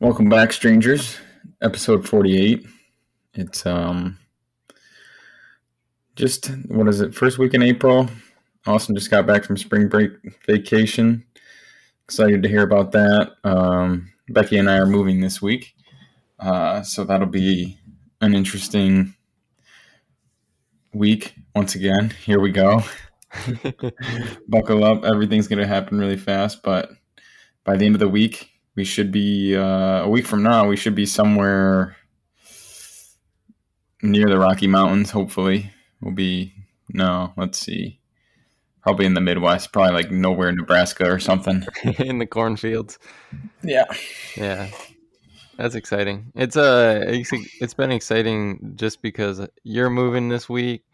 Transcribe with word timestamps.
Welcome 0.00 0.30
back, 0.30 0.50
strangers. 0.54 1.18
Episode 1.60 2.08
48. 2.08 2.66
It's 3.34 3.66
um 3.66 4.18
just 6.16 6.46
what 6.68 6.88
is 6.88 7.02
it? 7.02 7.14
First 7.14 7.36
week 7.36 7.52
in 7.52 7.62
April. 7.62 8.08
Austin 8.66 8.94
just 8.94 9.10
got 9.10 9.26
back 9.26 9.44
from 9.44 9.58
spring 9.58 9.88
break 9.88 10.12
vacation. 10.46 11.22
Excited 12.04 12.42
to 12.42 12.48
hear 12.48 12.62
about 12.62 12.92
that. 12.92 13.32
Um, 13.44 14.10
Becky 14.30 14.56
and 14.56 14.70
I 14.70 14.78
are 14.78 14.86
moving 14.86 15.20
this 15.20 15.42
week, 15.42 15.74
uh, 16.38 16.80
so 16.80 17.04
that'll 17.04 17.26
be 17.26 17.78
an 18.22 18.32
interesting 18.32 19.14
week 20.94 21.34
once 21.54 21.74
again. 21.74 22.08
Here 22.24 22.40
we 22.40 22.52
go. 22.52 22.82
Buckle 24.48 24.82
up. 24.82 25.04
Everything's 25.04 25.46
going 25.46 25.58
to 25.58 25.66
happen 25.66 25.98
really 25.98 26.16
fast, 26.16 26.62
but 26.62 26.88
by 27.64 27.76
the 27.76 27.84
end 27.84 27.96
of 27.96 28.00
the 28.00 28.08
week, 28.08 28.49
we 28.76 28.84
should 28.84 29.10
be 29.10 29.56
uh, 29.56 30.04
a 30.04 30.08
week 30.08 30.26
from 30.26 30.42
now. 30.42 30.66
We 30.66 30.76
should 30.76 30.94
be 30.94 31.06
somewhere 31.06 31.96
near 34.02 34.28
the 34.28 34.38
Rocky 34.38 34.66
Mountains. 34.66 35.10
Hopefully, 35.10 35.70
we'll 36.00 36.14
be 36.14 36.54
no. 36.88 37.32
Let's 37.36 37.58
see, 37.58 38.00
probably 38.82 39.06
in 39.06 39.14
the 39.14 39.20
Midwest. 39.20 39.72
Probably 39.72 39.92
like 39.92 40.10
nowhere, 40.10 40.52
Nebraska 40.52 41.10
or 41.10 41.18
something. 41.18 41.64
in 41.98 42.18
the 42.18 42.26
cornfields. 42.26 42.98
Yeah, 43.62 43.86
Yeah, 44.36 44.70
that's 45.56 45.74
exciting. 45.74 46.32
It's 46.34 46.56
uh, 46.56 47.04
it's, 47.06 47.30
it's 47.60 47.74
been 47.74 47.92
exciting 47.92 48.74
just 48.76 49.02
because 49.02 49.46
you're 49.64 49.90
moving 49.90 50.28
this 50.28 50.48
week. 50.48 50.84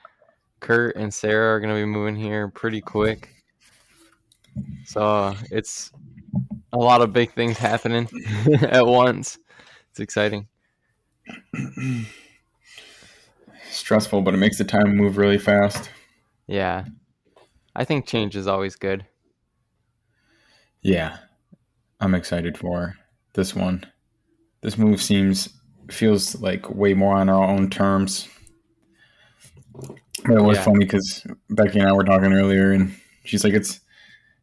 Kurt 0.61 0.97
and 0.97 1.13
Sarah 1.13 1.55
are 1.55 1.61
gonna 1.61 1.75
be 1.75 1.85
moving 1.85 2.17
here 2.17 2.49
pretty 2.49 2.81
quick, 2.81 3.29
so 4.87 5.37
it's 5.51 5.93
a 6.73 6.79
lot 6.79 7.01
of 7.03 7.13
big 7.13 7.33
things 7.33 7.59
happening 7.59 8.09
at 8.63 8.87
once. 8.87 9.39
It's 9.91 10.01
exciting. 10.01 10.49
stressful, 13.71 14.23
but 14.23 14.35
it 14.35 14.39
makes 14.39 14.59
the 14.59 14.65
time 14.65 14.97
move 14.97 15.17
really 15.17 15.39
fast. 15.39 15.91
Yeah, 16.47 16.85
I 17.75 17.85
think 17.85 18.07
change 18.07 18.37
is 18.37 18.47
always 18.47 18.77
good. 18.77 19.05
Yeah, 20.83 21.17
I'm 22.01 22.15
excited 22.15 22.57
for 22.57 22.97
this 23.35 23.55
one. 23.55 23.85
This 24.61 24.79
move 24.79 25.03
seems 25.03 25.49
feels 25.91 26.41
like 26.41 26.69
way 26.71 26.95
more 26.95 27.15
on 27.17 27.29
our 27.29 27.45
own 27.45 27.71
terms. 27.71 28.29
But 30.25 30.39
it 30.39 30.43
was 30.43 30.59
Yeah. 30.59 30.65
funny 30.65 30.85
because 30.85 31.27
Becky 31.51 31.79
and 31.79 31.89
I 31.89 31.93
were 31.93 32.05
talking 32.05 32.33
earlier, 32.33 32.73
and 32.73 32.95
she's 33.25 33.45
like, 33.45 33.53
"It's 33.53 33.81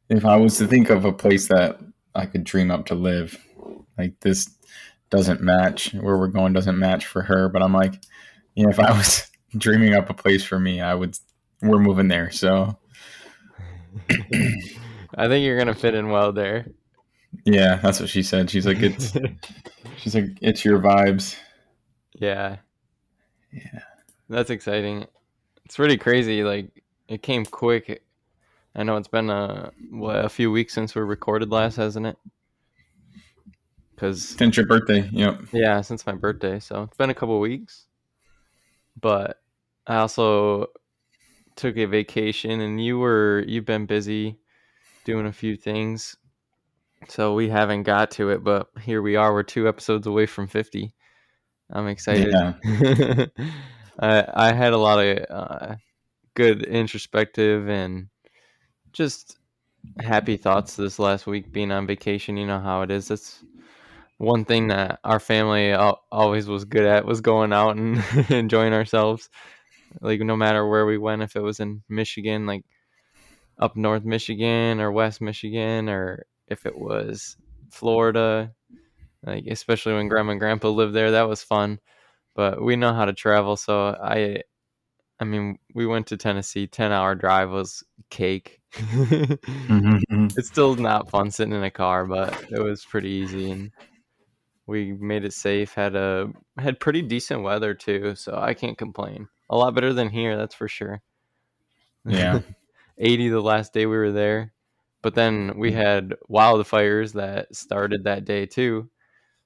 if 0.09 0.25
I 0.25 0.35
was 0.35 0.57
to 0.57 0.67
think 0.67 0.89
of 0.89 1.05
a 1.05 1.11
place 1.13 1.47
that 1.47 1.79
I 2.15 2.25
could 2.25 2.43
dream 2.43 2.71
up 2.71 2.85
to 2.87 2.95
live, 2.95 3.37
like 3.97 4.19
this 4.21 4.49
doesn't 5.09 5.41
match 5.41 5.93
where 5.93 6.17
we're 6.17 6.27
going 6.27 6.53
doesn't 6.53 6.77
match 6.79 7.05
for 7.05 7.21
her." 7.21 7.49
But 7.49 7.61
I'm 7.63 7.73
like, 7.73 7.95
yeah, 8.55 8.69
if 8.69 8.79
I 8.79 8.91
was 8.91 9.29
dreaming 9.57 9.93
up 9.95 10.09
a 10.09 10.13
place 10.13 10.43
for 10.43 10.59
me, 10.59 10.81
I 10.81 10.93
would. 10.95 11.17
We're 11.61 11.79
moving 11.79 12.09
there, 12.09 12.29
so 12.29 12.77
I 15.15 15.27
think 15.27 15.45
you're 15.45 15.57
gonna 15.57 15.73
fit 15.75 15.95
in 15.95 16.09
well 16.09 16.31
there. 16.33 16.67
yeah, 17.45 17.75
that's 17.81 17.99
what 17.99 18.09
she 18.09 18.23
said. 18.23 18.49
She's 18.49 18.65
like, 18.65 18.81
"It's." 18.81 19.13
She's 19.97 20.15
like, 20.15 20.25
"It's 20.41 20.65
your 20.65 20.79
vibes." 20.79 21.37
yeah, 22.13 22.57
Yeah. 23.51 23.79
that's 24.29 24.49
exciting. 24.49 25.05
It's 25.65 25.75
pretty 25.77 25.97
crazy. 25.97 26.43
Like 26.43 26.83
it 27.07 27.21
came 27.23 27.45
quick. 27.45 28.02
I 28.75 28.83
know 28.83 28.97
it's 28.97 29.07
been 29.07 29.29
a 29.29 29.71
what, 29.91 30.25
a 30.25 30.29
few 30.29 30.51
weeks 30.51 30.73
since 30.73 30.95
we 30.95 31.01
recorded 31.01 31.51
last, 31.51 31.75
hasn't 31.75 32.07
it? 32.07 32.17
Because 33.93 34.29
Since 34.29 34.57
your 34.57 34.65
birthday, 34.65 35.07
yep. 35.11 35.39
yeah, 35.51 35.81
since 35.81 36.05
my 36.05 36.13
birthday, 36.13 36.59
so 36.59 36.83
it's 36.83 36.97
been 36.97 37.11
a 37.11 37.13
couple 37.13 37.39
weeks. 37.39 37.85
But 38.99 39.39
I 39.85 39.97
also 39.97 40.67
took 41.55 41.77
a 41.77 41.85
vacation, 41.85 42.61
and 42.61 42.83
you 42.83 42.97
were 42.97 43.43
you've 43.47 43.65
been 43.65 43.85
busy 43.85 44.39
doing 45.05 45.27
a 45.27 45.31
few 45.31 45.55
things, 45.55 46.17
so 47.07 47.35
we 47.35 47.49
haven't 47.49 47.83
got 47.83 48.11
to 48.11 48.31
it. 48.31 48.43
But 48.43 48.69
here 48.81 49.01
we 49.01 49.15
are. 49.15 49.31
We're 49.31 49.43
two 49.43 49.67
episodes 49.67 50.07
away 50.07 50.25
from 50.25 50.47
fifty. 50.47 50.95
I'm 51.69 51.87
excited. 51.87 52.31
Yeah. 52.31 53.25
I 53.99 54.25
I 54.33 54.53
had 54.53 54.73
a 54.73 54.77
lot 54.77 54.99
of 54.99 55.25
uh, 55.29 55.75
good 56.33 56.63
introspective 56.63 57.69
and 57.69 58.07
just 58.93 59.37
happy 59.99 60.37
thoughts 60.37 60.75
this 60.75 60.99
last 60.99 61.27
week 61.27 61.51
being 61.51 61.71
on 61.71 61.87
vacation. 61.87 62.37
You 62.37 62.45
know 62.45 62.59
how 62.59 62.81
it 62.83 62.91
is. 62.91 63.07
That's 63.07 63.43
one 64.17 64.45
thing 64.45 64.67
that 64.67 64.99
our 65.03 65.19
family 65.19 65.73
always 65.73 66.47
was 66.47 66.65
good 66.65 66.85
at 66.85 67.05
was 67.05 67.21
going 67.21 67.51
out 67.51 67.75
and 67.75 68.03
enjoying 68.29 68.73
ourselves. 68.73 69.29
Like 70.01 70.21
no 70.21 70.35
matter 70.35 70.67
where 70.67 70.85
we 70.85 70.97
went, 70.97 71.21
if 71.21 71.35
it 71.35 71.41
was 71.41 71.59
in 71.59 71.83
Michigan, 71.89 72.45
like 72.45 72.63
up 73.59 73.75
north 73.75 74.05
Michigan 74.05 74.79
or 74.79 74.91
west 74.91 75.21
Michigan, 75.21 75.89
or 75.89 76.25
if 76.47 76.65
it 76.65 76.77
was 76.77 77.37
Florida, 77.71 78.51
like 79.25 79.45
especially 79.47 79.93
when 79.93 80.07
grandma 80.07 80.31
and 80.31 80.39
grandpa 80.39 80.69
lived 80.69 80.93
there, 80.93 81.11
that 81.11 81.29
was 81.29 81.43
fun. 81.43 81.79
But 82.35 82.63
we 82.63 82.75
know 82.75 82.93
how 82.93 83.05
to 83.05 83.13
travel, 83.13 83.55
so 83.55 83.89
I, 83.89 84.41
I 85.19 85.23
mean, 85.23 85.59
we 85.75 85.85
went 85.85 86.07
to 86.07 86.17
Tennessee. 86.17 86.65
Ten 86.65 86.91
hour 86.91 87.13
drive 87.13 87.51
was 87.51 87.83
cake. 88.09 88.59
Mhm. 89.69 90.37
it's 90.37 90.47
still 90.47 90.75
not 90.75 91.09
fun 91.09 91.31
sitting 91.31 91.53
in 91.53 91.63
a 91.63 91.71
car, 91.71 92.05
but 92.05 92.33
it 92.49 92.59
was 92.61 92.83
pretty 92.85 93.09
easy 93.09 93.51
and 93.51 93.71
we 94.65 94.93
made 94.93 95.25
it 95.25 95.33
safe. 95.33 95.73
Had 95.73 95.95
a 95.95 96.31
had 96.57 96.79
pretty 96.79 97.01
decent 97.01 97.43
weather 97.43 97.73
too, 97.73 98.15
so 98.15 98.35
I 98.35 98.53
can't 98.53 98.77
complain. 98.77 99.27
A 99.49 99.57
lot 99.57 99.75
better 99.75 99.93
than 99.93 100.09
here, 100.09 100.37
that's 100.37 100.55
for 100.55 100.67
sure. 100.67 101.01
Yeah. 102.05 102.39
80 102.97 103.29
the 103.29 103.41
last 103.41 103.73
day 103.73 103.85
we 103.85 103.97
were 103.97 104.11
there. 104.11 104.53
But 105.01 105.15
then 105.15 105.57
we 105.57 105.71
had 105.73 106.13
wildfires 106.29 107.13
that 107.13 107.53
started 107.53 108.05
that 108.05 108.23
day 108.25 108.45
too. 108.45 108.89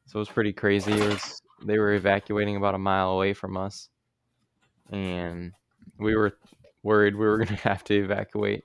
So 0.05 0.19
it 0.19 0.19
was 0.19 0.29
pretty 0.29 0.53
crazy. 0.53 0.91
It 0.91 1.07
was 1.07 1.41
they 1.65 1.79
were 1.79 1.93
evacuating 1.93 2.55
about 2.55 2.75
a 2.75 2.79
mile 2.79 3.11
away 3.11 3.33
from 3.33 3.57
us. 3.57 3.89
And 4.91 5.53
we 5.97 6.15
were 6.15 6.37
worried 6.83 7.15
we 7.15 7.25
were 7.25 7.37
going 7.37 7.47
to 7.55 7.55
have 7.55 7.83
to 7.85 7.95
evacuate. 7.95 8.63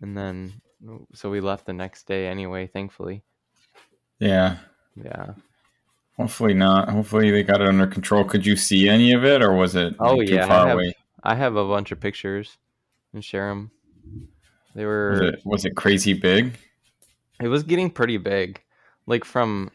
And 0.00 0.16
then 0.16 0.60
so 1.14 1.30
we 1.30 1.40
left 1.40 1.66
the 1.66 1.72
next 1.72 2.06
day 2.06 2.26
anyway, 2.28 2.66
thankfully. 2.66 3.22
yeah. 4.18 4.56
Yeah. 5.02 5.32
Hopefully 6.16 6.54
not. 6.54 6.88
Hopefully 6.88 7.30
they 7.30 7.42
got 7.42 7.60
it 7.60 7.68
under 7.68 7.86
control. 7.86 8.24
Could 8.24 8.46
you 8.46 8.56
see 8.56 8.88
any 8.88 9.12
of 9.12 9.24
it, 9.24 9.42
or 9.42 9.52
was 9.52 9.74
it 9.74 9.94
Oh, 10.00 10.14
like, 10.14 10.28
yeah, 10.30 10.44
I 10.46 10.68
have-? 10.68 10.78
I 11.22 11.34
have 11.34 11.56
a 11.56 11.66
bunch 11.68 11.92
of 11.92 12.00
pictures 12.00 12.56
and 13.12 13.22
share 13.22 13.48
them. 13.50 13.70
They 14.74 14.84
were 14.86 15.10
Was 15.10 15.20
it 15.20 15.40
was 15.44 15.64
it 15.66 15.76
crazy 15.76 16.12
big? 16.14 16.56
It 17.40 17.48
was 17.48 17.62
getting 17.64 17.90
pretty 17.90 18.16
big. 18.16 18.60
Like 19.06 19.24
from 19.24 19.70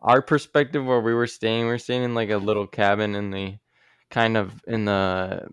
our 0.00 0.22
perspective 0.22 0.84
where 0.86 1.00
we 1.00 1.12
were 1.12 1.26
staying, 1.26 1.64
we 1.66 1.72
were 1.72 1.78
staying 1.78 2.04
in 2.04 2.14
like 2.14 2.30
a 2.30 2.38
little 2.38 2.66
cabin 2.66 3.14
in 3.14 3.30
the 3.30 3.56
kind 4.10 4.36
of 4.38 4.52
in 4.66 4.86
the 4.86 5.48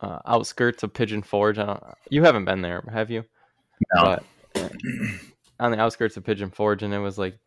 uh, 0.00 0.18
outskirts 0.26 0.82
of 0.82 0.92
Pigeon 0.92 1.22
Forge. 1.22 1.58
I 1.58 1.66
don't, 1.66 1.82
you 2.10 2.22
haven't 2.22 2.44
been 2.44 2.62
there, 2.62 2.82
have 2.92 3.10
you? 3.10 3.24
No. 3.94 4.02
But 4.02 4.24
on 5.60 5.72
the 5.72 5.80
outskirts 5.80 6.16
of 6.16 6.24
Pigeon 6.24 6.50
Forge, 6.50 6.82
and 6.82 6.94
it 6.94 6.98
was 6.98 7.18
like 7.18 7.38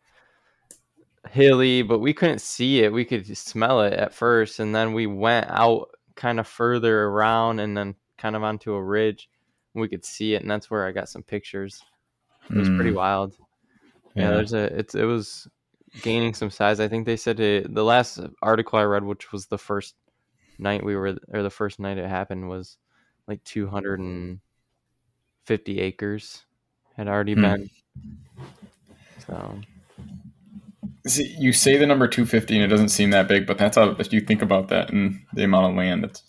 hilly, 1.30 1.82
but 1.82 1.98
we 1.98 2.12
couldn't 2.12 2.40
see 2.40 2.82
it. 2.82 2.92
We 2.92 3.04
could 3.04 3.36
smell 3.36 3.82
it 3.82 3.94
at 3.94 4.14
first, 4.14 4.60
and 4.60 4.74
then 4.74 4.92
we 4.92 5.06
went 5.06 5.46
out 5.48 5.88
kind 6.14 6.38
of 6.38 6.46
further 6.46 7.04
around, 7.04 7.60
and 7.60 7.76
then 7.76 7.94
kind 8.18 8.36
of 8.36 8.42
onto 8.42 8.72
a 8.72 8.82
ridge. 8.82 9.28
We 9.74 9.88
could 9.88 10.04
see 10.04 10.34
it, 10.34 10.42
and 10.42 10.50
that's 10.50 10.70
where 10.70 10.86
I 10.86 10.92
got 10.92 11.08
some 11.08 11.22
pictures. 11.22 11.82
It 12.50 12.58
was 12.58 12.68
pretty 12.76 12.90
Mm, 12.90 12.96
wild. 12.96 13.36
Yeah, 14.14 14.30
there's 14.30 14.52
a 14.52 14.64
it's 14.78 14.94
it 14.94 15.04
was 15.04 15.48
gaining 16.02 16.34
some 16.34 16.50
size. 16.50 16.78
I 16.78 16.88
think 16.88 17.06
they 17.06 17.16
said 17.16 17.40
it, 17.40 17.74
the 17.74 17.82
last 17.82 18.20
article 18.42 18.78
I 18.78 18.84
read, 18.84 19.04
which 19.04 19.32
was 19.32 19.46
the 19.46 19.58
first 19.58 19.96
night 20.58 20.84
we 20.84 20.94
were 20.96 21.16
or 21.32 21.42
the 21.42 21.50
first 21.50 21.78
night 21.80 21.98
it 21.98 22.08
happened, 22.08 22.48
was 22.48 22.76
like 23.26 23.42
250 23.44 25.80
acres 25.80 26.44
had 26.96 27.08
already 27.08 27.34
Hmm. 27.34 27.42
been. 27.42 27.70
So 29.26 29.60
See, 31.06 31.36
you 31.38 31.52
say 31.52 31.76
the 31.76 31.84
number 31.86 32.08
250 32.08 32.54
and 32.54 32.64
it 32.64 32.68
doesn't 32.68 32.88
seem 32.88 33.10
that 33.10 33.28
big, 33.28 33.46
but 33.46 33.58
that's 33.58 33.76
how 33.76 33.90
if 33.98 34.10
you 34.12 34.20
think 34.22 34.40
about 34.40 34.68
that 34.68 34.88
and 34.90 35.20
the 35.34 35.44
amount 35.44 35.70
of 35.70 35.76
land, 35.76 36.02
it's 36.04 36.22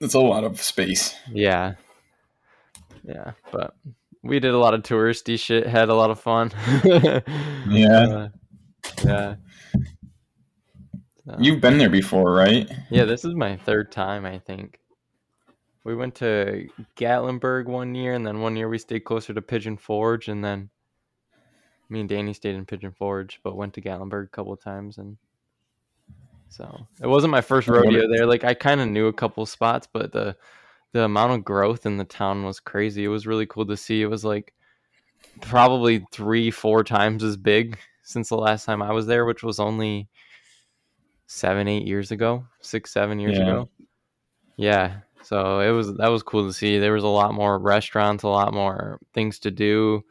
it's 0.00 0.12
a 0.14 0.20
lot 0.20 0.44
of 0.44 0.60
space. 0.60 1.14
yeah, 1.32 1.74
yeah, 3.02 3.32
but 3.50 3.74
we 4.22 4.38
did 4.40 4.52
a 4.52 4.58
lot 4.58 4.74
of 4.74 4.82
touristy 4.82 5.38
shit. 5.38 5.66
Had 5.66 5.88
a 5.88 5.94
lot 5.94 6.10
of 6.10 6.20
fun. 6.20 6.52
Yeah. 7.68 8.06
Uh, 8.06 8.28
yeah. 9.04 9.34
So- 11.26 11.36
You've 11.40 11.60
been 11.60 11.78
there 11.78 11.90
before, 11.90 12.32
right? 12.32 12.70
Yeah, 12.90 13.04
this 13.04 13.24
is 13.24 13.34
my 13.34 13.56
third 13.56 13.90
time, 13.90 14.24
I 14.24 14.38
think. 14.38 14.78
We 15.84 15.94
went 15.94 16.14
to 16.16 16.68
Gatlinburg 16.96 17.66
one 17.66 17.94
year, 17.94 18.14
and 18.14 18.26
then 18.26 18.40
one 18.40 18.56
year 18.56 18.68
we 18.68 18.78
stayed 18.78 19.00
closer 19.00 19.34
to 19.34 19.42
Pigeon 19.42 19.76
Forge, 19.76 20.28
and 20.28 20.42
then 20.44 20.70
Me 21.88 22.00
and 22.00 22.08
Danny 22.08 22.32
stayed 22.32 22.56
in 22.56 22.66
Pigeon 22.66 22.90
Forge, 22.92 23.40
but 23.44 23.56
went 23.56 23.74
to 23.74 23.80
Gatlinburg 23.80 24.24
a 24.24 24.28
couple 24.28 24.52
of 24.52 24.60
times, 24.60 24.98
and 24.98 25.16
so 26.48 26.86
it 27.00 27.06
wasn't 27.06 27.30
my 27.30 27.40
first 27.40 27.68
rodeo 27.68 28.08
there. 28.08 28.26
Like 28.26 28.42
I 28.42 28.54
kind 28.54 28.80
of 28.80 28.88
knew 28.88 29.06
a 29.06 29.12
couple 29.12 29.46
spots, 29.46 29.86
but 29.92 30.10
the 30.12 30.36
the 30.92 31.02
amount 31.04 31.32
of 31.34 31.44
growth 31.44 31.86
in 31.86 31.96
the 31.96 32.04
town 32.04 32.44
was 32.44 32.58
crazy. 32.58 33.04
It 33.04 33.08
was 33.08 33.26
really 33.26 33.46
cool 33.46 33.66
to 33.66 33.76
see. 33.76 34.02
It 34.02 34.06
was 34.06 34.24
like 34.24 34.52
probably 35.40 36.04
three, 36.10 36.50
four 36.50 36.82
times 36.82 37.22
as 37.22 37.36
big 37.36 37.78
since 38.02 38.28
the 38.30 38.36
last 38.36 38.64
time 38.64 38.82
I 38.82 38.92
was 38.92 39.06
there, 39.06 39.24
which 39.24 39.42
was 39.44 39.60
only 39.60 40.08
seven, 41.26 41.68
eight 41.68 41.86
years 41.86 42.10
ago, 42.10 42.46
six, 42.60 42.90
seven 42.92 43.18
years 43.18 43.36
Yeah. 43.38 43.42
ago. 43.44 43.68
Yeah. 44.56 44.96
So 45.22 45.60
it 45.60 45.70
was 45.70 45.94
that 45.96 46.08
was 46.08 46.22
cool 46.22 46.46
to 46.46 46.52
see. 46.52 46.78
There 46.78 46.92
was 46.92 47.02
a 47.04 47.08
lot 47.08 47.34
more 47.34 47.58
restaurants, 47.58 48.22
a 48.22 48.28
lot 48.28 48.54
more 48.54 48.98
things 49.12 49.38
to 49.40 49.50
do. 49.50 50.04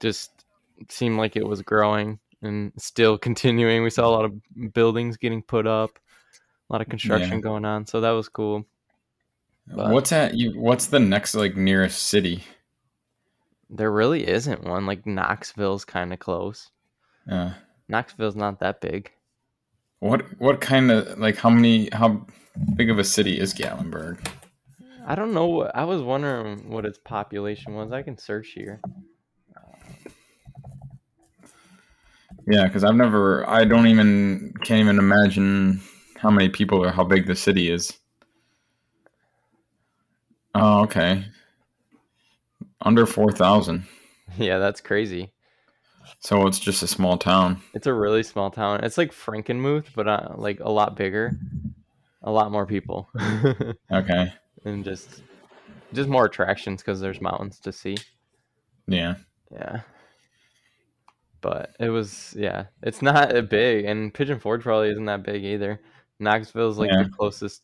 Just 0.00 0.30
seemed 0.90 1.16
like 1.18 1.36
it 1.36 1.46
was 1.46 1.62
growing 1.62 2.18
and 2.42 2.72
still 2.76 3.16
continuing. 3.28 3.82
We 3.82 3.90
saw 3.90 4.06
a 4.06 4.10
lot 4.14 4.24
of 4.26 4.72
buildings 4.74 5.16
getting 5.16 5.42
put 5.42 5.66
up, 5.66 5.98
a 6.68 6.72
lot 6.72 6.82
of 6.82 6.88
construction 6.88 7.34
Yeah. 7.36 7.40
going 7.40 7.64
on. 7.64 7.86
So 7.86 8.00
that 8.02 8.10
was 8.10 8.28
cool. 8.28 8.66
But- 9.68 9.90
What's 9.90 10.12
at 10.12 10.34
you? 10.34 10.52
What's 10.60 10.86
the 10.86 11.00
next 11.00 11.34
like 11.34 11.56
nearest 11.56 12.02
city? 12.04 12.44
There 13.70 13.90
really 13.90 14.28
isn't 14.28 14.62
one. 14.64 14.86
Like 14.86 15.06
Knoxville's 15.06 15.84
kind 15.84 16.12
of 16.12 16.18
close. 16.20 16.70
Uh, 17.28 17.52
Knoxville's 17.88 18.36
not 18.36 18.60
that 18.60 18.80
big. 18.80 19.10
What 20.00 20.22
what 20.38 20.60
kind 20.60 20.90
of 20.90 21.18
like 21.18 21.36
how 21.36 21.50
many 21.50 21.88
how 21.92 22.26
big 22.74 22.90
of 22.90 22.98
a 22.98 23.04
city 23.04 23.38
is 23.38 23.54
Gatlinburg? 23.54 24.18
I 25.06 25.14
don't 25.14 25.32
know. 25.32 25.46
what- 25.46 25.76
I 25.76 25.84
was 25.84 26.02
wondering 26.02 26.68
what 26.70 26.84
its 26.84 26.98
population 26.98 27.74
was. 27.74 27.92
I 27.92 28.02
can 28.02 28.18
search 28.18 28.48
here. 28.48 28.80
Yeah, 32.48 32.66
because 32.66 32.84
I've 32.84 32.94
never. 32.94 33.48
I 33.48 33.64
don't 33.64 33.86
even 33.88 34.52
can't 34.62 34.80
even 34.80 34.98
imagine 34.98 35.80
how 36.16 36.30
many 36.30 36.48
people 36.48 36.82
or 36.82 36.90
how 36.90 37.04
big 37.04 37.26
the 37.26 37.34
city 37.34 37.70
is. 37.70 37.92
Oh, 40.54 40.82
okay. 40.82 41.24
Under 42.82 43.06
four 43.06 43.32
thousand. 43.32 43.84
Yeah, 44.38 44.58
that's 44.58 44.80
crazy. 44.80 45.32
So 46.20 46.46
it's 46.46 46.58
just 46.58 46.82
a 46.82 46.86
small 46.86 47.16
town. 47.18 47.60
It's 47.74 47.86
a 47.86 47.92
really 47.94 48.22
small 48.22 48.50
town. 48.50 48.82
It's 48.84 48.98
like 48.98 49.12
Frankenmuth, 49.12 49.86
but 49.94 50.08
uh, 50.08 50.28
like 50.36 50.60
a 50.60 50.70
lot 50.70 50.96
bigger, 50.96 51.38
a 52.22 52.30
lot 52.30 52.50
more 52.52 52.66
people, 52.66 53.08
Okay. 53.92 54.32
and 54.64 54.84
just 54.84 55.22
just 55.92 56.08
more 56.08 56.24
attractions 56.26 56.82
because 56.82 57.00
there's 57.00 57.20
mountains 57.20 57.58
to 57.60 57.72
see. 57.72 57.96
Yeah. 58.88 59.14
Yeah. 59.52 59.80
But 61.40 61.76
it 61.78 61.90
was 61.90 62.34
yeah, 62.36 62.66
it's 62.82 63.02
not 63.02 63.48
big, 63.48 63.84
and 63.84 64.12
Pigeon 64.12 64.40
Forge 64.40 64.62
probably 64.62 64.90
isn't 64.90 65.04
that 65.04 65.22
big 65.22 65.44
either. 65.44 65.80
Knoxville's 66.18 66.78
like 66.78 66.90
Yeah. 66.90 67.04
the 67.04 67.10
closest 67.10 67.62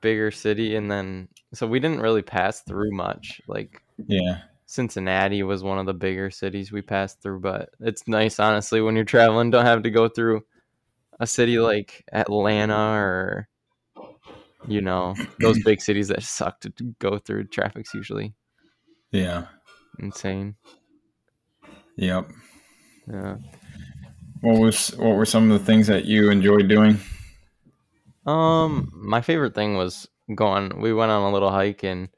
bigger 0.00 0.30
city, 0.30 0.74
and 0.76 0.90
then 0.90 1.28
so 1.52 1.66
we 1.66 1.78
didn't 1.80 2.00
really 2.00 2.22
pass 2.22 2.62
through 2.62 2.90
much. 2.92 3.40
Like 3.46 3.82
Yeah. 4.08 4.40
Cincinnati 4.74 5.44
was 5.44 5.62
one 5.62 5.78
of 5.78 5.86
the 5.86 5.94
bigger 5.94 6.30
cities 6.30 6.72
we 6.72 6.82
passed 6.82 7.22
through, 7.22 7.38
but 7.40 7.70
it's 7.78 8.08
nice 8.08 8.40
honestly 8.40 8.80
when 8.80 8.96
you're 8.96 9.04
traveling, 9.04 9.50
don't 9.50 9.64
have 9.64 9.84
to 9.84 9.90
go 9.90 10.08
through 10.08 10.44
a 11.20 11.26
city 11.28 11.58
like 11.58 12.04
Atlanta 12.12 12.74
or 12.98 13.48
you 14.66 14.80
know 14.80 15.14
those 15.40 15.62
big 15.62 15.80
cities 15.88 16.08
that 16.08 16.24
suck 16.24 16.58
to 16.60 16.70
go 16.98 17.18
through. 17.18 17.44
Traffic's 17.44 17.94
usually 17.94 18.34
Yeah. 19.12 19.46
insane. 20.00 20.56
Yep. 21.96 22.28
Yeah. 23.06 23.36
What 24.40 24.58
was 24.58 24.88
what 24.96 25.14
were 25.14 25.24
some 25.26 25.52
of 25.52 25.58
the 25.58 25.64
things 25.64 25.86
that 25.86 26.04
you 26.04 26.30
enjoyed 26.30 26.68
doing? 26.68 26.98
Um, 28.26 28.90
my 28.92 29.20
favorite 29.20 29.54
thing 29.54 29.76
was 29.76 30.08
going. 30.34 30.80
We 30.80 30.92
went 30.92 31.12
on 31.12 31.22
a 31.22 31.32
little 31.32 31.50
hike 31.50 31.84
and 31.84 32.08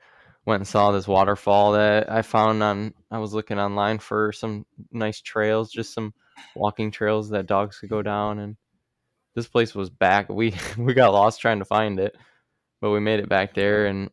went 0.46 0.60
and 0.60 0.68
saw 0.68 0.92
this 0.92 1.08
waterfall 1.08 1.72
that 1.72 2.10
I 2.10 2.22
found 2.22 2.62
on. 2.62 2.94
I 3.10 3.18
was 3.18 3.34
looking 3.34 3.58
online 3.58 3.98
for 3.98 4.32
some 4.32 4.64
nice 4.92 5.20
trails, 5.20 5.70
just 5.70 5.92
some 5.92 6.14
walking 6.54 6.90
trails 6.90 7.30
that 7.30 7.46
dogs 7.46 7.78
could 7.78 7.90
go 7.90 8.00
down. 8.00 8.38
And 8.38 8.56
this 9.34 9.48
place 9.48 9.74
was 9.74 9.90
back. 9.90 10.28
We 10.28 10.54
we 10.78 10.94
got 10.94 11.12
lost 11.12 11.40
trying 11.40 11.58
to 11.58 11.64
find 11.64 11.98
it, 11.98 12.16
but 12.80 12.90
we 12.90 13.00
made 13.00 13.20
it 13.20 13.28
back 13.28 13.54
there, 13.54 13.86
and 13.86 14.10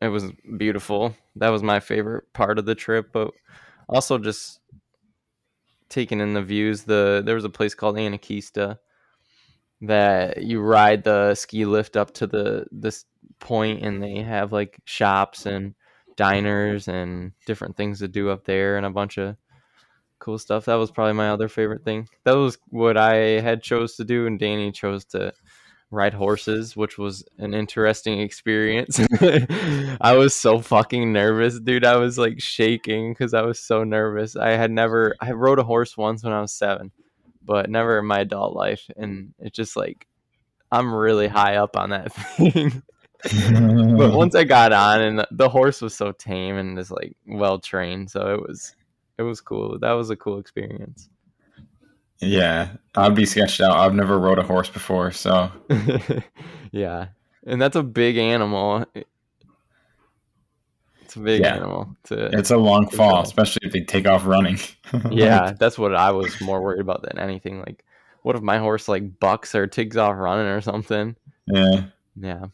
it 0.00 0.08
was 0.08 0.24
beautiful. 0.56 1.14
That 1.36 1.50
was 1.50 1.62
my 1.62 1.80
favorite 1.80 2.32
part 2.32 2.58
of 2.58 2.64
the 2.64 2.76
trip. 2.76 3.12
But 3.12 3.32
also 3.88 4.18
just 4.18 4.60
taking 5.88 6.20
in 6.20 6.34
the 6.34 6.42
views. 6.42 6.84
The 6.84 7.22
there 7.24 7.34
was 7.34 7.44
a 7.44 7.50
place 7.50 7.74
called 7.74 7.96
Anakeesta 7.96 8.78
that 9.82 10.42
you 10.42 10.60
ride 10.60 11.04
the 11.04 11.34
ski 11.34 11.66
lift 11.66 11.96
up 11.96 12.14
to 12.14 12.26
the 12.26 12.66
this 12.70 13.04
point 13.44 13.84
and 13.84 14.02
they 14.02 14.22
have 14.22 14.52
like 14.52 14.80
shops 14.84 15.46
and 15.46 15.74
diners 16.16 16.88
and 16.88 17.32
different 17.46 17.76
things 17.76 18.00
to 18.00 18.08
do 18.08 18.30
up 18.30 18.44
there 18.44 18.76
and 18.76 18.86
a 18.86 18.90
bunch 18.90 19.18
of 19.18 19.36
cool 20.18 20.38
stuff. 20.38 20.64
That 20.64 20.74
was 20.74 20.90
probably 20.90 21.12
my 21.12 21.28
other 21.28 21.48
favorite 21.48 21.84
thing. 21.84 22.08
That 22.24 22.36
was 22.36 22.58
what 22.70 22.96
i 22.96 23.14
had 23.40 23.62
chose 23.62 23.96
to 23.96 24.04
do 24.04 24.26
and 24.26 24.38
danny 24.38 24.72
chose 24.72 25.04
to 25.06 25.32
ride 25.90 26.14
horses 26.14 26.76
which 26.76 26.98
was 26.98 27.24
an 27.38 27.54
interesting 27.54 28.20
experience. 28.20 28.98
I 30.00 30.14
was 30.16 30.34
so 30.34 30.58
fucking 30.58 31.12
nervous 31.12 31.60
dude. 31.60 31.84
I 31.84 31.98
was 31.98 32.18
like 32.18 32.40
shaking 32.40 33.12
because 33.12 33.34
i 33.34 33.42
was 33.42 33.60
so 33.60 33.84
nervous. 33.84 34.34
I 34.34 34.52
had 34.52 34.72
never 34.72 35.14
i 35.20 35.30
rode 35.30 35.60
a 35.60 35.64
horse 35.64 35.96
once 35.96 36.24
when 36.24 36.32
i 36.32 36.40
was 36.40 36.52
seven 36.52 36.90
but 37.44 37.68
never 37.70 37.98
in 37.98 38.06
my 38.06 38.20
adult 38.20 38.56
life. 38.56 38.88
And 38.96 39.34
it's 39.38 39.56
just 39.56 39.76
like 39.76 40.06
I'm 40.72 40.92
really 40.92 41.28
high 41.28 41.56
up 41.56 41.76
on 41.76 41.90
that 41.90 42.12
thing. 42.36 42.82
but 43.98 44.12
once 44.14 44.34
I 44.34 44.44
got 44.44 44.72
on, 44.72 45.00
and 45.00 45.26
the, 45.30 45.48
horse 45.48 45.80
was 45.80 45.94
so 45.94 46.12
tame 46.12 46.56
and 46.56 46.76
just 46.76 46.90
like 46.90 47.16
well 47.26 47.58
trained, 47.58 48.10
so 48.10 48.34
it 48.34 48.40
was 48.40 48.74
it 49.18 49.22
was 49.22 49.40
cool. 49.40 49.78
That 49.78 49.92
was 49.92 50.10
a 50.10 50.16
cool 50.16 50.38
experience. 50.38 51.08
yeah, 52.20 52.68
I'd 52.94 53.14
be 53.14 53.24
sketched 53.26 53.60
out. 53.60 53.76
I've 53.76 53.94
never 53.94 54.18
rode 54.18 54.38
a 54.38 54.42
horse 54.42 54.68
before, 54.68 55.10
so 55.12 55.50
yeah, 56.72 57.08
and 57.46 57.60
that's 57.60 57.76
a 57.76 57.82
big 57.82 58.16
animal. 58.16 58.84
It's 61.02 61.16
a 61.16 61.20
big 61.20 61.42
Yeah. 61.42 61.54
animal. 61.56 61.96
To, 62.04 62.26
it's 62.38 62.50
a 62.50 62.56
long 62.56 62.88
fall, 62.88 63.22
especially 63.22 63.66
if 63.66 63.72
they 63.72 63.80
take 63.82 64.06
off 64.06 64.26
running. 64.26 64.58
yeah, 65.10 65.52
that's 65.58 65.78
what 65.78 65.94
I 65.94 66.10
was 66.10 66.40
more 66.40 66.60
worried 66.62 66.80
about 66.80 67.02
than 67.02 67.18
anything. 67.18 67.60
Like, 67.60 67.84
what 68.22 68.36
if 68.36 68.42
my 68.42 68.58
horse 68.58 68.88
like 68.88 69.18
bucks 69.20 69.54
or 69.54 69.66
takes 69.66 69.96
off 69.96 70.16
running 70.16 70.46
or 70.46 70.60
something? 70.60 71.16
yeah. 71.46 71.84
Yeah. 72.16 72.46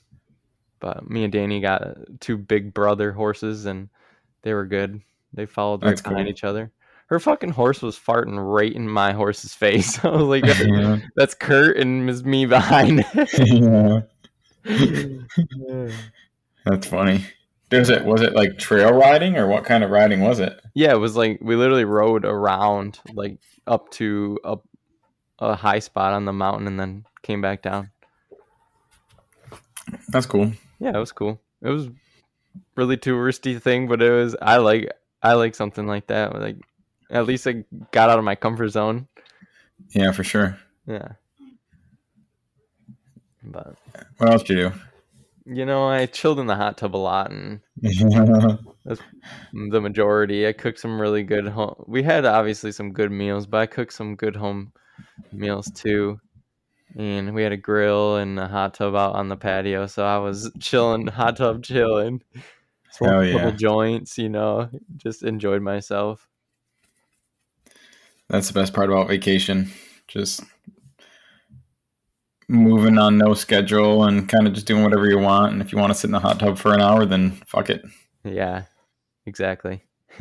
But 0.80 1.08
me 1.08 1.24
and 1.24 1.32
Danny 1.32 1.60
got 1.60 1.82
uh, 1.86 1.94
two 2.20 2.36
big 2.38 2.72
brother 2.74 3.12
horses 3.12 3.66
and 3.66 3.88
they 4.42 4.54
were 4.54 4.66
good. 4.66 5.00
They 5.32 5.46
followed 5.46 5.82
right 5.82 5.90
That's 5.90 6.02
behind 6.02 6.24
cool. 6.26 6.30
each 6.30 6.44
other. 6.44 6.72
Her 7.06 7.20
fucking 7.20 7.50
horse 7.50 7.82
was 7.82 7.98
farting 7.98 8.36
right 8.38 8.72
in 8.72 8.88
my 8.88 9.12
horse's 9.12 9.52
face. 9.64 10.02
I 10.04 10.08
was 10.08 10.22
like, 10.22 10.44
yeah. 10.46 10.98
that's 11.16 11.34
Kurt 11.34 11.76
and 11.76 12.06
Ms. 12.06 12.24
me 12.24 12.46
behind. 12.46 13.04
Yeah. 13.36 14.00
That's 16.66 16.86
funny. 16.86 17.24
Was 17.72 17.88
it 17.88 18.04
was 18.04 18.20
it 18.20 18.34
like 18.34 18.58
trail 18.58 18.92
riding 18.92 19.36
or 19.36 19.46
what 19.46 19.64
kind 19.64 19.82
of 19.84 19.90
riding 19.90 20.20
was 20.20 20.40
it? 20.40 20.60
yeah, 20.74 20.92
it 20.92 20.98
was 20.98 21.16
like 21.16 21.38
we 21.40 21.56
literally 21.56 21.84
rode 21.84 22.24
around 22.24 22.98
like 23.14 23.38
up 23.66 23.90
to 23.92 24.38
a, 24.44 24.56
a 25.38 25.54
high 25.54 25.78
spot 25.78 26.12
on 26.12 26.24
the 26.26 26.32
mountain 26.32 26.66
and 26.66 26.78
then 26.78 27.04
came 27.22 27.40
back 27.40 27.62
down. 27.62 27.90
That's 30.08 30.26
cool. 30.26 30.52
Yeah, 30.80 30.96
it 30.96 30.98
was 30.98 31.12
cool. 31.12 31.40
It 31.62 31.68
was 31.68 31.88
really 32.76 32.96
touristy 32.96 33.60
thing, 33.60 33.86
but 33.88 34.02
it 34.02 34.10
was 34.10 34.34
I 34.40 34.56
like 34.56 34.90
I 35.22 35.34
like 35.34 35.54
something 35.54 35.86
like 35.86 36.06
that. 36.08 36.34
Like 36.34 36.56
at 37.10 37.26
least 37.26 37.46
I 37.46 37.64
got 37.92 38.10
out 38.10 38.18
of 38.18 38.24
my 38.24 38.34
comfort 38.34 38.68
zone. 38.68 39.06
Yeah, 39.90 40.12
for 40.12 40.24
sure. 40.24 40.58
Yeah. 40.86 41.08
But 43.42 43.76
What 44.18 44.30
else 44.30 44.42
did 44.42 44.58
you 44.58 44.68
do? 44.70 44.72
you 45.46 45.64
know, 45.64 45.88
I 45.88 46.06
chilled 46.06 46.38
in 46.38 46.46
the 46.46 46.54
hot 46.54 46.76
tub 46.78 46.94
a 46.94 46.98
lot, 46.98 47.30
and 47.30 47.60
do? 47.80 48.58
the 49.52 49.80
majority. 49.80 50.46
I 50.46 50.52
cooked 50.52 50.78
some 50.78 51.00
really 51.00 51.22
good 51.22 51.48
home. 51.48 51.74
We 51.86 52.02
had 52.02 52.24
obviously 52.24 52.72
some 52.72 52.92
good 52.92 53.10
meals, 53.10 53.46
but 53.46 53.58
I 53.60 53.66
cooked 53.66 53.92
some 53.92 54.14
good 54.14 54.36
home 54.36 54.72
meals 55.32 55.70
too. 55.74 56.20
And 56.96 57.34
we 57.34 57.42
had 57.42 57.52
a 57.52 57.56
grill 57.56 58.16
and 58.16 58.38
a 58.38 58.48
hot 58.48 58.74
tub 58.74 58.94
out 58.94 59.14
on 59.14 59.28
the 59.28 59.36
patio, 59.36 59.86
so 59.86 60.04
I 60.04 60.18
was 60.18 60.50
chilling, 60.60 61.06
hot 61.06 61.36
tub 61.36 61.62
chilling. 61.62 62.22
Hell 62.98 63.20
a 63.20 63.32
couple 63.32 63.52
joints, 63.52 64.18
you 64.18 64.28
know, 64.28 64.68
just 64.96 65.22
enjoyed 65.22 65.62
myself. 65.62 66.28
That's 68.28 68.48
the 68.48 68.54
best 68.54 68.74
part 68.74 68.90
about 68.90 69.08
vacation. 69.08 69.70
Just 70.08 70.42
moving 72.48 72.98
on 72.98 73.16
no 73.16 73.32
schedule 73.32 74.04
and 74.04 74.28
kind 74.28 74.46
of 74.46 74.52
just 74.52 74.66
doing 74.66 74.82
whatever 74.82 75.08
you 75.08 75.18
want. 75.18 75.52
And 75.52 75.62
if 75.62 75.72
you 75.72 75.78
want 75.78 75.92
to 75.92 75.98
sit 75.98 76.08
in 76.08 76.12
the 76.12 76.20
hot 76.20 76.40
tub 76.40 76.58
for 76.58 76.74
an 76.74 76.80
hour, 76.80 77.06
then 77.06 77.30
fuck 77.46 77.70
it. 77.70 77.82
Yeah, 78.24 78.64
exactly. 79.24 79.84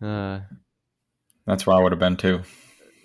uh, 0.00 0.40
that's 1.46 1.66
where 1.66 1.76
I 1.76 1.82
would 1.82 1.92
have 1.92 1.98
been 1.98 2.16
too. 2.16 2.42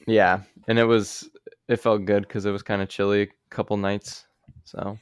Yeah, 0.08 0.42
and 0.68 0.78
it 0.78 0.86
was 0.86 1.28
it 1.68 1.78
felt 1.78 2.06
good 2.06 2.28
because 2.28 2.46
it 2.46 2.52
was 2.52 2.64
kind 2.64 2.82
of 2.82 2.90
chilly 2.90 3.24
a 3.24 3.28
couple 3.50 3.78
nights. 3.78 4.26
So 4.64 4.98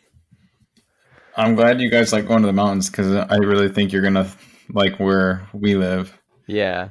I'm 1.35 1.55
glad 1.55 1.81
you 1.81 1.89
guys 1.89 2.13
like 2.13 2.27
going 2.27 2.41
to 2.41 2.47
the 2.47 2.53
mountains 2.53 2.89
because 2.89 3.13
I 3.13 3.37
really 3.37 3.69
think 3.69 3.91
you're 3.91 4.01
gonna 4.01 4.29
like 4.69 4.99
where 4.99 5.47
we 5.53 5.75
live. 5.75 6.19
yeah, 6.47 6.89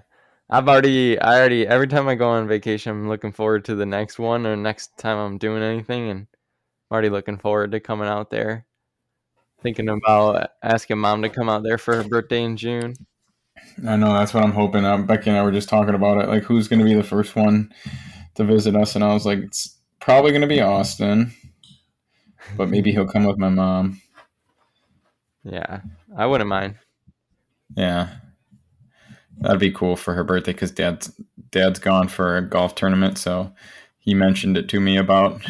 I've 0.51 0.69
already 0.69 1.19
I 1.19 1.39
already 1.39 1.67
every 1.67 1.89
time 1.89 2.09
I 2.09 2.15
go 2.15 2.29
on 2.31 2.49
vacation, 2.49 2.93
I'm 2.93 3.09
looking 3.09 3.33
forward 3.33 3.65
to 3.67 3.75
the 3.75 3.87
next 3.87 4.19
one 4.19 4.47
or 4.47 4.57
next 4.57 4.99
time 4.99 5.19
I'm 5.19 5.39
doing 5.39 5.63
anything, 5.63 6.11
and 6.11 6.21
I'm 6.21 6.95
already 6.95 7.11
looking 7.11 7.39
forward 7.39 7.73
to 7.73 7.81
coming 7.81 8.09
out 8.09 8.31
there. 8.31 8.67
Thinking 9.63 9.89
about 9.89 10.51
asking 10.63 10.99
mom 10.99 11.23
to 11.23 11.29
come 11.29 11.49
out 11.49 11.63
there 11.63 11.79
for 11.79 11.95
her 11.97 12.09
birthday 12.09 12.43
in 12.43 12.57
June. 12.57 12.95
I 13.87 13.95
know 13.95 14.13
that's 14.13 14.35
what 14.35 14.43
I'm 14.43 14.53
hoping. 14.53 14.85
Um, 14.85 15.07
Becky 15.07 15.31
and 15.31 15.39
I 15.39 15.43
were 15.43 15.53
just 15.53 15.69
talking 15.69 15.95
about 15.95 16.21
it. 16.21 16.29
Like, 16.29 16.43
who's 16.43 16.67
gonna 16.67 16.85
be 16.85 16.95
the 16.95 17.05
first 17.05 17.37
one 17.37 17.73
to 18.35 18.45
visit 18.45 18.77
us? 18.77 18.95
And 18.95 19.05
I 19.05 19.13
was 19.13 19.27
like, 19.27 19.39
it's 19.39 19.79
probably 20.01 20.33
gonna 20.33 20.47
be 20.47 20.59
mm-hmm. 20.59 20.73
Austin, 20.73 21.33
but 22.57 22.69
maybe 22.69 22.93
he'll 22.93 23.07
come 23.07 23.25
with 23.25 23.39
my 23.39 23.49
mom. 23.49 24.01
Yeah, 25.45 25.81
I 26.17 26.27
wouldn't 26.27 26.49
mind. 26.49 26.77
Yeah, 27.77 28.09
that'd 29.39 29.59
be 29.59 29.73
cool 29.73 29.97
for 29.97 30.15
her 30.15 30.25
birthday 30.25 30.53
because 30.53 30.71
dad's 30.71 31.13
dad's 31.51 31.79
gone 31.79 32.09
for 32.09 32.37
a 32.37 32.43
golf 32.43 32.75
tournament, 32.75 33.19
so 33.19 33.53
he 33.99 34.15
mentioned 34.15 34.57
it 34.57 34.69
to 34.71 34.81
me 34.81 34.97
about 34.97 35.41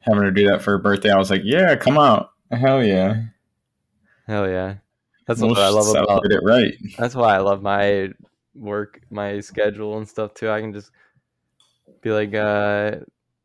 having 0.00 0.22
her 0.22 0.30
do 0.30 0.46
that 0.48 0.62
for 0.62 0.72
her 0.72 0.78
birthday. 0.78 1.10
I 1.10 1.18
was 1.18 1.30
like, 1.30 1.42
yeah, 1.44 1.76
come 1.76 1.98
out, 1.98 2.30
hell 2.50 2.84
yeah, 2.84 3.22
Hell 4.26 4.48
yeah, 4.48 4.76
that's 5.26 5.40
we'll 5.40 5.50
what 5.50 5.58
I 5.58 5.68
love 5.68 5.94
about 5.94 6.30
it 6.30 6.40
right. 6.42 6.74
That's 6.96 7.14
why 7.14 7.34
I 7.34 7.38
love 7.38 7.62
my 7.62 8.10
work, 8.54 9.00
my 9.10 9.40
schedule 9.40 9.98
and 9.98 10.08
stuff 10.08 10.32
too. 10.32 10.48
I 10.48 10.60
can 10.60 10.72
just 10.72 10.90
be 12.04 12.12
like, 12.12 12.34
uh, 12.34 12.96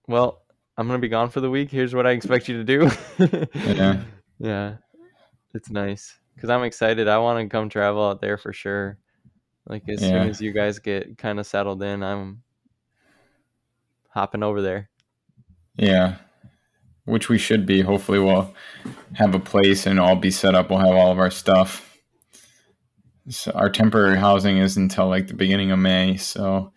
well, 0.08 0.44
I'm 0.78 0.86
gonna 0.86 1.00
be 1.00 1.08
gone 1.08 1.30
for 1.30 1.40
the 1.40 1.50
week. 1.50 1.72
Here's 1.72 1.96
what 1.96 2.06
I 2.06 2.12
expect 2.12 2.48
you 2.50 2.64
to 2.64 2.64
do. 2.64 2.92
Yeah. 3.56 4.04
yeah, 4.40 4.76
it's 5.56 5.70
nice 5.72 6.20
because 6.36 6.50
I'm 6.50 6.64
excited. 6.64 7.08
I 7.08 7.18
want 7.18 7.40
to 7.44 7.50
come 7.50 7.70
travel 7.70 8.08
out 8.08 8.22
there 8.22 8.38
for 8.38 8.54
sure. 8.54 8.98
Like 9.68 9.88
as 9.88 10.02
Yeah. 10.02 10.10
soon 10.10 10.30
as 10.30 10.42
you 10.42 10.52
guys 10.52 10.80
get 10.80 11.18
kind 11.18 11.40
of 11.40 11.48
settled 11.48 11.82
in, 11.82 12.04
I'm 12.04 12.44
hopping 14.10 14.44
over 14.44 14.62
there. 14.62 14.90
Yeah, 15.78 16.16
which 17.06 17.30
we 17.30 17.38
should 17.38 17.66
be. 17.66 17.82
Hopefully, 17.82 18.20
we'll 18.20 18.54
have 19.14 19.36
a 19.36 19.40
place 19.40 19.86
and 19.86 20.00
all 20.00 20.18
be 20.18 20.32
set 20.32 20.54
up. 20.54 20.70
We'll 20.70 20.80
have 20.80 20.96
all 20.96 21.12
of 21.12 21.20
our 21.20 21.32
stuff. 21.32 21.86
So 23.30 23.52
our 23.52 23.70
temporary 23.70 24.18
housing 24.18 24.58
is 24.58 24.76
until 24.76 25.08
like 25.08 25.28
the 25.28 25.34
beginning 25.34 25.72
of 25.72 25.80
May. 25.80 26.18
So 26.18 26.74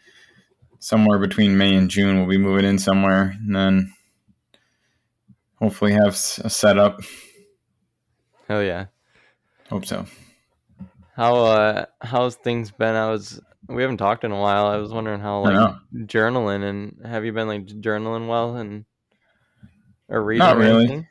somewhere 0.82 1.18
between 1.20 1.56
May 1.56 1.76
and 1.76 1.88
June, 1.88 2.18
we'll 2.18 2.28
be 2.28 2.38
moving 2.38 2.64
in 2.64 2.76
somewhere, 2.78 3.36
and 3.46 3.54
then 3.54 3.92
hopefully 5.60 5.92
have 5.92 6.08
a 6.44 6.50
setup. 6.50 7.00
Hell 8.48 8.62
yeah. 8.64 8.86
Hope 9.70 9.86
so. 9.86 10.06
How 11.14 11.34
uh 11.36 11.84
how's 12.00 12.34
things 12.34 12.70
been? 12.72 12.96
I 12.96 13.10
was 13.10 13.40
we 13.68 13.82
haven't 13.82 13.98
talked 13.98 14.24
in 14.24 14.32
a 14.32 14.40
while. 14.40 14.66
I 14.66 14.76
was 14.78 14.92
wondering 14.92 15.20
how 15.20 15.42
like 15.42 15.74
journaling 15.94 16.64
and 16.68 17.06
have 17.06 17.24
you 17.24 17.32
been 17.32 17.46
like 17.48 17.66
journaling 17.66 18.28
well 18.28 18.56
and 18.56 18.84
or 20.08 20.22
reading 20.24 20.40
Not 20.40 20.56
really. 20.56 20.84
anything? 20.84 21.06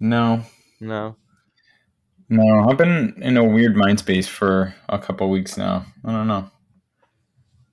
No, 0.00 0.42
No. 0.80 1.16
no, 2.30 2.66
I've 2.68 2.78
been 2.78 3.14
in 3.22 3.36
a 3.36 3.44
weird 3.44 3.76
mind 3.76 3.98
space 3.98 4.26
for 4.26 4.74
a 4.88 4.98
couple 4.98 5.28
weeks 5.28 5.58
now. 5.58 5.84
I 6.04 6.12
don't 6.12 6.26
know. 6.26 6.50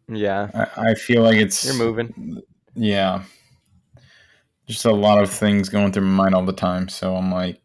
Yeah. 0.08 0.50
I, 0.54 0.90
I 0.92 0.94
feel 0.96 1.22
like 1.24 1.38
it's 1.38 1.66
You're 1.66 1.76
moving. 1.76 2.42
yeah 2.76 3.24
just 4.68 4.86
a 4.86 4.92
lot 4.92 5.22
of 5.22 5.30
things 5.30 5.70
going 5.70 5.92
through 5.92 6.04
my 6.06 6.24
mind 6.24 6.36
all 6.36 6.46
the 6.46 6.52
time 6.54 6.88
so 6.90 7.16
i'm 7.16 7.32
like 7.32 7.62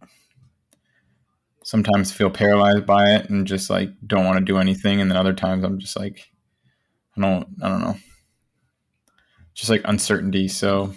sometimes 1.65 2.13
feel 2.13 2.31
paralyzed 2.31 2.87
by 2.87 3.11
it 3.15 3.29
and 3.31 3.47
just 3.47 3.71
like 3.71 3.91
don't 4.07 4.25
want 4.25 4.39
to 4.39 4.45
do 4.45 4.59
anything 4.59 5.01
and 5.01 5.11
then 5.11 5.17
other 5.17 5.33
times 5.33 5.65
i'm 5.65 5.79
just 5.79 5.97
like 5.99 6.29
i 7.17 7.21
don't 7.21 7.47
i 7.63 7.69
don't 7.69 7.81
know 7.81 7.97
just 9.55 9.71
like 9.71 9.83
uncertainty 9.85 10.49
so 10.49 10.93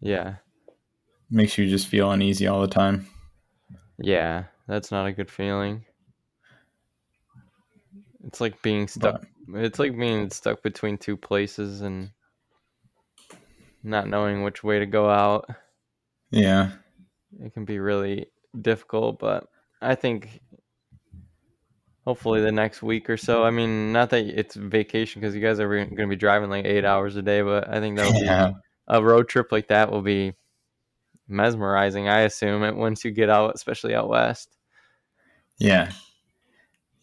Yeah. 0.00 0.36
makes 1.30 1.56
you 1.58 1.68
just 1.68 1.88
feel 1.88 2.10
uneasy 2.10 2.46
all 2.46 2.60
the 2.60 2.68
time 2.68 3.06
Yeah. 3.98 4.44
That's 4.66 4.90
not 4.90 5.06
a 5.06 5.12
good 5.12 5.30
feeling. 5.30 5.84
It's 8.26 8.40
like 8.40 8.62
being 8.62 8.88
stuck 8.88 9.26
it's 9.54 9.78
like 9.78 9.96
being 9.98 10.30
stuck 10.30 10.62
between 10.62 10.98
two 10.98 11.16
places 11.16 11.80
and 11.80 12.10
not 13.82 14.08
knowing 14.08 14.42
which 14.42 14.64
way 14.64 14.78
to 14.78 14.86
go 14.86 15.08
out. 15.10 15.48
yeah. 16.30 16.70
It 17.40 17.52
can 17.52 17.64
be 17.64 17.80
really 17.80 18.28
difficult 18.60 19.18
but 19.18 19.48
i 19.82 19.94
think 19.94 20.40
hopefully 22.04 22.40
the 22.40 22.52
next 22.52 22.82
week 22.82 23.08
or 23.10 23.16
so 23.16 23.42
i 23.42 23.50
mean 23.50 23.92
not 23.92 24.10
that 24.10 24.24
it's 24.26 24.54
vacation 24.54 25.20
because 25.20 25.34
you 25.34 25.40
guys 25.40 25.58
are 25.58 25.68
going 25.68 25.96
to 25.96 26.06
be 26.06 26.16
driving 26.16 26.50
like 26.50 26.64
eight 26.64 26.84
hours 26.84 27.16
a 27.16 27.22
day 27.22 27.42
but 27.42 27.68
i 27.68 27.80
think 27.80 27.96
that'll 27.96 28.14
yeah. 28.22 28.52
a 28.88 29.02
road 29.02 29.28
trip 29.28 29.50
like 29.50 29.68
that 29.68 29.90
will 29.90 30.02
be 30.02 30.32
mesmerizing 31.26 32.08
i 32.08 32.20
assume 32.20 32.62
it 32.62 32.76
once 32.76 33.04
you 33.04 33.10
get 33.10 33.30
out 33.30 33.54
especially 33.54 33.94
out 33.94 34.08
west. 34.08 34.56
Yeah. 35.58 35.90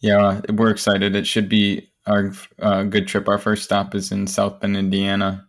Yeah 0.00 0.40
we're 0.52 0.70
excited. 0.70 1.16
It 1.16 1.26
should 1.26 1.48
be 1.48 1.91
our 2.06 2.32
uh, 2.60 2.82
good 2.82 3.06
trip 3.06 3.28
our 3.28 3.38
first 3.38 3.64
stop 3.64 3.94
is 3.94 4.12
in 4.12 4.26
south 4.26 4.60
bend 4.60 4.76
indiana 4.76 5.46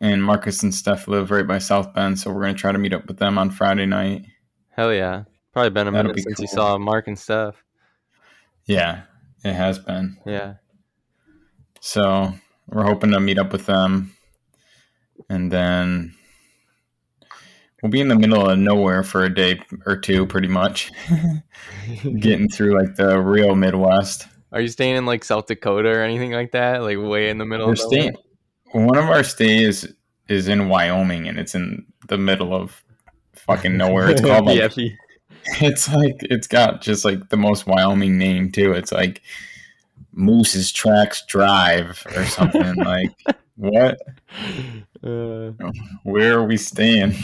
and 0.00 0.22
marcus 0.24 0.62
and 0.62 0.74
steph 0.74 1.08
live 1.08 1.30
right 1.30 1.46
by 1.46 1.58
south 1.58 1.94
bend 1.94 2.18
so 2.18 2.30
we're 2.30 2.42
going 2.42 2.54
to 2.54 2.60
try 2.60 2.72
to 2.72 2.78
meet 2.78 2.92
up 2.92 3.06
with 3.06 3.18
them 3.18 3.38
on 3.38 3.50
friday 3.50 3.86
night 3.86 4.24
hell 4.70 4.92
yeah 4.92 5.24
probably 5.58 5.70
been 5.70 5.88
a 5.88 5.90
That'll 5.90 6.12
minute 6.12 6.16
be 6.16 6.22
since 6.22 6.38
you 6.38 6.46
saw 6.46 6.78
mark 6.78 7.08
and 7.08 7.18
Steph. 7.18 7.64
Yeah, 8.66 9.02
it 9.44 9.54
has 9.54 9.78
been. 9.78 10.16
yeah 10.24 10.54
So 11.80 12.32
we're 12.68 12.84
hoping 12.84 13.10
to 13.10 13.18
meet 13.18 13.38
up 13.38 13.52
with 13.52 13.66
them, 13.66 14.14
and 15.28 15.50
then 15.50 16.14
we'll 17.82 17.90
be 17.90 18.00
in 18.00 18.06
the 18.06 18.14
middle 18.14 18.48
of 18.48 18.56
nowhere 18.56 19.02
for 19.02 19.24
a 19.24 19.34
day 19.34 19.60
or 19.84 19.96
two, 19.96 20.26
pretty 20.26 20.46
much, 20.46 20.92
getting 22.20 22.48
through 22.48 22.78
like 22.78 22.94
the 22.94 23.20
real 23.20 23.56
Midwest. 23.56 24.28
Are 24.52 24.60
you 24.60 24.68
staying 24.68 24.96
in 24.96 25.06
like 25.06 25.24
south 25.24 25.46
dakota 25.46 25.90
or 25.90 26.02
anything 26.02 26.32
like 26.32 26.52
that 26.52 26.82
like 26.82 26.98
way 26.98 27.28
in 27.28 27.38
the 27.38 27.44
middle 27.44 27.66
We're 27.66 27.72
of 27.72 27.78
staying. 27.78 28.16
One 28.72 28.98
of 28.98 29.04
our 29.04 29.24
stays 29.24 29.86
is 30.28 30.48
in 30.48 30.68
Wyoming, 30.68 31.26
and 31.26 31.38
it's 31.38 31.54
in 31.54 31.86
the 32.08 32.18
middle 32.18 32.54
of 32.54 32.82
fucking 33.32 33.76
nowhere. 33.76 34.10
It's 34.10 34.20
called 34.24 34.46
like 34.46 34.72
it's 35.60 35.92
like 35.92 36.18
it's 36.22 36.46
got 36.46 36.80
just 36.82 37.04
like 37.04 37.28
the 37.30 37.36
most 37.36 37.66
Wyoming 37.66 38.18
name 38.18 38.52
too. 38.52 38.72
It's 38.72 38.92
like 38.92 39.22
Moose's 40.12 40.70
Tracks 40.70 41.24
Drive 41.26 42.06
or 42.14 42.24
something. 42.26 42.74
like 42.84 43.10
what? 43.56 43.98
Uh, 45.02 45.52
Where 46.04 46.38
are 46.38 46.44
we 46.44 46.56
staying? 46.56 47.14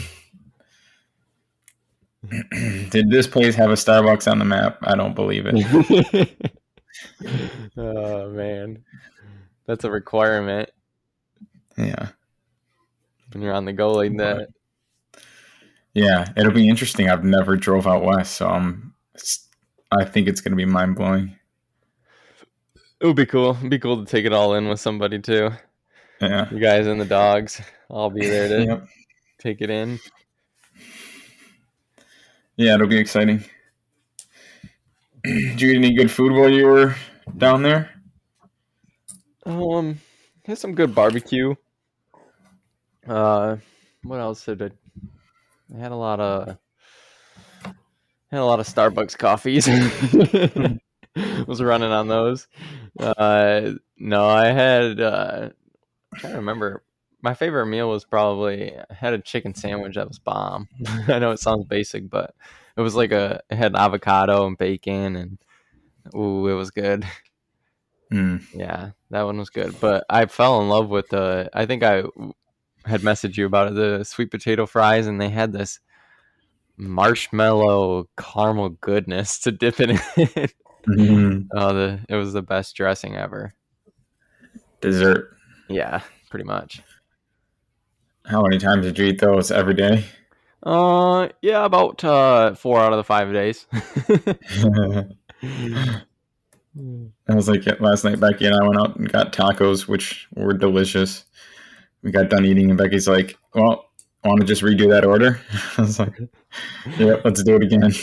Did 2.89 3.11
this 3.11 3.27
place 3.27 3.53
have 3.55 3.69
a 3.69 3.75
Starbucks 3.75 4.29
on 4.29 4.39
the 4.39 4.45
map? 4.45 4.79
I 4.81 4.95
don't 4.95 5.13
believe 5.13 5.45
it. 5.45 6.55
oh 7.77 8.29
man, 8.29 8.83
that's 9.65 9.83
a 9.83 9.91
requirement 9.91 10.69
Yeah. 11.77 12.09
when 13.33 13.41
you're 13.43 13.53
on 13.53 13.65
the 13.65 13.73
go 13.73 13.91
like 13.93 14.15
that. 14.17 14.49
Yeah, 15.93 16.27
it'll 16.35 16.51
be 16.51 16.67
interesting. 16.67 17.09
I've 17.09 17.23
never 17.23 17.55
drove 17.55 17.87
out 17.87 18.03
west, 18.03 18.35
so 18.35 18.47
I'm 18.49 18.93
I 19.91 20.03
think 20.03 20.27
it's 20.27 20.41
going 20.41 20.51
to 20.51 20.57
be 20.57 20.65
mind-blowing. 20.65 21.33
It 22.99 23.05
would 23.05 23.15
be 23.15 23.25
cool. 23.25 23.55
It'd 23.57 23.69
be 23.69 23.79
cool 23.79 24.03
to 24.03 24.09
take 24.09 24.25
it 24.25 24.33
all 24.33 24.55
in 24.55 24.67
with 24.67 24.79
somebody 24.79 25.19
too. 25.19 25.51
Yeah. 26.21 26.49
You 26.51 26.59
guys 26.59 26.87
and 26.87 26.99
the 26.99 27.05
dogs. 27.05 27.61
I'll 27.89 28.09
be 28.09 28.25
there 28.25 28.47
to 28.49 28.65
Yep. 28.65 28.87
take 29.37 29.61
it 29.61 29.69
in. 29.69 29.99
Yeah, 32.57 32.75
it'll 32.75 32.87
be 32.87 32.97
exciting. 32.97 33.43
Did 35.25 35.59
you 35.61 35.71
eat 35.71 35.77
any 35.77 35.93
good 35.93 36.11
food 36.11 36.31
while 36.33 36.49
you 36.49 36.65
were 36.67 36.95
down 37.37 37.63
there? 37.63 37.89
Um, 39.45 39.99
had 40.45 40.57
some 40.57 40.75
good 40.75 40.93
barbecue. 40.93 41.55
Uh, 43.07 43.57
what 44.03 44.19
else 44.19 44.45
did 44.45 44.61
I? 44.61 44.71
I 45.75 45.79
had 45.79 45.91
a 45.91 45.95
lot 45.95 46.19
of 46.19 46.57
had 48.31 48.39
a 48.39 48.45
lot 48.45 48.59
of 48.59 48.67
Starbucks 48.67 49.17
coffees. 49.17 49.67
Was 51.47 51.61
running 51.61 51.91
on 51.91 52.07
those. 52.09 52.47
Uh, 52.99 53.71
no, 53.97 54.27
I 54.27 54.47
had. 54.47 54.99
Uh, 54.99 55.49
I'm 56.11 56.19
trying 56.19 56.33
to 56.33 56.39
remember. 56.39 56.83
My 57.21 57.33
favorite 57.33 57.67
meal 57.67 57.89
was 57.89 58.05
probably 58.05 58.73
I 58.77 58.93
had 58.93 59.13
a 59.13 59.19
chicken 59.19 59.55
sandwich 59.55 59.95
that 59.95 60.07
was 60.07 60.19
bomb. 60.19 60.67
I 61.07 61.19
know 61.19 61.31
it 61.31 61.39
sounds 61.39 61.65
basic, 61.65 62.09
but 62.09 62.35
it 62.77 62.81
was 62.81 62.95
like 62.95 63.11
a 63.11 63.41
it 63.49 63.55
had 63.55 63.75
avocado 63.75 64.45
and 64.47 64.57
bacon 64.57 65.15
and 65.15 65.37
ooh, 66.15 66.47
it 66.47 66.53
was 66.53 66.71
good. 66.71 67.05
Mm. 68.11 68.43
Yeah, 68.53 68.91
that 69.09 69.23
one 69.23 69.37
was 69.37 69.49
good. 69.49 69.79
But 69.79 70.05
I 70.09 70.25
fell 70.27 70.61
in 70.61 70.69
love 70.69 70.89
with 70.89 71.09
the. 71.09 71.49
I 71.53 71.65
think 71.65 71.83
I 71.83 72.03
had 72.85 73.01
messaged 73.01 73.37
you 73.37 73.45
about 73.45 73.69
it. 73.69 73.75
The 73.75 74.03
sweet 74.03 74.31
potato 74.31 74.65
fries, 74.65 75.07
and 75.07 75.19
they 75.19 75.29
had 75.29 75.51
this 75.51 75.79
marshmallow 76.77 78.07
caramel 78.17 78.69
goodness 78.69 79.39
to 79.39 79.51
dip 79.51 79.79
it 79.79 79.91
in. 79.91 79.97
Mhm. 80.87 81.47
oh, 81.53 81.73
the 81.73 81.99
it 82.09 82.15
was 82.15 82.33
the 82.33 82.41
best 82.41 82.75
dressing 82.75 83.15
ever. 83.15 83.53
Dessert. 84.81 85.35
Yeah, 85.67 86.01
pretty 86.29 86.45
much. 86.45 86.81
How 88.25 88.41
many 88.41 88.57
times 88.57 88.85
did 88.85 88.97
you 88.97 89.05
eat 89.05 89.19
those 89.19 89.51
every 89.51 89.73
day? 89.73 90.05
Uh, 90.65 91.29
yeah, 91.41 91.63
about 91.63 92.03
uh 92.03 92.55
four 92.55 92.79
out 92.79 92.91
of 92.91 92.97
the 92.97 93.03
five 93.03 93.31
days. 93.31 93.67
I 97.29 97.33
was 97.33 97.47
like 97.47 97.65
last 97.79 98.03
night. 98.03 98.19
Becky 98.19 98.45
and 98.45 98.55
I 98.55 98.67
went 98.67 98.79
out 98.79 98.95
and 98.97 99.11
got 99.11 99.31
tacos, 99.31 99.87
which 99.87 100.27
were 100.35 100.53
delicious. 100.53 101.25
We 102.01 102.11
got 102.11 102.29
done 102.29 102.45
eating, 102.45 102.69
and 102.69 102.77
Becky's 102.77 103.07
like, 103.07 103.37
"Well, 103.53 103.89
want 104.23 104.41
to 104.41 104.47
just 104.47 104.61
redo 104.61 104.89
that 104.89 105.05
order?" 105.05 105.39
I 105.77 105.81
was 105.81 105.99
like, 105.99 106.19
"Yep, 106.97 107.21
let's 107.23 107.43
do 107.43 107.55
it 107.55 107.63
again." 107.63 107.93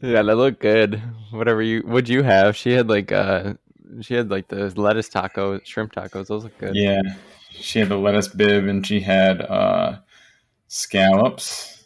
yeah, 0.00 0.22
they 0.22 0.34
look 0.34 0.60
good. 0.60 1.02
Whatever 1.30 1.62
you, 1.62 1.80
what'd 1.80 2.08
you 2.08 2.22
have? 2.22 2.56
She 2.56 2.72
had 2.72 2.88
like 2.88 3.12
uh, 3.12 3.54
she 4.00 4.14
had 4.14 4.30
like 4.30 4.48
the 4.48 4.72
lettuce 4.80 5.08
tacos, 5.08 5.64
shrimp 5.64 5.92
tacos. 5.92 6.28
Those 6.28 6.44
look 6.44 6.56
good. 6.58 6.76
Yeah, 6.76 7.00
she 7.50 7.80
had 7.80 7.88
the 7.88 7.96
lettuce 7.96 8.28
bib, 8.28 8.66
and 8.66 8.86
she 8.86 9.00
had 9.00 9.42
uh, 9.42 9.98
scallops, 10.68 11.77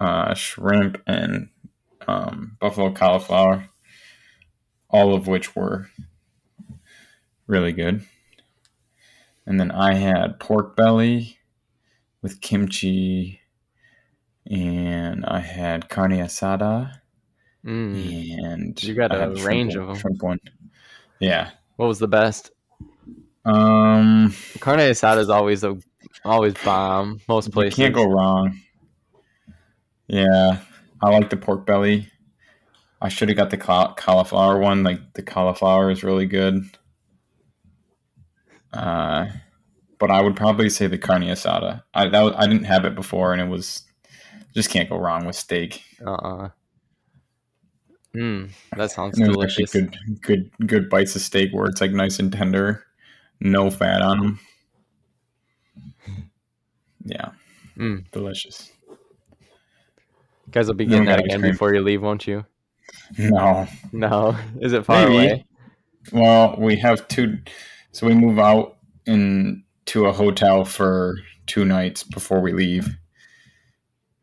uh, 0.00 0.34
shrimp, 0.34 1.00
and 1.06 1.48
um, 2.06 2.56
buffalo 2.60 2.92
cauliflower, 2.92 3.68
all 4.90 5.14
of 5.14 5.26
which 5.26 5.54
were 5.56 5.88
really 7.46 7.72
good. 7.72 8.02
And 9.46 9.58
then 9.58 9.70
I 9.70 9.94
had 9.94 10.38
pork 10.40 10.76
belly 10.76 11.38
with 12.22 12.40
kimchi, 12.40 13.40
and 14.50 15.24
I 15.26 15.40
had 15.40 15.88
carne 15.88 16.12
asada, 16.12 17.00
Mm. 17.64 18.44
and 18.44 18.82
You 18.82 18.94
got 18.94 19.12
a 19.14 19.34
shrimp 19.36 19.46
range 19.46 19.74
of 19.74 19.90
'em. 19.90 19.96
Shrimp 19.96 20.22
one, 20.22 20.38
yeah. 21.18 21.50
What 21.76 21.86
was 21.86 21.98
the 21.98 22.08
best? 22.08 22.50
Um, 23.44 24.34
Carne 24.60 24.80
asada 24.80 25.18
is 25.18 25.28
always 25.30 25.64
a 25.64 25.76
always 26.24 26.54
bomb. 26.64 27.20
Most 27.28 27.46
You 27.46 27.52
places 27.52 27.76
can't 27.76 27.94
go 27.94 28.04
wrong. 28.06 28.60
Yeah, 30.08 30.58
I 31.02 31.10
like 31.10 31.30
the 31.30 31.36
pork 31.36 31.66
belly. 31.66 32.08
I 33.00 33.08
should 33.08 33.28
have 33.28 33.36
got 33.38 33.50
the 33.50 33.56
cauliflower 33.58 34.58
one. 34.58 34.82
Like 34.82 35.12
the 35.14 35.22
cauliflower 35.22 35.90
is 35.90 36.02
really 36.02 36.26
good. 36.26 36.64
Uh, 38.72 39.26
but 39.98 40.10
I 40.10 40.20
would 40.20 40.36
probably 40.36 40.70
say 40.70 40.86
the 40.86 40.98
carne 40.98 41.22
asada. 41.22 41.82
I 41.94 42.08
that 42.08 42.38
I 42.38 42.46
didn't 42.46 42.64
have 42.64 42.84
it 42.84 42.94
before, 42.94 43.32
and 43.32 43.40
it 43.40 43.48
was 43.48 43.82
just 44.54 44.70
can't 44.70 44.88
go 44.88 44.98
wrong 44.98 45.24
with 45.26 45.36
steak. 45.36 45.82
Uh 46.04 46.10
uh 46.14 46.48
Mm, 48.16 48.50
that 48.76 48.90
sounds 48.90 49.18
And 49.18 49.26
delicious. 49.26 49.70
good, 49.72 49.96
good, 50.22 50.50
good 50.66 50.88
bites 50.88 51.14
of 51.14 51.22
steak 51.22 51.50
where 51.52 51.66
it's 51.66 51.80
like 51.80 51.92
nice 51.92 52.18
and 52.18 52.32
tender, 52.32 52.84
no 53.40 53.70
fat 53.70 54.02
on 54.02 54.18
them. 54.18 54.40
Yeah, 57.04 57.30
Mm. 57.78 58.10
delicious. 58.10 58.70
You 60.48 60.52
guys 60.52 60.66
will 60.66 60.74
be 60.74 60.86
getting 60.86 61.04
that 61.04 61.20
again 61.20 61.42
before 61.42 61.74
you 61.74 61.82
leave, 61.82 62.00
won't 62.00 62.26
you? 62.26 62.46
No, 63.18 63.68
No. 63.92 64.34
Is 64.62 64.72
it 64.72 64.86
far 64.86 65.06
Maybe. 65.06 65.14
away? 65.14 65.46
Well, 66.10 66.56
we 66.58 66.76
have 66.76 67.06
two, 67.06 67.36
so 67.92 68.06
we 68.06 68.14
move 68.14 68.38
out 68.38 68.78
into 69.04 70.06
a 70.06 70.12
hotel 70.12 70.64
for 70.64 71.16
two 71.46 71.66
nights 71.66 72.02
before 72.02 72.40
we 72.40 72.52
leave 72.52 72.88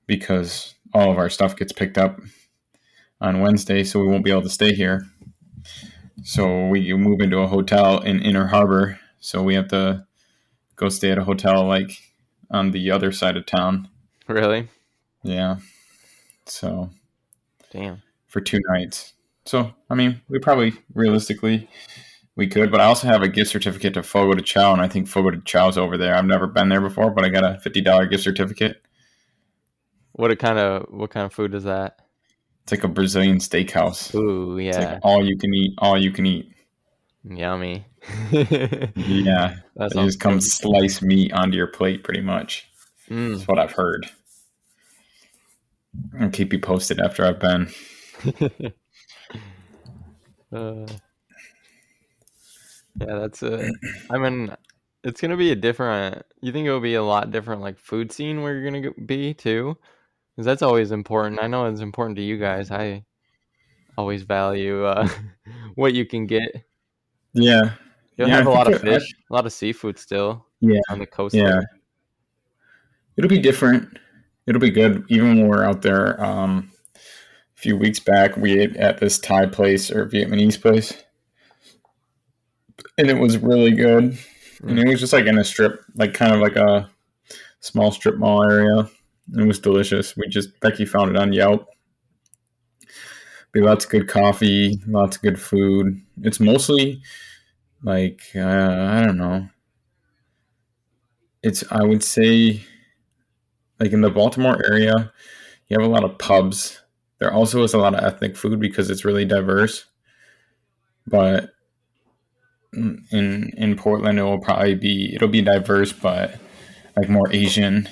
because 0.08 0.74
all 0.96 1.12
of 1.12 1.20
our 1.20 1.30
stuff 1.30 1.56
gets 1.56 1.72
picked 1.72 2.00
up 2.00 2.20
on 3.22 3.42
Wednesday, 3.42 3.84
so 3.84 4.00
we 4.00 4.08
won't 4.08 4.26
be 4.26 4.32
able 4.32 4.42
to 4.42 4.50
stay 4.50 4.74
here. 4.74 5.06
So 6.24 6.70
we 6.70 6.92
move 6.96 7.22
into 7.22 7.38
a 7.38 7.48
hotel 7.48 8.00
in 8.00 8.20
Inner 8.20 8.48
Harbor, 8.48 9.00
so 9.20 9.44
we 9.44 9.54
have 9.54 9.68
to 9.68 10.08
go 10.76 10.90
stay 10.90 11.12
at 11.12 11.20
a 11.20 11.24
hotel 11.24 11.68
like 11.68 11.92
on 12.50 12.72
the 12.72 12.90
other 12.90 13.12
side 13.12 13.38
of 13.38 13.46
town. 13.46 13.90
Really? 14.28 14.70
Yeah. 15.22 15.58
So 16.46 16.90
Damn. 17.72 18.02
for 18.28 18.42
two 18.42 18.60
nights. 18.70 19.14
So, 19.46 19.74
I 19.90 19.96
mean, 19.96 20.22
we 20.28 20.40
probably 20.40 20.74
realistically 20.94 21.70
we 22.36 22.48
could, 22.48 22.72
but 22.72 22.82
I 22.82 22.86
also 22.86 23.08
have 23.08 23.22
a 23.22 23.28
gift 23.28 23.52
certificate 23.52 23.94
to 23.94 24.04
Fogo 24.04 24.34
de 24.34 24.42
Chao, 24.42 24.74
and 24.74 24.82
I 24.82 24.88
think 24.88 25.08
Fogo 25.08 25.32
de 25.32 25.42
Chao's 25.42 25.78
over 25.78 25.98
there. 25.98 26.16
I've 26.16 26.26
never 26.26 26.48
been 26.48 26.70
there 26.70 26.82
before, 26.82 27.12
but 27.12 27.24
I 27.24 27.30
got 27.30 27.44
a 27.44 27.60
fifty 27.60 27.82
dollar 27.82 28.06
gift 28.08 28.24
certificate. 28.24 28.82
What 30.14 30.32
a 30.32 30.36
kind 30.36 30.58
of 30.60 30.88
what 30.90 31.12
kind 31.12 31.26
of 31.26 31.34
food 31.34 31.54
is 31.54 31.64
that? 31.64 32.00
It's 32.64 32.72
like 32.72 32.84
a 32.84 32.88
Brazilian 32.88 33.38
steakhouse. 33.38 34.14
Ooh, 34.16 34.58
It's 34.58 34.78
yeah. 34.78 34.94
like 34.94 35.00
all 35.04 35.24
you 35.24 35.38
can 35.38 35.54
eat, 35.54 35.74
all 35.78 35.98
you 35.98 36.12
can 36.12 36.26
eat. 36.26 36.52
Yummy. 37.24 37.86
Yeah, 38.32 39.58
That 39.76 39.92
they 39.94 40.06
just 40.06 40.20
come 40.20 40.42
slice 40.42 41.02
meat 41.02 41.32
onto 41.34 41.58
your 41.58 41.68
plate, 41.68 42.04
pretty 42.04 42.22
much. 42.22 42.68
Mm. 43.10 43.36
That's 43.36 43.48
what 43.48 43.60
I've 43.60 43.72
heard. 43.72 44.10
I'll 46.20 46.30
keep 46.30 46.54
you 46.54 46.60
posted 46.60 47.00
after 47.00 47.26
I've 47.26 47.40
been. 47.40 47.68
uh, 50.52 50.86
yeah, 53.00 53.20
that's 53.20 53.44
a. 53.44 53.70
I 54.10 54.18
mean, 54.18 54.56
it's 55.04 55.22
gonna 55.22 55.38
be 55.38 55.52
a 55.52 55.56
different. 55.56 56.24
You 56.42 56.52
think 56.52 56.68
it 56.68 56.72
will 56.72 56.80
be 56.80 56.96
a 56.96 57.04
lot 57.04 57.32
different, 57.32 57.62
like 57.62 57.78
food 57.78 58.12
scene 58.12 58.42
where 58.42 58.54
you're 58.56 58.72
gonna 58.72 58.92
be 59.06 59.34
too, 59.34 59.78
because 60.36 60.46
that's 60.46 60.62
always 60.62 60.92
important. 60.92 61.40
I 61.42 61.48
know 61.48 61.66
it's 61.66 61.82
important 61.82 62.16
to 62.18 62.24
you 62.24 62.38
guys. 62.38 62.72
I 62.72 63.04
always 63.98 64.24
value 64.24 64.86
uh, 64.86 65.08
what 65.76 65.94
you 65.94 66.06
can 66.06 66.26
get. 66.26 66.50
Yeah, 67.34 67.72
You'll 68.18 68.30
Yeah, 68.30 68.36
have 68.38 68.48
a 68.48 68.52
lot 68.52 68.68
of 68.68 68.74
it- 68.76 68.88
I- 68.88 68.94
fish, 69.00 69.14
a 69.30 69.34
lot 69.34 69.46
of 69.46 69.52
seafood 69.54 70.00
still 70.00 70.46
yeah. 70.62 70.80
on 70.90 71.00
the 71.00 71.06
coast. 71.06 71.36
Yeah. 71.36 71.62
It'll 73.18 73.30
be 73.30 73.40
different. 73.40 73.98
It'll 74.48 74.62
be 74.62 74.70
good. 74.70 75.06
Even 75.10 75.40
when 75.40 75.48
we're 75.48 75.64
out 75.64 75.82
there, 75.82 76.22
um, 76.24 76.72
a 76.96 77.00
few 77.56 77.78
weeks 77.78 78.00
back, 78.00 78.38
we 78.38 78.60
ate 78.60 78.76
at 78.78 79.00
this 79.00 79.18
Thai 79.18 79.48
place 79.48 79.92
or 79.92 80.08
Vietnamese 80.08 80.62
place, 80.62 80.94
and 82.98 83.10
it 83.10 83.18
was 83.18 83.38
really 83.38 83.72
good. 83.72 84.18
And 84.62 84.80
it 84.80 84.88
was 84.88 85.00
just 85.00 85.14
like 85.14 85.26
in 85.26 85.38
a 85.38 85.44
strip, 85.44 85.84
like 85.96 86.14
kind 86.14 86.34
of 86.34 86.42
like 86.42 86.56
a 86.56 86.90
small 87.60 87.92
strip 87.92 88.18
mall 88.18 88.44
area. 88.44 88.90
It 89.38 89.46
was 89.46 89.60
delicious. 89.60 90.16
We 90.16 90.28
just 90.28 90.60
Becky 90.60 90.86
found 90.86 91.12
it 91.12 91.18
on 91.18 91.34
Yelp. 91.34 91.68
Be 93.52 93.62
lots 93.62 93.86
of 93.86 93.92
good 93.92 94.08
coffee, 94.08 94.80
lots 94.88 95.16
of 95.18 95.22
good 95.22 95.40
food. 95.40 96.02
It's 96.22 96.40
mostly 96.40 97.02
like 97.84 98.22
uh, 98.36 98.42
I 98.42 99.04
don't 99.06 99.18
know. 99.18 99.50
It's 101.42 101.64
I 101.72 101.84
would 101.84 102.04
say 102.04 102.66
like 103.80 103.92
in 103.92 104.02
the 104.02 104.10
Baltimore 104.10 104.62
area, 104.66 105.12
you 105.68 105.78
have 105.80 105.88
a 105.88 105.92
lot 105.92 106.04
of 106.04 106.18
pubs. 106.18 106.82
There 107.20 107.34
also 107.34 107.64
is 107.64 107.74
a 107.74 107.78
lot 107.78 107.96
of 107.96 108.04
ethnic 108.04 108.36
food 108.36 108.60
because 108.60 108.90
it's 108.90 109.06
really 109.06 109.26
diverse. 109.26 109.86
But 111.08 111.52
in 112.74 113.52
in 113.58 113.76
Portland, 113.78 114.20
it 114.20 114.24
will 114.24 114.40
probably 114.40 114.76
be 114.76 115.14
it'll 115.16 115.28
be 115.28 115.42
diverse, 115.42 115.94
but 115.94 116.36
like 116.98 117.10
more 117.10 117.32
Asian. 117.32 117.88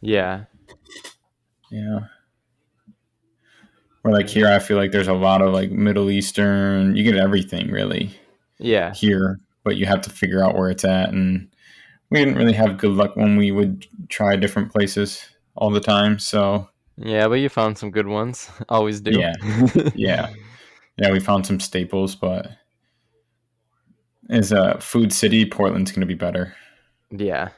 Yeah. 0.00 0.44
Yeah. 1.70 2.00
Or 4.04 4.12
like 4.12 4.28
here, 4.28 4.48
I 4.48 4.58
feel 4.58 4.76
like 4.76 4.90
there's 4.90 5.08
a 5.08 5.12
lot 5.14 5.42
of 5.42 5.52
like 5.52 5.70
Middle 5.70 6.10
Eastern. 6.10 6.96
You 6.96 7.04
get 7.04 7.16
everything 7.16 7.70
really 7.70 8.10
Yeah. 8.58 8.92
here, 8.94 9.38
but 9.64 9.76
you 9.76 9.86
have 9.86 10.00
to 10.02 10.10
figure 10.10 10.42
out 10.42 10.56
where 10.56 10.70
it's 10.70 10.84
at. 10.84 11.10
And 11.10 11.48
we 12.12 12.18
didn't 12.18 12.36
really 12.36 12.52
have 12.52 12.76
good 12.76 12.90
luck 12.90 13.16
when 13.16 13.38
we 13.38 13.50
would 13.52 13.86
try 14.10 14.36
different 14.36 14.70
places 14.70 15.24
all 15.54 15.70
the 15.70 15.80
time. 15.80 16.18
So 16.18 16.68
Yeah, 16.98 17.26
but 17.26 17.36
you 17.36 17.48
found 17.48 17.78
some 17.78 17.90
good 17.90 18.06
ones. 18.06 18.50
Always 18.68 19.00
do. 19.00 19.18
Yeah. 19.18 19.32
yeah, 19.94 20.30
yeah, 20.98 21.10
we 21.10 21.20
found 21.20 21.46
some 21.46 21.58
staples, 21.58 22.14
but 22.14 22.48
as 24.28 24.52
a 24.52 24.62
uh, 24.62 24.78
food 24.78 25.10
city, 25.10 25.46
Portland's 25.46 25.90
going 25.90 26.02
to 26.02 26.06
be 26.06 26.14
better. 26.14 26.54
yeah. 27.10 27.48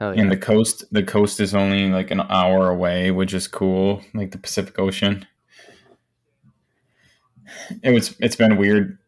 Hell 0.00 0.14
yeah. 0.16 0.22
And 0.22 0.32
the 0.32 0.38
coast, 0.38 0.84
the 0.90 1.02
coast 1.02 1.38
is 1.38 1.54
only 1.54 1.90
like 1.90 2.10
an 2.10 2.22
hour 2.22 2.70
away, 2.70 3.10
which 3.10 3.34
is 3.34 3.46
cool. 3.46 4.02
Like 4.14 4.30
the 4.30 4.38
Pacific 4.38 4.78
Ocean. 4.78 5.26
It 7.82 7.90
was. 7.90 8.16
It's 8.18 8.34
been 8.34 8.56
weird. 8.56 8.98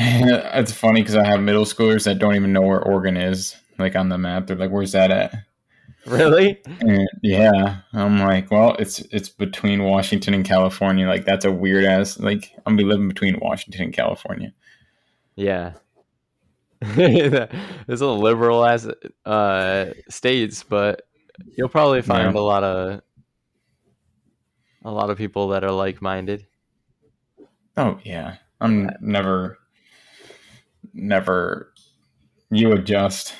it's 0.58 0.72
funny 0.72 1.02
because 1.02 1.16
I 1.16 1.26
have 1.26 1.40
middle 1.40 1.64
schoolers 1.64 2.04
that 2.04 2.18
don't 2.18 2.34
even 2.34 2.52
know 2.52 2.62
where 2.62 2.82
Oregon 2.82 3.16
is. 3.16 3.56
Like 3.78 3.96
on 3.96 4.08
the 4.08 4.18
map, 4.18 4.46
they're 4.46 4.56
like, 4.56 4.70
"Where's 4.70 4.92
that 4.92 5.10
at?" 5.10 5.34
really? 6.06 6.60
And 6.80 7.08
yeah, 7.22 7.78
I'm 7.92 8.18
like, 8.18 8.50
well, 8.50 8.76
it's 8.78 9.00
it's 9.12 9.28
between 9.28 9.84
Washington 9.84 10.34
and 10.34 10.44
California. 10.44 11.06
Like 11.08 11.24
that's 11.24 11.44
a 11.44 11.52
weird 11.52 11.84
ass. 11.84 12.18
Like 12.18 12.52
I'm 12.66 12.74
gonna 12.74 12.78
be 12.78 12.84
living 12.84 13.08
between 13.08 13.38
Washington 13.40 13.82
and 13.84 13.92
California. 13.92 14.52
Yeah. 15.36 15.72
It's 16.96 18.00
a 18.00 18.06
liberal 18.06 18.64
ass 18.64 18.86
uh, 19.26 19.92
states, 20.08 20.62
but 20.62 21.02
you'll 21.56 21.68
probably 21.68 22.02
find 22.02 22.34
Yeah. 22.34 22.40
a 22.40 22.42
lot 22.42 22.64
of 22.64 23.02
a 24.84 24.90
lot 24.90 25.10
of 25.10 25.18
people 25.18 25.48
that 25.48 25.64
are 25.64 25.72
like 25.72 26.00
minded. 26.02 26.46
Oh 27.76 27.98
yeah, 28.04 28.36
I'm 28.60 28.90
never, 29.00 29.58
never. 30.94 31.72
You 32.50 32.72
adjust. 32.72 33.34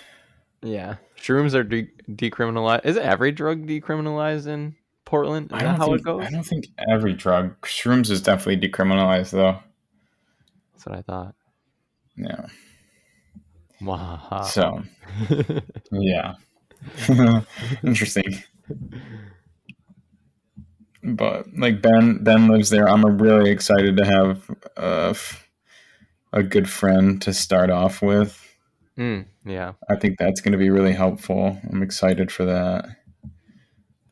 Yeah, 0.62 0.96
shrooms 1.16 1.54
are 1.54 1.64
de- 1.64 1.90
decriminalized. 2.10 2.84
Is 2.84 2.96
every 2.96 3.32
drug 3.32 3.66
decriminalized 3.66 4.46
in 4.46 4.76
Portland? 5.04 5.50
Is 5.52 5.58
I 5.58 5.62
don't 5.62 5.76
how 5.76 5.86
think, 5.86 6.00
it 6.00 6.04
goes? 6.04 6.26
I 6.26 6.30
don't 6.30 6.44
think 6.44 6.66
every 6.90 7.14
drug. 7.14 7.60
Shrooms 7.62 8.10
is 8.10 8.22
definitely 8.22 8.68
decriminalized 8.68 9.30
though. 9.30 9.58
That's 10.72 10.86
what 10.86 10.98
I 10.98 11.02
thought. 11.02 11.34
Yeah. 12.16 12.46
Wow. 13.80 14.42
So 14.42 14.82
yeah, 15.92 16.34
interesting. 17.82 18.42
But 21.02 21.46
like 21.56 21.80
Ben, 21.80 22.22
Ben 22.22 22.48
lives 22.48 22.70
there. 22.70 22.88
I'm 22.88 23.04
really 23.18 23.50
excited 23.50 23.96
to 23.96 24.04
have 24.04 24.50
uh, 24.76 25.10
f- 25.10 25.48
a 26.33 26.43
good 26.43 26.69
friend 26.69 27.21
to 27.23 27.33
start 27.33 27.71
off 27.71 28.03
with. 28.03 28.47
Mm, 28.99 29.27
yeah. 29.45 29.73
I 29.88 29.97
think 29.97 30.19
that's 30.19 30.40
going 30.40 30.53
to 30.53 30.59
be 30.59 30.71
really 30.71 30.93
helpful. 30.93 31.59
I'm 31.71 31.83
excited 31.83 32.31
for 32.31 32.45
that. 32.45 32.85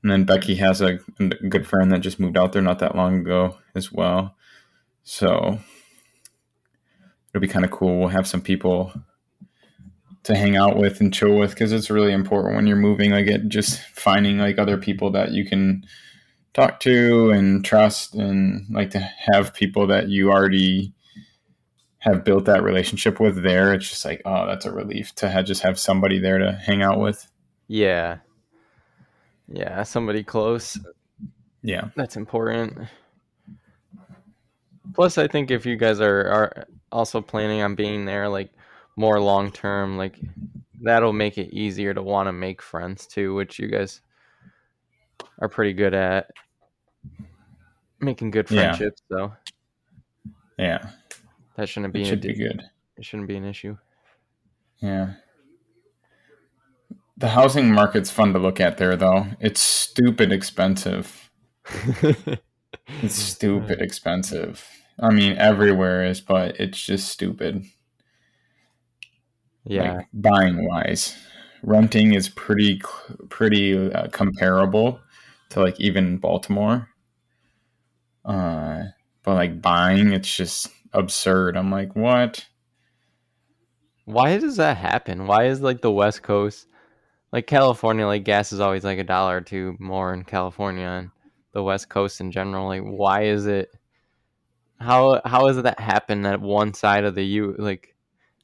And 0.03 0.13
then 0.13 0.25
Becky 0.25 0.55
has 0.57 0.81
a, 0.81 0.99
a 1.21 1.49
good 1.49 1.67
friend 1.67 1.93
that 1.93 2.01
just 2.01 2.21
moved 2.21 2.37
out 2.37 2.53
there 2.53 2.63
not 2.63 2.79
that 2.79 2.97
long 2.97 3.19
ago 3.19 3.59
as 3.75 3.93
well. 3.93 4.37
So 5.03 5.59
it'll 7.29 7.41
be 7.41 7.49
kind 7.49 7.65
of 7.65 7.71
cool. 7.71 7.99
We'll 7.99 8.09
have 8.09 8.27
some 8.27 8.41
people 8.41 8.93
to 10.25 10.37
hang 10.37 10.57
out 10.57 10.77
with 10.77 11.01
and 11.01 11.13
chill 11.13 11.35
with 11.37 11.51
because 11.51 11.73
it's 11.73 11.91
really 11.91 12.13
important 12.13 12.55
when 12.55 12.67
you're 12.67 12.77
moving. 12.77 13.11
Like 13.11 13.27
it, 13.27 13.49
just 13.49 13.81
finding 13.81 14.39
like 14.39 14.59
other 14.59 14.77
people 14.77 15.11
that 15.13 15.33
you 15.33 15.45
can 15.45 15.85
talk 16.55 16.81
to 16.81 17.31
and 17.31 17.65
trust, 17.65 18.15
and 18.15 18.67
like 18.71 18.91
to 18.91 18.99
have 19.33 19.55
people 19.55 19.87
that 19.89 20.09
you 20.09 20.31
already 20.31 20.93
have 22.01 22.25
built 22.25 22.45
that 22.45 22.63
relationship 22.63 23.19
with 23.21 23.43
there. 23.43 23.75
It's 23.75 23.89
just 23.89 24.05
like, 24.05 24.23
oh, 24.25 24.47
that's 24.47 24.67
a 24.67 24.73
relief 24.73 25.15
to 25.17 25.29
have, 25.29 25.45
just 25.47 25.63
have 25.63 25.79
somebody 25.79 26.19
there 26.19 26.39
to 26.39 26.53
hang 26.53 26.83
out 26.83 27.01
with. 27.01 27.29
Yeah. 27.67 28.19
Yeah, 29.49 29.83
somebody 29.83 30.23
close. 30.23 30.79
Yeah, 31.63 31.89
That's 31.97 32.17
important. 32.17 32.79
Plus, 34.95 35.19
I 35.19 35.27
think 35.27 35.51
if 35.51 35.67
you 35.67 35.77
guys 35.77 36.01
are, 36.01 36.27
are 36.29 36.65
also 36.93 37.21
planning 37.21 37.63
on 37.63 37.75
being 37.75 38.05
there, 38.05 38.29
like 38.29 38.51
more 38.97 39.21
long 39.21 39.51
term, 39.51 39.97
like 39.97 40.19
that'll 40.81 41.13
make 41.13 41.37
it 41.37 41.53
easier 41.53 41.93
to 41.95 42.03
want 42.03 42.29
to 42.29 42.33
make 42.33 42.63
friends 42.63 43.07
too, 43.07 43.35
which 43.35 43.59
you 43.59 43.69
guys 43.69 44.01
are 45.41 45.49
pretty 45.49 45.73
good 45.73 45.95
at 45.95 46.31
making 48.01 48.31
good 48.31 48.51
Yeah. 48.51 48.73
friendships. 48.73 49.03
So 49.11 49.33
yeah, 50.59 50.91
that 51.59 51.69
shouldn't 51.69 51.93
be 51.93 52.01
it 52.01 52.05
a, 52.05 52.09
should 52.09 52.21
be 52.23 52.35
good. 52.35 52.63
it 52.97 53.05
shouldn't 53.05 53.29
be 53.29 53.37
an 53.37 53.45
issue. 53.45 53.77
Yeah. 54.79 55.15
The 57.17 57.29
housing 57.29 57.73
market's 57.73 58.11
fun 58.11 58.33
to 58.33 58.39
look 58.39 58.61
at 58.61 58.79
there, 58.79 58.97
though. 58.97 59.27
It's 59.41 59.61
stupid 59.61 60.33
expensive. 60.33 61.31
It's 63.03 63.15
stupid 63.17 63.83
expensive. 63.83 64.67
I 64.99 65.11
mean, 65.11 65.37
everywhere 65.37 66.05
is, 66.05 66.21
but 66.23 66.59
it's 66.59 66.83
just 66.83 67.09
stupid. 67.09 67.65
yeah, 69.65 69.97
Like 69.97 70.07
buying 70.15 70.67
wise, 70.67 71.15
renting 71.63 72.15
is 72.15 72.31
pretty 72.31 72.81
pretty 73.29 73.93
uh, 73.93 74.09
comparable 74.09 75.01
to 75.51 75.61
like 75.61 75.79
even 75.79 76.17
Baltimore. 76.17 76.89
Uh, 78.25 78.85
but 79.23 79.35
like 79.35 79.61
buying, 79.61 80.13
it's 80.13 80.35
just 80.35 80.69
absurd. 80.93 81.57
I'm 81.57 81.71
like, 81.71 81.95
what? 81.95 82.47
Why 84.05 84.39
does 84.39 84.57
that 84.57 84.77
happen? 84.77 85.27
Why 85.27 85.47
is 85.47 85.61
like 85.61 85.83
the 85.83 85.93
West 85.93 86.23
Coast, 86.23 86.67
like 87.33 87.47
California, 87.47 88.07
like 88.07 88.25
gas 88.25 88.53
is 88.53 88.61
always 88.61 88.85
like 88.85 88.99
a 88.99 89.05
dollar 89.05 89.37
or 89.37 89.41
two 89.43 89.77
more 89.79 90.15
in 90.15 90.25
California 90.25 90.87
and 90.87 91.11
the 91.53 91.63
West 91.63 91.89
Coast 91.89 92.21
in 92.21 92.31
general. 92.31 92.67
Like, 92.67 92.83
why 92.83 93.25
is 93.25 93.47
it? 93.47 93.71
How 94.81 95.21
how 95.25 95.49
is 95.49 95.57
has 95.57 95.65
that 95.65 95.81
happened 95.81 96.25
that 96.25 96.41
one 96.41 96.73
side 96.73 97.05
of 97.05 97.15
the 97.15 97.25
U? 97.25 97.55
Like, 97.59 97.95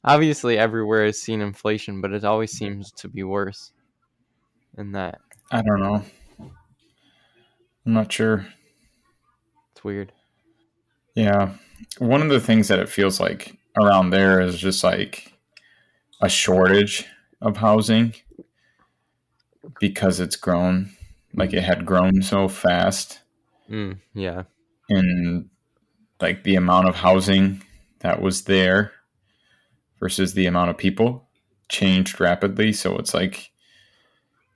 obviously 0.03 0.57
everywhere 0.57 1.05
has 1.05 1.21
seen 1.21 1.41
inflation, 1.41 2.01
but 2.01 2.11
it 2.11 2.25
always 2.25 2.51
seems 2.51 2.91
to 2.93 3.07
be 3.07 3.23
worse. 3.23 3.71
In 4.77 4.91
that, 4.91 5.19
I 5.51 5.61
don't 5.61 5.79
know. 5.79 6.03
I'm 7.85 7.93
not 7.93 8.11
sure. 8.11 8.45
it's 9.71 9.83
weird. 9.83 10.11
Yeah. 11.15 11.53
One 11.97 12.21
of 12.21 12.29
the 12.29 12.39
things 12.39 12.67
that 12.67 12.79
it 12.79 12.89
feels 12.89 13.19
like 13.19 13.57
around 13.79 14.09
there 14.09 14.39
is 14.41 14.57
just 14.57 14.83
like 14.83 15.33
a 16.21 16.29
shortage 16.29 17.05
of 17.41 17.57
housing 17.57 18.13
because 19.79 20.19
it's 20.19 20.35
grown 20.35 20.91
like 21.35 21.53
it 21.53 21.63
had 21.63 21.85
grown 21.85 22.21
so 22.21 22.47
fast. 22.47 23.19
Mm, 23.69 23.99
yeah, 24.13 24.43
and 24.89 25.49
like 26.21 26.43
the 26.43 26.55
amount 26.55 26.87
of 26.87 26.95
housing 26.95 27.61
that 27.99 28.21
was 28.21 28.43
there 28.43 28.91
versus 29.99 30.33
the 30.33 30.45
amount 30.45 30.69
of 30.69 30.77
people 30.77 31.27
changed 31.69 32.19
rapidly. 32.19 32.71
So 32.73 32.97
it's 32.97 33.13
like 33.13 33.51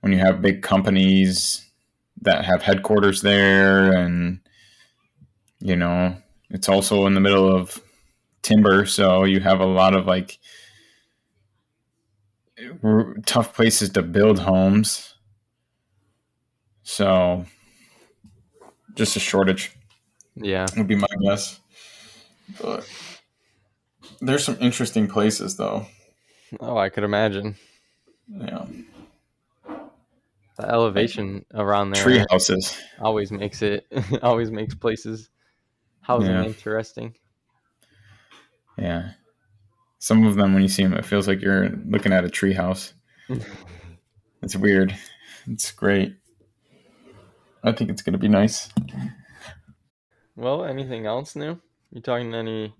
when 0.00 0.12
you 0.12 0.18
have 0.18 0.42
big 0.42 0.62
companies 0.62 1.66
that 2.22 2.44
have 2.44 2.62
headquarters 2.62 3.22
there 3.22 3.92
and 3.92 4.40
you 5.60 5.76
know 5.76 6.16
it's 6.50 6.68
also 6.68 7.06
in 7.06 7.14
the 7.14 7.20
middle 7.20 7.48
of 7.54 7.80
timber 8.42 8.86
so 8.86 9.24
you 9.24 9.40
have 9.40 9.60
a 9.60 9.66
lot 9.66 9.94
of 9.94 10.06
like 10.06 10.38
r- 12.82 13.14
tough 13.26 13.54
places 13.54 13.90
to 13.90 14.02
build 14.02 14.38
homes 14.38 15.14
so 16.82 17.44
just 18.94 19.16
a 19.16 19.20
shortage 19.20 19.72
yeah. 20.36 20.66
would 20.76 20.86
be 20.88 20.96
my 20.96 21.06
guess. 21.22 21.60
But 22.60 22.88
there's 24.20 24.44
some 24.44 24.56
interesting 24.60 25.06
places 25.06 25.56
though. 25.56 25.86
Oh, 26.58 26.76
I 26.76 26.88
could 26.88 27.04
imagine 27.04 27.56
Yeah. 28.28 28.66
the 30.56 30.68
elevation 30.68 31.44
around 31.54 31.90
there. 31.90 32.02
Tree 32.02 32.24
houses. 32.30 32.76
always 33.00 33.30
makes 33.30 33.62
it 33.62 33.86
always 34.22 34.50
makes 34.50 34.74
places 34.74 35.30
housing 36.02 36.32
Yeah. 36.32 36.44
interesting. 36.44 37.14
Yeah. 38.78 39.12
Some 39.98 40.26
of 40.26 40.36
them 40.36 40.54
when 40.54 40.62
you 40.62 40.68
see 40.68 40.82
them 40.82 40.94
it 40.94 41.04
feels 41.04 41.28
like 41.28 41.40
you're 41.42 41.68
looking 41.86 42.12
at 42.12 42.24
a 42.24 42.30
tree 42.30 42.54
house. 42.54 42.94
It's 44.42 44.56
weird. 44.56 44.96
It's 45.46 45.70
great. 45.70 46.16
I 47.62 47.72
think 47.72 47.90
it's 47.90 48.00
going 48.00 48.14
to 48.14 48.18
be 48.18 48.26
nice. 48.26 48.70
Well, 50.34 50.64
anything 50.64 51.04
else 51.04 51.36
new? 51.36 51.60
You 51.92 52.00
talking 52.00 52.32
to 52.32 52.38
any 52.38 52.74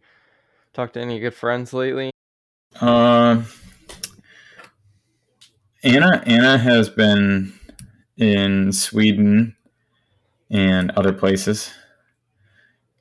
talk 0.73 0.95
to 0.95 1.01
any 1.01 1.21
good 1.21 1.35
friends 1.35 1.75
lately? 1.75 2.11
Um 2.81 3.45
Anna 5.83 6.23
Anna 6.27 6.57
has 6.57 6.89
been 6.89 7.53
in 8.17 8.73
Sweden 8.73 9.55
and 10.51 10.91
other 10.93 11.13
places. 11.13 11.71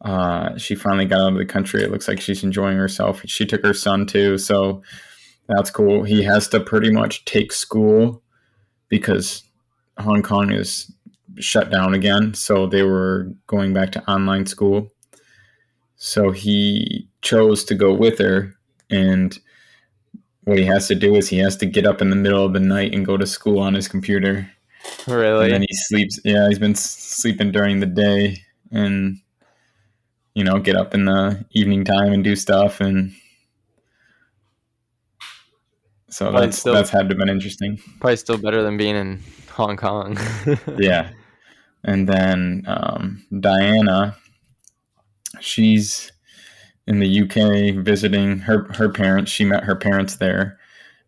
Uh, 0.01 0.57
she 0.57 0.75
finally 0.75 1.05
got 1.05 1.21
out 1.21 1.33
of 1.33 1.37
the 1.37 1.45
country. 1.45 1.83
It 1.83 1.91
looks 1.91 2.07
like 2.07 2.21
she's 2.21 2.43
enjoying 2.43 2.77
herself. 2.77 3.21
She 3.25 3.45
took 3.45 3.63
her 3.63 3.73
son 3.73 4.05
too, 4.05 4.37
so 4.37 4.81
that's 5.47 5.69
cool. 5.69 6.03
He 6.03 6.23
has 6.23 6.47
to 6.49 6.59
pretty 6.59 6.91
much 6.91 7.25
take 7.25 7.51
school 7.51 8.21
because 8.87 9.43
Hong 9.97 10.21
Kong 10.21 10.51
is 10.51 10.91
shut 11.37 11.69
down 11.69 11.93
again, 11.93 12.33
so 12.33 12.65
they 12.65 12.83
were 12.83 13.31
going 13.47 13.73
back 13.73 13.91
to 13.91 14.09
online 14.09 14.45
school. 14.45 14.89
So 15.97 16.31
he 16.31 17.09
chose 17.21 17.65
to 17.65 17.75
go 17.75 17.93
with 17.93 18.19
her, 18.19 18.55
and 18.89 19.37
what 20.45 20.57
he 20.57 20.65
has 20.65 20.87
to 20.87 20.95
do 20.95 21.15
is 21.15 21.27
he 21.27 21.39
has 21.39 21.57
to 21.57 21.65
get 21.65 21.85
up 21.85 22.01
in 22.01 22.09
the 22.09 22.15
middle 22.15 22.45
of 22.45 22.53
the 22.53 22.59
night 22.61 22.93
and 22.95 23.05
go 23.05 23.17
to 23.17 23.27
school 23.27 23.59
on 23.59 23.73
his 23.73 23.89
computer. 23.89 24.49
Really? 25.07 25.45
And 25.45 25.53
then 25.55 25.61
he 25.61 25.75
sleeps. 25.75 26.19
Yeah, 26.23 26.47
he's 26.47 26.57
been 26.57 26.75
sleeping 26.75 27.51
during 27.51 27.81
the 27.81 27.85
day 27.85 28.37
and, 28.71 29.19
you 30.39 30.45
know, 30.45 30.57
get 30.57 30.77
up 30.77 30.93
in 30.93 31.03
the 31.03 31.45
evening 31.51 31.83
time 31.83 32.13
and 32.13 32.23
do 32.23 32.33
stuff. 32.33 32.79
And 32.79 33.13
so 36.09 36.29
Probably 36.29 36.47
that's, 36.47 36.59
still- 36.59 36.73
that's 36.73 36.89
had 36.89 37.01
to 37.01 37.07
have 37.09 37.17
been 37.17 37.27
interesting. 37.27 37.77
Probably 37.99 38.15
still 38.15 38.37
better 38.37 38.63
than 38.63 38.77
being 38.77 38.95
in 38.95 39.21
Hong 39.51 39.75
Kong. 39.75 40.17
Yeah. 40.77 41.09
And 41.83 42.07
then 42.07 42.63
um, 42.67 43.25
Diana, 43.37 44.15
she's 45.41 46.09
in 46.87 46.99
the 46.99 47.21
UK 47.23 47.83
visiting 47.83 48.39
her 48.39 48.67
her 48.73 48.89
parents. 48.89 49.29
She 49.31 49.43
met 49.43 49.63
her 49.65 49.75
parents 49.75 50.15
there 50.17 50.57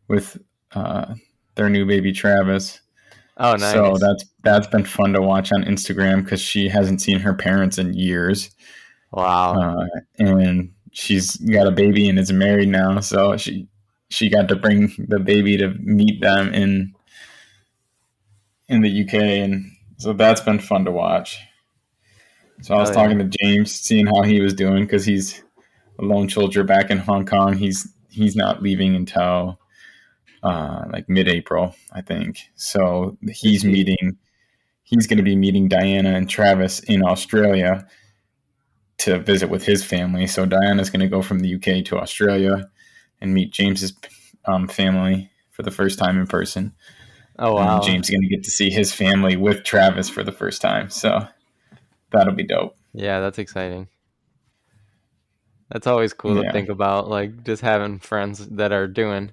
with 0.09 0.37
uh, 0.73 1.15
their 1.55 1.69
new 1.69 1.85
baby 1.85 2.11
Travis. 2.11 2.79
Oh, 3.37 3.55
nice. 3.55 3.73
So 3.73 3.97
that's 3.97 4.25
that's 4.43 4.67
been 4.67 4.85
fun 4.85 5.13
to 5.13 5.21
watch 5.21 5.51
on 5.51 5.63
Instagram 5.63 6.23
because 6.23 6.41
she 6.41 6.69
hasn't 6.69 7.01
seen 7.01 7.19
her 7.19 7.33
parents 7.33 7.77
in 7.77 7.93
years, 7.93 8.49
wow. 9.11 9.53
uh, 9.59 9.85
and 10.19 10.73
she's 10.91 11.35
got 11.37 11.67
a 11.67 11.71
baby 11.71 12.07
and 12.09 12.19
is 12.19 12.31
married 12.31 12.69
now. 12.69 12.99
So 12.99 13.37
she 13.37 13.67
she 14.09 14.29
got 14.29 14.47
to 14.49 14.55
bring 14.55 14.91
the 15.07 15.19
baby 15.19 15.57
to 15.57 15.69
meet 15.79 16.21
them 16.21 16.53
in 16.53 16.93
in 18.67 18.81
the 18.81 19.03
UK, 19.03 19.13
and 19.15 19.71
so 19.97 20.13
that's 20.13 20.41
been 20.41 20.59
fun 20.59 20.85
to 20.85 20.91
watch. 20.91 21.39
So 22.61 22.75
I 22.75 22.79
was 22.79 22.89
Oh, 22.89 22.93
yeah. 22.93 23.03
talking 23.03 23.17
to 23.19 23.37
James, 23.41 23.71
seeing 23.73 24.05
how 24.05 24.21
he 24.23 24.39
was 24.41 24.53
doing 24.53 24.83
because 24.85 25.05
he's 25.05 25.43
a 25.99 26.03
lone 26.03 26.29
soldier 26.29 26.63
back 26.63 26.89
in 26.91 26.99
Hong 26.99 27.25
Kong. 27.25 27.53
He's 27.57 27.91
he's 28.09 28.35
not 28.35 28.61
leaving 28.61 28.95
until 28.95 29.59
uh, 30.43 30.85
like 30.91 31.07
mid-April, 31.07 31.75
I 31.91 32.01
think. 32.01 32.39
So 32.55 33.17
he's 33.31 33.63
meeting. 33.63 34.17
He's 34.83 35.07
going 35.07 35.17
to 35.17 35.23
be 35.23 35.35
meeting 35.35 35.69
Diana 35.69 36.09
and 36.15 36.29
Travis 36.29 36.79
in 36.81 37.03
Australia 37.03 37.87
to 39.01 39.19
visit 39.19 39.49
with 39.49 39.65
his 39.65 39.83
family. 39.83 40.27
So 40.27 40.45
Diana's 40.45 40.89
going 40.89 41.01
to 41.01 41.07
go 41.07 41.21
from 41.21 41.39
the 41.39 41.55
UK 41.55 41.83
to 41.85 41.99
Australia 41.99 42.69
and 43.19 43.33
meet 43.33 43.51
James's 43.51 43.93
um, 44.45 44.67
family 44.67 45.29
for 45.49 45.63
the 45.63 45.71
first 45.71 45.97
time 45.97 46.19
in 46.19 46.27
person. 46.27 46.73
oh, 47.39 47.57
And 47.57 47.65
wow. 47.65 47.79
James 47.81 48.07
is 48.07 48.11
going 48.11 48.21
to 48.21 48.27
get 48.27 48.43
to 48.43 48.51
see 48.51 48.69
his 48.69 48.93
family 48.93 49.35
with 49.35 49.63
Travis 49.63 50.09
for 50.09 50.23
the 50.23 50.31
first 50.31 50.61
time. 50.61 50.89
So 50.89 51.27
that'll 52.11 52.33
be 52.33 52.45
dope. 52.45 52.75
Yeah, 52.93 53.19
that's 53.19 53.39
exciting. 53.39 53.87
That's 55.71 55.87
always 55.87 56.13
cool 56.13 56.43
to 56.43 56.51
think 56.51 56.69
about, 56.69 57.09
like 57.09 57.43
just 57.43 57.61
having 57.61 57.99
friends 57.99 58.45
that 58.49 58.73
are 58.73 58.87
doing 58.87 59.31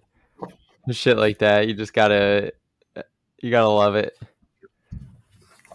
shit 0.90 1.18
like 1.18 1.38
that. 1.38 1.66
You 1.66 1.74
just 1.74 1.92
gotta, 1.92 2.52
you 3.42 3.50
gotta 3.50 3.68
love 3.68 3.96
it. 3.96 4.16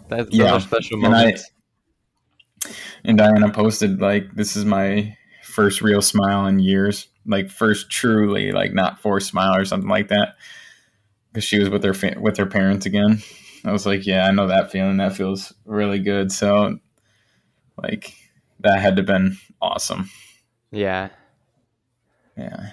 That's 0.08 0.30
Yeah, 0.32 0.58
special 0.58 1.04
and 1.04 1.12
moments. 1.12 1.50
And 3.04 3.18
Diana 3.18 3.50
posted 3.50 4.00
like, 4.00 4.34
"This 4.34 4.56
is 4.56 4.64
my 4.64 5.16
first 5.42 5.82
real 5.82 6.02
smile 6.02 6.46
in 6.46 6.58
years. 6.58 7.08
Like 7.26 7.50
first 7.50 7.90
truly 7.90 8.52
like 8.52 8.72
not 8.74 9.00
forced 9.00 9.28
smile 9.28 9.56
or 9.56 9.64
something 9.64 9.88
like 9.88 10.08
that." 10.08 10.36
Because 11.32 11.44
she 11.44 11.58
was 11.58 11.70
with 11.70 11.82
her 11.84 11.94
fa- 11.94 12.16
with 12.20 12.36
her 12.36 12.46
parents 12.46 12.86
again. 12.86 13.22
I 13.64 13.72
was 13.72 13.86
like, 13.86 14.06
"Yeah, 14.06 14.26
I 14.26 14.30
know 14.30 14.46
that 14.46 14.70
feeling. 14.70 14.98
That 14.98 15.16
feels 15.16 15.52
really 15.64 15.98
good." 15.98 16.30
So, 16.30 16.78
like, 17.82 18.14
that 18.60 18.80
had 18.80 18.96
to 18.96 19.02
been 19.02 19.36
awesome. 19.60 20.10
yeah. 20.70 21.08
Yeah. 22.36 22.70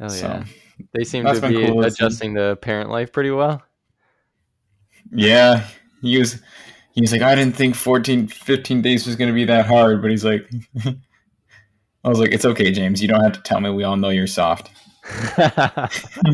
Oh 0.00 0.08
So, 0.08 0.26
yeah. 0.26 0.44
They 0.92 1.04
seem 1.04 1.24
to 1.24 1.40
be 1.40 1.66
cool 1.66 1.84
adjusting 1.84 2.34
to 2.34 2.56
parent 2.56 2.90
life 2.90 3.12
pretty 3.12 3.30
well. 3.30 3.62
Yeah, 5.10 5.66
he 6.02 6.18
was. 6.18 6.40
He 6.92 7.00
was 7.00 7.12
like, 7.12 7.22
I 7.22 7.34
didn't 7.34 7.56
think 7.56 7.74
14, 7.74 8.26
15 8.28 8.82
days 8.82 9.06
was 9.06 9.16
going 9.16 9.28
to 9.28 9.34
be 9.34 9.44
that 9.44 9.66
hard, 9.66 10.02
but 10.02 10.10
he's 10.10 10.24
like, 10.24 10.48
I 12.04 12.08
was 12.08 12.18
like, 12.18 12.32
it's 12.32 12.44
okay, 12.44 12.72
James. 12.72 13.02
You 13.02 13.08
don't 13.08 13.22
have 13.22 13.32
to 13.34 13.42
tell 13.42 13.60
me. 13.60 13.70
We 13.70 13.84
all 13.84 13.96
know 13.96 14.08
you're 14.08 14.26
soft. 14.26 14.70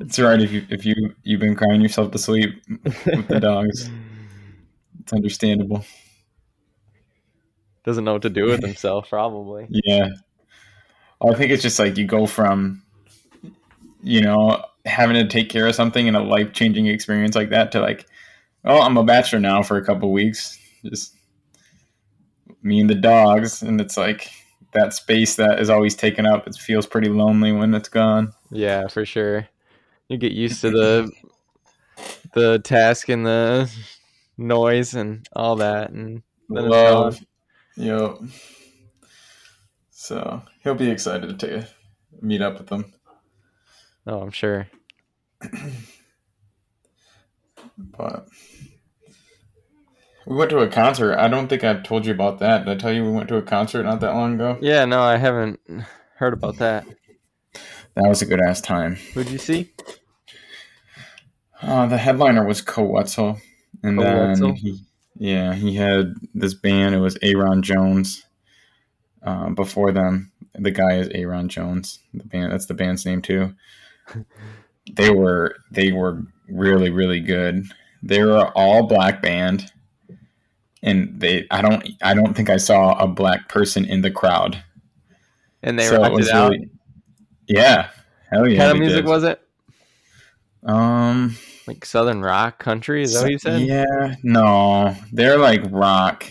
It's 0.00 0.18
all 0.18 0.26
right 0.26 0.40
if 0.40 0.52
you 0.52 0.66
if 0.68 0.84
you 0.84 0.94
you've 1.22 1.40
been 1.40 1.54
crying 1.54 1.80
yourself 1.80 2.10
to 2.12 2.18
sleep 2.18 2.62
with 2.84 3.28
the 3.28 3.40
dogs. 3.40 3.88
It's 5.00 5.12
understandable. 5.12 5.84
Doesn't 7.84 8.04
know 8.04 8.14
what 8.14 8.22
to 8.22 8.30
do 8.30 8.46
with 8.46 8.62
himself, 8.62 9.08
probably. 9.08 9.68
Yeah, 9.70 10.08
I 11.22 11.34
think 11.34 11.50
it's 11.50 11.62
just 11.62 11.78
like 11.78 11.96
you 11.96 12.04
go 12.04 12.26
from, 12.26 12.82
you 14.02 14.20
know, 14.20 14.62
having 14.86 15.16
to 15.16 15.26
take 15.26 15.50
care 15.50 15.66
of 15.66 15.74
something 15.74 16.06
in 16.06 16.14
a 16.14 16.22
life 16.22 16.52
changing 16.52 16.86
experience 16.86 17.34
like 17.34 17.50
that 17.50 17.72
to 17.72 17.80
like, 17.80 18.06
oh, 18.64 18.80
I'm 18.80 18.96
a 18.96 19.04
bachelor 19.04 19.40
now 19.40 19.62
for 19.62 19.76
a 19.76 19.84
couple 19.84 20.12
weeks, 20.12 20.58
just 20.84 21.14
me 22.62 22.80
and 22.80 22.90
the 22.90 22.94
dogs, 22.94 23.62
and 23.62 23.80
it's 23.80 23.96
like 23.96 24.30
that 24.72 24.92
space 24.92 25.36
that 25.36 25.60
is 25.60 25.70
always 25.70 25.94
taken 25.94 26.26
up. 26.26 26.46
It 26.46 26.54
feels 26.54 26.86
pretty 26.86 27.08
lonely 27.08 27.52
when 27.52 27.74
it's 27.74 27.88
gone. 27.88 28.32
Yeah, 28.50 28.88
for 28.88 29.04
sure. 29.04 29.48
You 30.08 30.18
get 30.18 30.32
used 30.32 30.60
to 30.60 30.70
the 30.70 31.10
the 32.34 32.58
task 32.60 33.08
and 33.08 33.26
the 33.26 33.70
noise 34.36 34.94
and 34.94 35.26
all 35.34 35.56
that, 35.56 35.90
and 35.90 36.22
then 36.48 36.68
Love. 36.68 37.20
Yep. 37.76 38.18
So 39.90 40.42
he'll 40.62 40.74
be 40.74 40.90
excited 40.90 41.38
to 41.40 41.66
meet 42.20 42.40
up 42.40 42.58
with 42.58 42.68
them. 42.68 42.92
Oh, 44.06 44.20
I'm 44.20 44.30
sure. 44.30 44.68
But 47.78 48.28
we 50.26 50.34
went 50.34 50.50
to 50.50 50.58
a 50.58 50.68
concert. 50.68 51.16
I 51.16 51.28
don't 51.28 51.48
think 51.48 51.62
I've 51.62 51.82
told 51.82 52.06
you 52.06 52.12
about 52.12 52.38
that. 52.40 52.64
Did 52.64 52.76
I 52.76 52.76
tell 52.76 52.92
you 52.92 53.04
we 53.04 53.10
went 53.10 53.28
to 53.28 53.36
a 53.36 53.42
concert 53.42 53.84
not 53.84 54.00
that 54.00 54.14
long 54.14 54.34
ago? 54.34 54.58
Yeah, 54.60 54.84
no, 54.84 55.02
I 55.02 55.16
haven't 55.16 55.60
heard 56.16 56.32
about 56.32 56.56
that. 56.56 56.86
That 57.94 58.08
was 58.08 58.22
a 58.22 58.26
good 58.26 58.40
ass 58.40 58.60
time. 58.60 58.96
Who'd 59.14 59.30
you 59.30 59.38
see? 59.38 59.72
Uh, 61.62 61.86
the 61.86 61.96
headliner 61.96 62.44
was 62.44 62.60
Coetzel, 62.60 63.40
and 63.82 63.98
Coetzel? 63.98 64.40
then 64.40 64.54
he, 64.56 64.80
yeah, 65.16 65.54
he 65.54 65.74
had 65.74 66.14
this 66.34 66.54
band. 66.54 66.94
It 66.94 67.00
was 67.00 67.16
Ayron 67.16 67.62
Jones. 67.62 68.24
Um, 69.22 69.54
before 69.54 69.90
them, 69.90 70.30
the 70.54 70.70
guy 70.70 70.98
is 70.98 71.08
Ayron 71.08 71.48
Jones. 71.48 72.00
The 72.12 72.24
band 72.24 72.52
that's 72.52 72.66
the 72.66 72.74
band's 72.74 73.06
name 73.06 73.22
too. 73.22 73.54
They 74.92 75.10
were 75.10 75.56
they 75.70 75.92
were 75.92 76.22
really 76.48 76.90
really 76.90 77.20
good. 77.20 77.66
They 78.02 78.22
were 78.22 78.46
all 78.56 78.86
black 78.86 79.20
band, 79.22 79.70
and 80.82 81.18
they 81.20 81.46
I 81.50 81.60
don't 81.62 81.88
I 82.02 82.14
don't 82.14 82.34
think 82.34 82.50
I 82.50 82.56
saw 82.56 82.92
a 82.98 83.06
black 83.08 83.48
person 83.48 83.84
in 83.84 84.02
the 84.02 84.10
crowd. 84.10 84.62
And 85.62 85.78
they 85.78 85.86
So 85.86 85.96
it 85.96 85.98
rocked 86.00 86.14
was 86.14 86.28
it 86.28 86.34
out. 86.34 86.50
really- 86.52 86.70
yeah, 87.48 87.88
hell 88.30 88.48
yeah. 88.48 88.58
what 88.58 88.58
kind 88.58 88.70
of 88.72 88.78
music 88.78 89.04
did. 89.04 89.08
was 89.08 89.24
it? 89.24 89.40
Um, 90.64 91.36
Like 91.66 91.84
southern 91.84 92.22
rock 92.22 92.58
country? 92.58 93.02
Is 93.02 93.14
that 93.14 93.22
what 93.22 93.30
you 93.32 93.38
said? 93.38 93.62
Yeah, 93.62 94.16
no, 94.22 94.96
they're 95.12 95.38
like 95.38 95.62
rock, 95.70 96.24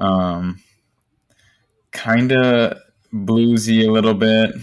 um, 0.00 0.60
kind 1.92 2.32
of 2.32 2.78
bluesy 3.12 3.86
a 3.86 3.90
little 3.90 4.14
bit. 4.14 4.54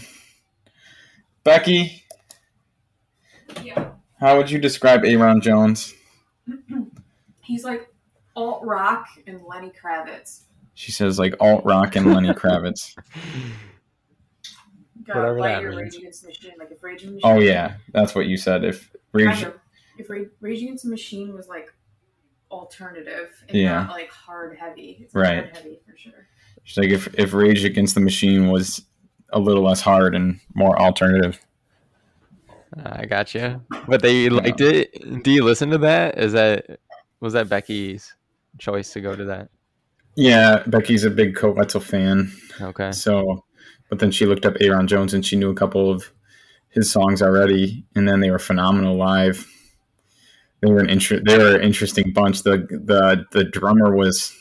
Becky, 1.43 2.02
Yeah. 3.61 3.91
how 4.19 4.37
would 4.37 4.49
you 4.49 4.59
describe 4.59 5.01
Ayron 5.03 5.41
Jones? 5.41 5.93
He's 7.41 7.63
like 7.63 7.93
alt 8.35 8.63
rock 8.65 9.07
and 9.27 9.43
Lenny 9.45 9.71
Kravitz. 9.71 10.43
She 10.75 10.91
says 10.91 11.19
like 11.19 11.35
alt 11.39 11.65
rock 11.65 11.95
and 11.95 12.13
Lenny 12.13 12.29
Kravitz. 12.33 12.95
Got 15.05 15.17
Whatever 15.17 15.39
Light 15.39 15.47
that 15.55 15.61
Your 15.61 15.71
means. 15.71 15.81
Rage 15.81 15.95
Against 15.97 16.21
the 16.21 16.27
Machine, 16.29 16.51
like 16.59 16.71
if 16.71 16.81
Rage 16.83 17.03
Against 17.03 17.21
the 17.23 17.27
Oh 17.27 17.39
yeah, 17.39 17.75
that's 17.91 18.15
what 18.15 18.25
you 18.27 18.37
said. 18.37 18.63
If 18.63 18.89
Kind 18.91 19.27
Rage, 19.27 19.43
of. 19.43 19.53
If 19.97 20.09
Ra- 20.09 20.19
Rage 20.39 20.61
Against 20.63 20.83
the 20.85 20.89
Machine 20.89 21.33
was 21.33 21.47
like 21.47 21.73
alternative 22.49 23.29
and 23.49 23.57
Yeah. 23.57 23.83
not 23.83 23.89
like 23.89 24.09
hard 24.09 24.57
heavy. 24.57 24.99
It's 25.01 25.13
Right. 25.13 25.43
hard 25.45 25.57
heavy 25.57 25.79
for 25.85 25.97
sure. 25.97 26.27
she's 26.63 26.77
like 26.77 26.89
if 26.91 27.13
if 27.19 27.33
Rage 27.33 27.65
Against 27.65 27.95
the 27.95 28.01
Machine 28.01 28.49
was 28.49 28.85
a 29.33 29.39
little 29.39 29.63
less 29.63 29.81
hard 29.81 30.15
and 30.15 30.39
more 30.53 30.79
alternative. 30.79 31.39
I 32.83 33.05
got 33.05 33.33
you. 33.35 33.61
But 33.87 34.01
they 34.01 34.29
liked 34.29 34.61
it. 34.61 35.23
Do 35.23 35.31
you 35.31 35.43
listen 35.43 35.69
to 35.71 35.77
that? 35.79 36.17
Is 36.17 36.31
that 36.33 36.79
was 37.19 37.33
that 37.33 37.49
Becky's 37.49 38.15
choice 38.59 38.93
to 38.93 39.01
go 39.01 39.15
to 39.15 39.25
that? 39.25 39.49
Yeah, 40.15 40.63
Becky's 40.67 41.03
a 41.03 41.09
big 41.09 41.35
Coetzel 41.35 41.81
fan. 41.81 42.31
Okay. 42.61 42.91
So, 42.91 43.43
but 43.89 43.99
then 43.99 44.11
she 44.11 44.25
looked 44.25 44.45
up 44.45 44.53
Ayron 44.55 44.87
Jones 44.87 45.13
and 45.13 45.25
she 45.25 45.35
knew 45.35 45.49
a 45.49 45.55
couple 45.55 45.91
of 45.91 46.11
his 46.69 46.91
songs 46.91 47.21
already, 47.21 47.85
and 47.95 48.07
then 48.07 48.19
they 48.19 48.31
were 48.31 48.39
phenomenal 48.39 48.95
live. 48.95 49.47
They 50.61 50.71
were 50.71 50.79
an 50.79 50.89
inter- 50.89 51.21
they 51.25 51.37
were 51.37 51.55
an 51.55 51.61
interesting 51.61 52.13
bunch. 52.13 52.43
The 52.43 52.59
the 52.69 53.25
the 53.31 53.43
drummer 53.43 53.95
was. 53.95 54.33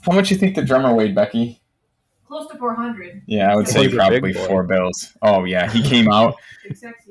How 0.00 0.12
much 0.12 0.32
you 0.32 0.36
think 0.36 0.56
the 0.56 0.64
drummer 0.64 0.92
weighed, 0.92 1.14
Becky? 1.14 1.62
Close 2.26 2.48
to 2.50 2.56
400. 2.56 3.22
Yeah, 3.26 3.52
I 3.52 3.56
would 3.56 3.68
say 3.68 3.84
He's 3.84 3.88
a 3.88 3.90
big 3.90 3.98
probably 3.98 4.32
four 4.32 4.64
bills. 4.64 5.12
Oh 5.20 5.44
yeah, 5.44 5.70
he 5.70 5.82
came 5.82 6.10
out 6.10 6.34
Big 6.64 6.76
sexy. 6.76 7.01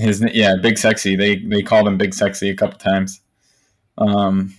His 0.00 0.24
yeah 0.32 0.56
big 0.60 0.78
sexy. 0.78 1.16
They 1.16 1.36
they 1.36 1.62
called 1.62 1.86
him 1.86 1.98
big 1.98 2.14
sexy 2.14 2.50
a 2.50 2.56
couple 2.56 2.78
times. 2.78 3.20
Um, 3.98 4.54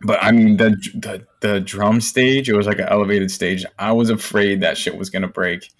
but 0.00 0.22
I 0.22 0.32
mean 0.32 0.56
the 0.56 0.70
the 0.94 1.26
the 1.40 1.60
drum 1.60 2.00
stage. 2.00 2.48
It 2.48 2.56
was 2.56 2.66
like 2.66 2.78
an 2.78 2.88
elevated 2.88 3.30
stage. 3.30 3.64
I 3.78 3.92
was 3.92 4.10
afraid 4.10 4.60
that 4.60 4.78
shit 4.78 4.96
was 4.96 5.10
gonna 5.10 5.28
break. 5.28 5.70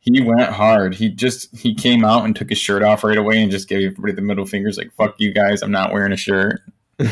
He 0.00 0.20
went 0.20 0.50
hard. 0.50 0.94
He 0.94 1.08
just 1.08 1.54
he 1.56 1.74
came 1.74 2.04
out 2.04 2.24
and 2.24 2.36
took 2.36 2.48
his 2.48 2.58
shirt 2.58 2.82
off 2.82 3.02
right 3.04 3.18
away 3.18 3.42
and 3.42 3.50
just 3.50 3.68
gave 3.68 3.92
everybody 3.92 4.12
the 4.12 4.22
middle 4.22 4.46
fingers 4.46 4.78
like 4.78 4.92
fuck 4.94 5.16
you 5.18 5.32
guys. 5.32 5.62
I'm 5.62 5.72
not 5.72 5.92
wearing 5.92 6.12
a 6.12 6.16
shirt. 6.16 6.60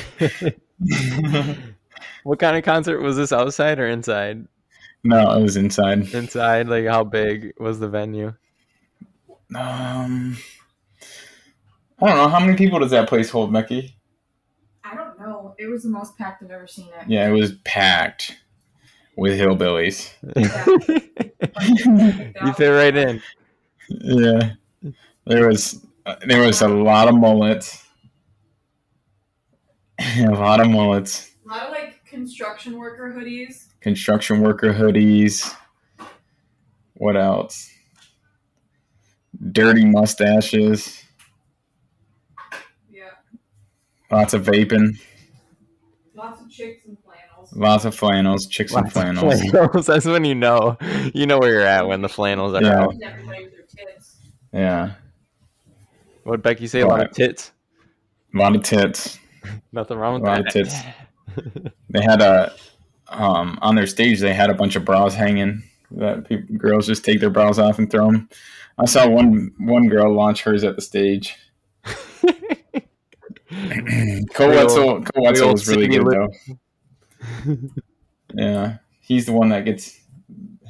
What 2.24 2.38
kind 2.38 2.56
of 2.56 2.64
concert 2.64 3.00
was 3.00 3.16
this? 3.16 3.32
Outside 3.32 3.78
or 3.78 3.86
inside? 3.86 4.48
No, 5.04 5.30
it 5.38 5.42
was 5.42 5.56
inside. 5.56 6.12
Inside. 6.14 6.68
Like 6.68 6.86
how 6.86 7.04
big 7.04 7.52
was 7.60 7.78
the 7.78 7.88
venue? 7.88 8.32
Um, 9.54 10.38
I 12.04 12.08
don't 12.08 12.16
know 12.18 12.28
how 12.28 12.40
many 12.40 12.56
people 12.56 12.78
does 12.80 12.90
that 12.90 13.08
place 13.08 13.30
hold, 13.30 13.52
Becky. 13.52 13.96
I 14.84 14.94
don't 14.94 15.18
know. 15.18 15.54
It 15.58 15.66
was 15.66 15.82
the 15.84 15.88
most 15.88 16.16
packed 16.18 16.42
I've 16.42 16.50
ever 16.50 16.66
seen 16.66 16.88
it. 17.00 17.08
Yeah, 17.08 17.28
it 17.28 17.32
was 17.32 17.52
packed 17.64 18.36
with 19.16 19.38
hillbillies. 19.38 20.12
you 22.44 22.52
fit 22.54 22.68
right 22.68 22.96
in. 22.96 23.22
Yeah, 23.88 24.52
there 25.26 25.48
was 25.48 25.84
there 26.26 26.44
was 26.46 26.60
a 26.60 26.68
lot 26.68 27.08
of 27.08 27.14
mullets, 27.14 27.84
a 30.18 30.26
lot 30.26 30.60
of 30.60 30.68
mullets, 30.68 31.30
A 31.46 31.48
lot 31.48 31.66
of 31.66 31.70
like 31.72 32.04
construction 32.04 32.76
worker 32.78 33.14
hoodies. 33.16 33.68
construction 33.80 34.40
worker 34.40 34.72
hoodies. 34.74 35.54
What 36.94 37.16
else? 37.16 37.70
Dirty 39.52 39.84
mustaches, 39.84 41.02
Yeah. 42.90 43.10
Lots 44.14 44.34
of 44.34 44.42
vaping, 44.44 44.98
Lots 46.14 46.40
of 46.40 46.48
chicks 46.50 46.84
and 46.86 46.96
flannels. 47.04 47.52
lots 47.54 47.84
of 47.84 47.94
flannels, 47.94 48.46
chicks 48.46 48.72
and 48.72 48.84
Lots 48.84 48.96
of 48.96 49.02
flannels. 49.02 49.40
flannels. 49.50 49.86
That's 49.90 50.06
when 50.06 50.24
you 50.24 50.34
know 50.34 50.76
you 51.12 51.26
know 51.26 51.38
where 51.38 51.50
you're 51.52 51.62
at 51.66 51.86
when 51.88 52.02
the 52.02 52.08
flannels 52.08 52.54
are 52.54 52.62
Yeah. 52.62 52.82
out. 52.82 52.94
And 52.94 53.02
everybody 53.02 53.44
with 53.44 53.52
their 53.52 53.86
tits. 53.86 54.16
Yeah, 54.52 54.92
What 56.22 56.42
Becky 56.42 56.66
say? 56.68 56.80
A 56.80 56.86
lot 56.86 57.02
of 57.04 57.10
tits. 57.12 57.50
a 58.34 58.38
lot 58.38 58.54
of 58.56 58.62
tits. 58.62 59.18
Nothing 59.72 59.98
wrong 59.98 60.14
with 60.14 60.22
A 60.22 60.26
lot 60.26 60.44
that. 60.44 60.46
of 60.46 60.52
tits. 60.52 60.74
They 61.90 62.00
had 62.02 62.22
a 62.22 62.52
um, 63.08 63.58
on 63.62 63.74
their 63.74 63.86
stage. 63.88 64.20
They 64.20 64.32
had 64.34 64.50
a 64.50 64.54
bunch 64.54 64.76
of 64.76 64.84
bras 64.84 65.14
hanging. 65.14 65.62
That 65.90 66.28
people, 66.28 66.56
girls 66.56 66.86
just 66.86 67.04
take 67.04 67.18
their 67.20 67.30
bras 67.30 67.58
off 67.58 67.78
and 67.78 67.90
throw 67.90 68.06
them. 68.10 68.28
I 68.78 68.86
saw 68.86 69.08
one 69.08 69.52
one 69.58 69.88
girl 69.88 70.12
launch 70.14 70.42
hers 70.42 70.62
at 70.64 70.76
the 70.76 70.82
stage. 70.82 71.36
Koe 74.34 74.50
The 74.50 74.56
Wetzel, 74.56 74.90
old- 74.90 75.12
Koe 75.12 75.22
Wetzel 75.22 75.46
old 75.48 75.52
was 75.54 75.68
really 75.68 75.86
good 75.88 76.06
though. 76.06 76.28
Yeah, 78.34 78.78
he's 79.00 79.26
the 79.26 79.32
one 79.32 79.50
that 79.50 79.64
gets 79.64 80.00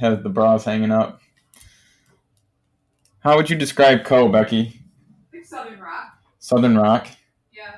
has 0.01 0.23
the 0.23 0.29
bras 0.29 0.65
hanging 0.65 0.91
up. 0.91 1.21
How 3.21 3.37
would 3.37 3.49
you 3.49 3.57
describe 3.57 4.05
Koe, 4.05 4.29
Becky? 4.29 4.81
Big 5.33 5.47
Southern 5.47 5.81
Rock. 5.81 6.19
Southern 6.41 6.77
Rock. 6.77 7.07
Yeah. 7.53 7.77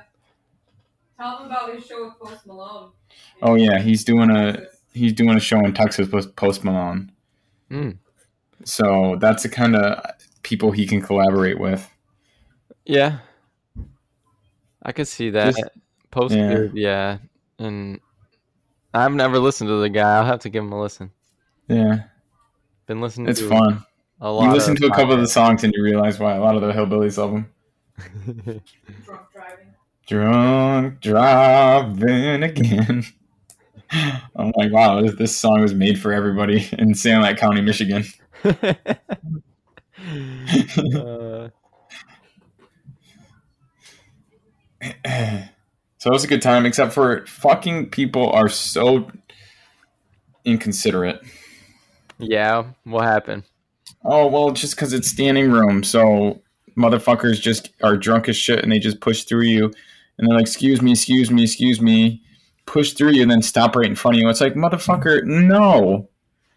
Tell 1.17 1.37
them 1.37 1.45
about 1.47 1.73
his 1.73 1.85
show 1.85 2.05
with 2.05 2.19
Post 2.19 2.45
Malone. 2.45 2.91
Oh 3.41 3.55
yeah, 3.55 3.79
he's 3.79 4.03
doing 4.03 4.29
a 4.29 4.65
he's 4.93 5.13
doing 5.13 5.37
a 5.37 5.39
show 5.39 5.59
in 5.59 5.73
Texas 5.73 6.09
with 6.09 6.35
Post 6.35 6.63
Malone. 6.63 7.11
Hmm. 7.69 7.91
So 8.65 9.15
that's 9.21 9.43
the 9.43 9.49
kind 9.49 9.75
of 9.75 10.03
people 10.43 10.71
he 10.71 10.85
can 10.85 11.01
collaborate 11.01 11.59
with. 11.59 11.89
Yeah, 12.85 13.19
I 14.83 14.91
could 14.91 15.07
see 15.07 15.29
that. 15.31 15.55
Just- 15.55 15.69
Post, 16.09 16.33
yeah. 16.35 16.51
yeah. 16.51 16.69
yeah, 16.73 17.17
and 17.59 17.99
I've 18.93 19.13
never 19.13 19.39
listened 19.39 19.67
to 19.67 19.81
the 19.81 19.89
guy. 19.89 20.15
I'll 20.17 20.25
have 20.25 20.39
to 20.39 20.49
give 20.49 20.63
him 20.63 20.71
a 20.71 20.81
listen. 20.81 21.11
Yeah, 21.67 22.03
Been 22.85 23.01
listening. 23.01 23.27
it's 23.27 23.41
to 23.41 23.49
fun. 23.49 23.83
A 24.21 24.31
lot. 24.31 24.45
You 24.45 24.51
listen 24.53 24.75
to 24.77 24.87
a 24.87 24.89
couple 24.89 25.13
of 25.13 25.19
the 25.19 25.27
songs 25.27 25.63
and 25.65 25.73
you 25.75 25.83
realize 25.83 26.17
why 26.17 26.35
a 26.35 26.39
lot 26.39 26.55
of 26.55 26.61
the 26.61 26.71
hillbillies 26.71 27.17
love 27.17 27.31
them. 27.33 27.53
Drunk 29.05 29.31
driving. 29.33 29.73
Drunk 30.07 31.01
driving 31.01 32.43
again. 32.43 33.03
I'm 34.35 34.51
like, 34.55 34.71
wow, 34.71 35.01
this, 35.01 35.15
this 35.15 35.37
song 35.37 35.61
was 35.61 35.73
made 35.73 35.99
for 35.99 36.13
everybody 36.13 36.57
in 36.79 36.93
Sanilac 36.93 37.37
County, 37.37 37.61
Michigan. 37.61 38.05
uh, 40.95 41.49
so 45.97 46.09
it 46.09 46.13
was 46.13 46.23
a 46.23 46.27
good 46.27 46.41
time, 46.41 46.65
except 46.65 46.93
for 46.93 47.25
fucking 47.27 47.89
people 47.89 48.29
are 48.31 48.49
so 48.49 49.09
inconsiderate. 50.45 51.21
yeah, 52.19 52.65
what 52.83 53.03
happened? 53.03 53.43
Oh 54.05 54.27
well, 54.27 54.51
just 54.51 54.75
because 54.75 54.93
it's 54.93 55.07
standing 55.07 55.51
room, 55.51 55.83
so 55.83 56.41
motherfuckers 56.77 57.41
just 57.41 57.71
are 57.81 57.97
drunk 57.97 58.29
as 58.29 58.37
shit 58.37 58.63
and 58.63 58.71
they 58.71 58.79
just 58.79 59.01
push 59.01 59.23
through 59.23 59.43
you, 59.43 59.65
and 60.17 60.27
they're 60.27 60.37
like, 60.37 60.47
"Excuse 60.47 60.81
me, 60.81 60.91
excuse 60.91 61.31
me, 61.31 61.43
excuse 61.43 61.81
me," 61.81 62.21
push 62.67 62.93
through 62.93 63.11
you 63.11 63.23
and 63.23 63.31
then 63.31 63.41
stop 63.41 63.75
right 63.75 63.87
in 63.87 63.95
front 63.95 64.17
of 64.17 64.21
you. 64.21 64.29
It's 64.29 64.41
like, 64.41 64.53
motherfucker, 64.53 65.23
no. 65.23 66.09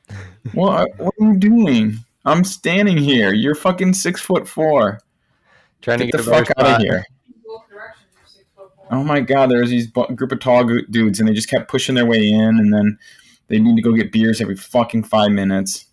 what? 0.52 0.90
What 0.98 1.14
are 1.20 1.26
you 1.32 1.38
doing? 1.38 1.98
I'm 2.26 2.44
standing 2.44 2.98
here. 2.98 3.32
You're 3.32 3.54
fucking 3.54 3.94
six 3.94 4.20
foot 4.20 4.46
four. 4.46 5.00
Trying 5.80 5.98
Get 5.98 6.06
to 6.06 6.12
get 6.12 6.24
the 6.24 6.30
fuck 6.30 6.50
out 6.58 6.66
of 6.66 6.82
here. 6.82 7.06
Both 7.46 7.68
directions 7.70 8.10
are 8.22 8.28
six 8.28 8.44
foot 8.54 8.70
four. 8.76 8.79
Oh 8.90 9.04
my 9.04 9.20
god, 9.20 9.50
there's 9.50 9.70
these 9.70 9.86
group 9.86 10.32
of 10.32 10.40
tall 10.40 10.64
dudes, 10.64 11.20
and 11.20 11.28
they 11.28 11.32
just 11.32 11.48
kept 11.48 11.70
pushing 11.70 11.94
their 11.94 12.06
way 12.06 12.28
in, 12.28 12.58
and 12.58 12.74
then 12.74 12.98
they 13.48 13.58
need 13.58 13.76
to 13.76 13.82
go 13.82 13.92
get 13.92 14.12
beers 14.12 14.40
every 14.40 14.56
fucking 14.56 15.04
five 15.04 15.30
minutes. 15.30 15.86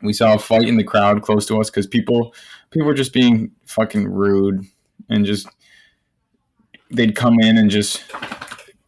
We 0.00 0.12
saw 0.12 0.34
a 0.34 0.38
fight 0.38 0.68
in 0.68 0.76
the 0.76 0.84
crowd 0.84 1.22
close 1.22 1.44
to 1.46 1.60
us 1.60 1.70
because 1.70 1.86
people 1.86 2.34
people 2.70 2.86
were 2.86 2.94
just 2.94 3.12
being 3.12 3.50
fucking 3.66 4.08
rude 4.08 4.64
and 5.08 5.24
just 5.24 5.48
they'd 6.90 7.16
come 7.16 7.38
in 7.40 7.58
and 7.58 7.70
just 7.70 8.02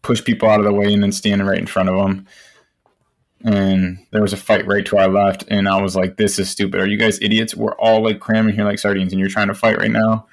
push 0.02 0.24
people 0.24 0.48
out 0.48 0.61
of 0.61 0.66
the 0.66 0.72
way 0.72 0.92
and 0.92 1.02
then 1.02 1.12
standing 1.12 1.46
right 1.46 1.59
in 1.59 1.66
front 1.66 1.88
of 1.88 1.96
them. 1.96 2.26
And 3.42 3.98
there 4.11 4.22
was 4.22 4.33
a 4.33 4.38
fight 4.38 4.66
right 4.66 4.85
to 4.87 4.98
our 4.98 5.09
left, 5.09 5.44
and 5.48 5.68
I 5.68 5.80
was 5.80 5.96
like, 5.96 6.16
"This 6.16 6.38
is 6.38 6.50
stupid. 6.50 6.80
Are 6.80 6.87
you 6.88 6.98
guys 6.98 7.18
idiots? 7.22 7.54
We're 7.54 7.74
all 7.76 8.02
like 8.02 8.20
cramming 8.20 8.54
here 8.54 8.64
like 8.64 8.78
sardines, 8.78 9.12
and 9.12 9.20
you're 9.20 9.30
trying 9.30 9.48
to 9.48 9.54
fight 9.54 9.78
right 9.78 9.90
now." 9.90 10.26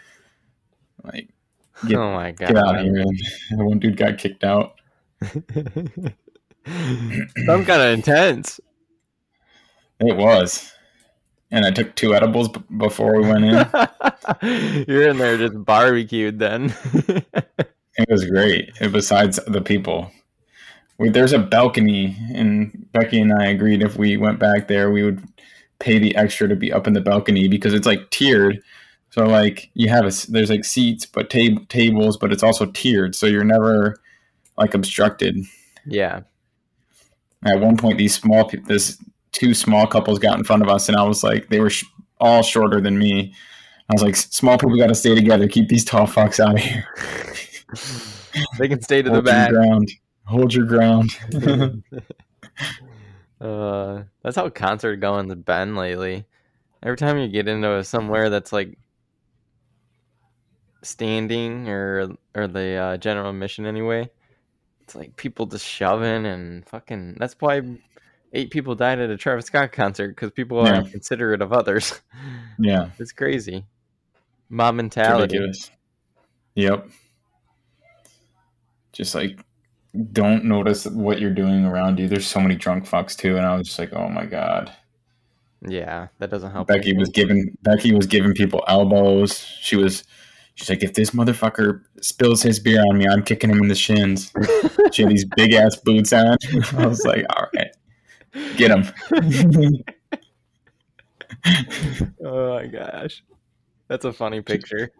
Like, 1.03 1.29
Get- 1.85 1.97
oh 1.97 2.13
my 2.13 2.31
god! 2.31 2.47
get 2.47 2.57
out 2.57 2.75
of 2.79 2.81
here! 2.81 3.03
And 3.51 3.51
one 3.65 3.79
dude 3.79 3.97
got 3.97 4.17
kicked 4.17 4.43
out. 4.43 4.75
Some 5.21 5.43
kind 7.65 7.81
of 7.81 7.93
intense. 7.93 8.59
It 9.99 10.15
was, 10.15 10.71
and 11.49 11.65
I 11.65 11.71
took 11.71 11.95
two 11.95 12.13
edibles 12.13 12.49
b- 12.49 12.61
before 12.77 13.19
we 13.19 13.27
went 13.27 13.45
in. 13.45 13.65
You're 14.87 15.09
in 15.09 15.17
there 15.17 15.37
just 15.37 15.63
barbecued 15.65 16.37
then. 16.39 16.73
It 17.97 18.07
was 18.09 18.25
great. 18.25 18.71
And 18.79 18.93
besides 18.93 19.39
the 19.47 19.61
people, 19.61 20.11
we, 20.99 21.09
there's 21.09 21.33
a 21.33 21.39
balcony, 21.39 22.15
and 22.33 22.87
Becky 22.91 23.19
and 23.19 23.33
I 23.33 23.47
agreed 23.47 23.81
if 23.81 23.97
we 23.97 24.17
went 24.17 24.39
back 24.39 24.67
there, 24.67 24.91
we 24.91 25.03
would 25.03 25.23
pay 25.79 25.97
the 25.99 26.15
extra 26.15 26.47
to 26.47 26.55
be 26.55 26.71
up 26.71 26.85
in 26.87 26.93
the 26.93 27.01
balcony 27.01 27.47
because 27.47 27.73
it's 27.73 27.87
like 27.87 28.09
tiered. 28.11 28.61
So 29.09 29.25
like 29.25 29.69
you 29.73 29.89
have 29.89 30.05
a 30.05 30.11
there's 30.31 30.49
like 30.49 30.65
seats, 30.65 31.05
but 31.05 31.29
tab- 31.29 31.67
tables, 31.69 32.17
but 32.17 32.31
it's 32.31 32.43
also 32.43 32.65
tiered, 32.67 33.15
so 33.15 33.25
you're 33.25 33.43
never 33.43 33.97
like 34.57 34.73
obstructed. 34.73 35.37
yeah. 35.85 36.21
At 37.45 37.59
one 37.59 37.77
point, 37.77 37.97
these 37.99 38.15
small 38.15 38.45
pe- 38.45 38.57
this 38.65 38.97
two 39.31 39.53
small 39.53 39.85
couples 39.87 40.17
got 40.19 40.37
in 40.37 40.43
front 40.43 40.63
of 40.63 40.69
us, 40.69 40.89
and 40.89 40.97
I 40.97 41.03
was 41.03 41.23
like, 41.23 41.49
they 41.49 41.59
were 41.59 41.69
sh- 41.69 41.85
all 42.19 42.41
shorter 42.41 42.81
than 42.81 42.97
me. 42.97 43.31
I 43.89 43.93
was 43.93 44.01
like, 44.01 44.15
small 44.15 44.57
people 44.57 44.75
got 44.75 44.87
to 44.87 44.95
stay 44.95 45.13
together. 45.15 45.47
Keep 45.47 45.69
these 45.69 45.85
tall 45.85 46.07
fucks 46.07 46.39
out 46.39 46.55
of 46.55 46.61
here. 46.61 46.87
They 48.59 48.67
can 48.67 48.81
stay 48.81 49.01
to 49.01 49.09
the 49.09 49.15
Hold 49.15 49.25
back. 49.25 49.49
your 49.49 49.63
ground. 49.63 49.91
Hold 50.25 50.53
your 50.53 50.65
ground. 50.65 51.09
uh, 53.41 54.03
that's 54.23 54.35
how 54.35 54.49
concert 54.49 54.97
going's 54.97 55.33
been 55.35 55.75
lately. 55.75 56.25
Every 56.83 56.97
time 56.97 57.17
you 57.17 57.27
get 57.27 57.47
into 57.47 57.83
somewhere 57.83 58.29
that's 58.29 58.53
like 58.53 58.77
standing 60.87 61.67
or 61.69 62.09
or 62.35 62.47
the 62.47 62.75
uh, 62.75 62.97
general 62.97 63.29
admission 63.29 63.65
anyway, 63.65 64.09
it's 64.81 64.95
like 64.95 65.15
people 65.15 65.45
just 65.45 65.65
shoving 65.65 66.25
and 66.25 66.65
fucking. 66.67 67.17
That's 67.19 67.35
why 67.39 67.61
eight 68.33 68.51
people 68.51 68.75
died 68.75 68.99
at 68.99 69.09
a 69.09 69.17
Travis 69.17 69.45
Scott 69.45 69.71
concert 69.71 70.09
because 70.09 70.31
people 70.31 70.63
Yeah. 70.65 70.75
aren't 70.75 70.91
considerate 70.91 71.41
of 71.41 71.53
others. 71.53 72.01
yeah, 72.59 72.89
it's 72.99 73.11
crazy. 73.11 73.65
Mob 74.49 74.75
it's 74.75 74.77
mentality. 74.77 75.51
Yep. 76.55 76.89
Just 78.93 79.13
like, 79.13 79.39
don't 80.11 80.45
notice 80.45 80.85
what 80.85 81.19
you're 81.19 81.33
doing 81.33 81.65
around 81.65 81.99
you. 81.99 82.07
There's 82.07 82.25
so 82.25 82.39
many 82.39 82.55
drunk 82.55 82.85
fucks 82.85 83.15
too, 83.15 83.37
and 83.37 83.45
I 83.45 83.55
was 83.57 83.67
just 83.67 83.79
like, 83.79 83.93
oh 83.93 84.09
my 84.09 84.25
god. 84.25 84.71
Yeah, 85.67 86.07
that 86.19 86.29
doesn't 86.29 86.51
help. 86.51 86.67
Becky 86.67 86.95
was 86.95 87.09
giving 87.09 87.57
Becky 87.63 87.93
was 87.93 88.05
giving 88.05 88.33
people 88.33 88.63
elbows. 88.67 89.39
She 89.39 89.75
was 89.75 90.03
she's 90.57 90.69
like, 90.69 90.83
if 90.83 90.93
this 90.93 91.11
motherfucker 91.11 91.81
spills 92.01 92.41
his 92.41 92.59
beer 92.59 92.83
on 92.89 92.97
me, 92.97 93.07
I'm 93.07 93.23
kicking 93.23 93.49
him 93.49 93.61
in 93.61 93.69
the 93.69 93.75
shins. 93.75 94.33
she 94.91 95.03
had 95.03 95.11
these 95.11 95.25
big 95.35 95.53
ass 95.53 95.77
boots 95.77 96.11
on. 96.11 96.37
I 96.77 96.87
was 96.87 97.05
like, 97.05 97.25
all 97.29 97.47
right, 97.55 97.71
get 98.57 98.71
him. 98.71 98.85
oh 102.25 102.55
my 102.55 102.65
gosh, 102.65 103.23
that's 103.87 104.05
a 104.05 104.11
funny 104.11 104.41
picture. 104.41 104.91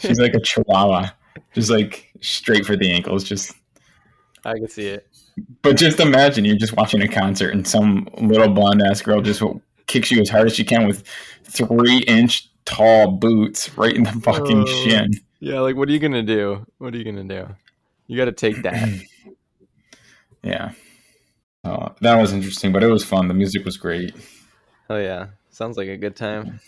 She's 0.00 0.18
like 0.18 0.34
a 0.34 0.40
chihuahua, 0.40 1.10
just 1.52 1.70
like 1.70 2.10
straight 2.20 2.64
for 2.64 2.76
the 2.76 2.90
ankles, 2.90 3.24
just 3.24 3.52
I 4.44 4.54
can 4.54 4.68
see 4.68 4.86
it. 4.86 5.06
But 5.62 5.76
just 5.76 6.00
imagine 6.00 6.44
you're 6.44 6.56
just 6.56 6.76
watching 6.76 7.02
a 7.02 7.08
concert 7.08 7.52
and 7.52 7.66
some 7.66 8.08
little 8.18 8.48
blonde 8.48 8.82
ass 8.82 9.02
girl 9.02 9.20
just 9.20 9.42
kicks 9.86 10.10
you 10.10 10.20
as 10.20 10.30
hard 10.30 10.46
as 10.46 10.54
she 10.54 10.64
can 10.64 10.86
with 10.86 11.04
three 11.44 11.98
inch 12.06 12.48
tall 12.64 13.12
boots 13.12 13.76
right 13.76 13.94
in 13.94 14.04
the 14.04 14.12
fucking 14.12 14.62
Oh. 14.66 14.84
shin. 14.84 15.10
Yeah, 15.40 15.60
like 15.60 15.76
what 15.76 15.88
are 15.88 15.92
you 15.92 15.98
gonna 15.98 16.22
do? 16.22 16.64
What 16.78 16.94
are 16.94 16.96
you 16.98 17.04
gonna 17.04 17.24
do? 17.24 17.46
You 18.06 18.16
got 18.18 18.26
to 18.26 18.32
take 18.32 18.62
that. 18.62 18.88
Yeah. 20.42 20.72
Uh, 21.64 21.88
that 22.02 22.16
was 22.16 22.34
interesting, 22.34 22.70
but 22.70 22.82
it 22.82 22.88
was 22.88 23.02
fun. 23.02 23.28
The 23.28 23.34
music 23.34 23.64
was 23.64 23.78
great. 23.78 24.14
oh 24.90 24.98
yeah, 24.98 25.28
sounds 25.48 25.78
like 25.78 25.88
a 25.88 25.96
good 25.96 26.14
time. 26.16 26.60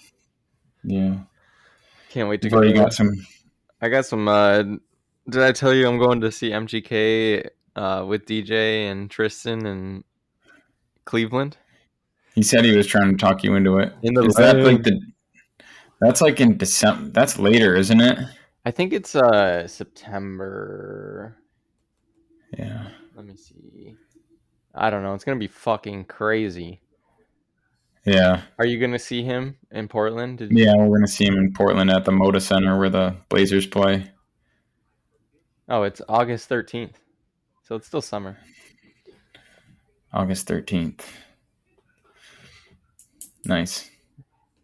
Yeah. 0.83 1.17
Can't 2.09 2.31
wait 2.31 2.41
to 2.41 2.49
go. 2.49 2.63
to 2.63 2.73
got 2.73 2.95
some. 2.95 3.13
I 3.83 3.91
got 3.91 4.07
some. 4.07 4.27
Uh, 4.29 4.63
did 5.29 5.43
I 5.43 5.53
tell 5.53 5.75
you 5.75 5.87
I'm 5.87 5.99
going 5.99 6.23
to 6.23 6.33
see 6.33 6.51
MGK 6.51 7.47
uh, 7.77 8.07
with 8.09 8.25
DJ 8.25 8.91
and 8.91 9.11
Tristan 9.11 9.67
and 9.67 10.05
Cleveland? 11.05 11.59
He 12.35 12.43
said 12.43 12.65
he 12.65 12.75
was 12.75 12.87
trying 12.87 13.11
to 13.11 13.19
talk 13.19 13.45
you 13.45 13.55
into 13.57 13.79
it. 13.79 13.93
In 14.03 14.15
the 14.15 14.23
Is 14.25 14.35
that 14.37 14.57
like 14.57 14.83
the? 14.85 14.99
That's 16.01 16.21
like 16.21 16.41
in 16.41 16.57
December. 16.59 17.11
That's 17.11 17.39
later, 17.39 17.75
isn't 17.75 18.01
it? 18.01 18.19
I 18.65 18.71
think 18.71 18.93
it's 18.93 19.15
uh 19.15 19.67
September. 19.67 21.37
Yeah. 22.59 22.89
Let 23.15 23.25
me 23.27 23.37
see. 23.37 23.95
I 24.75 24.91
don't 24.91 25.03
know. 25.03 25.15
It's 25.15 25.25
gonna 25.25 25.39
be 25.39 25.47
fucking 25.47 26.05
crazy. 26.07 26.81
Yeah. 28.05 28.43
Are 28.59 28.67
you 28.67 28.79
gonna 28.79 28.99
see 28.99 29.23
him 29.23 29.57
in 29.71 29.89
Portland? 29.89 30.39
Did 30.39 30.53
you- 30.53 30.65
Yeah. 30.65 30.77
We're 30.77 30.99
gonna 30.99 31.09
see 31.09 31.25
him 31.27 31.37
in 31.39 31.53
Portland 31.53 31.91
at 31.91 32.05
the 32.05 32.13
Moda 32.13 32.41
Center 32.43 32.79
where 32.79 32.91
the 32.91 33.17
Blazers 33.29 33.67
play. 33.67 34.11
Oh, 35.69 35.83
it's 35.83 36.01
August 36.09 36.49
thirteenth, 36.49 36.99
so 37.65 37.75
it's 37.75 37.87
still 37.89 38.03
summer. 38.03 38.39
August 40.13 40.47
thirteenth. 40.47 41.11
Nice. 43.45 43.91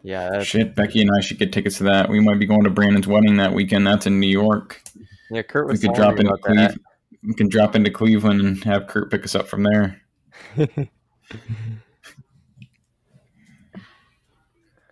Yeah, 0.05 0.31
that's, 0.31 0.47
Shit, 0.47 0.75
Becky 0.75 1.01
and 1.01 1.11
I 1.17 1.21
should 1.21 1.39
get 1.39 1.53
tickets 1.53 1.79
to 1.79 1.85
that. 1.85 2.09
We 2.09 2.19
might 2.21 2.39
be 2.41 2.47
going 2.47 2.65
to 2.65 2.71
Brandon's 2.71 3.07
wedding 3.07 3.37
that 3.37 3.53
weekend. 3.55 3.87
That's 3.87 4.07
in 4.07 4.19
New 4.19 4.27
York. 4.29 4.83
yeah. 5.31 5.43
Kurt 5.43 5.69
We 5.69 5.79
could 5.79 5.95
drop 5.95 6.19
into. 6.19 6.37
Cleveland. 6.39 6.81
We 7.25 7.35
can 7.35 7.49
drop 7.49 7.77
into 7.77 7.91
Cleveland 7.91 8.41
and 8.41 8.65
have 8.65 8.89
Kurt 8.89 9.11
pick 9.11 9.25
us 9.25 9.37
up 9.37 9.47
from 9.47 9.63
there. 9.63 10.01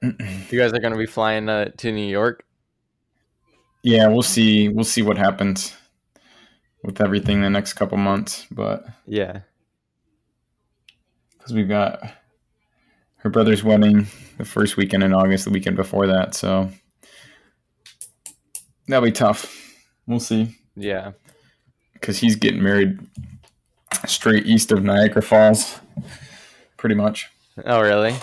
You 0.02 0.58
guys 0.58 0.72
are 0.72 0.78
gonna 0.78 0.96
be 0.96 1.06
flying 1.06 1.48
uh, 1.48 1.66
to 1.78 1.92
New 1.92 2.06
York. 2.08 2.44
Yeah, 3.82 4.08
we'll 4.08 4.22
see. 4.22 4.68
We'll 4.68 4.84
see 4.84 5.02
what 5.02 5.18
happens 5.18 5.74
with 6.82 7.00
everything 7.00 7.42
the 7.42 7.50
next 7.50 7.74
couple 7.74 7.98
months, 7.98 8.46
but 8.50 8.86
Yeah. 9.06 9.40
because 11.36 11.52
we've 11.52 11.68
got 11.68 12.00
her 13.22 13.30
brother's 13.30 13.62
wedding 13.64 14.06
the 14.38 14.44
first 14.44 14.76
weekend 14.76 15.02
in 15.02 15.12
August, 15.12 15.44
the 15.44 15.50
weekend 15.50 15.76
before 15.76 16.06
that, 16.06 16.34
so 16.34 16.70
that'll 18.88 19.04
be 19.04 19.12
tough. 19.12 19.56
We'll 20.06 20.20
see 20.20 20.56
Yeah. 20.74 21.12
because 21.94 22.18
he's 22.18 22.36
getting 22.36 22.62
married 22.62 22.98
straight 24.06 24.46
east 24.46 24.72
of 24.72 24.82
Niagara 24.82 25.22
Falls, 25.22 25.80
pretty 26.76 26.94
much. 26.94 27.28
Oh, 27.64 27.80
really? 27.82 28.14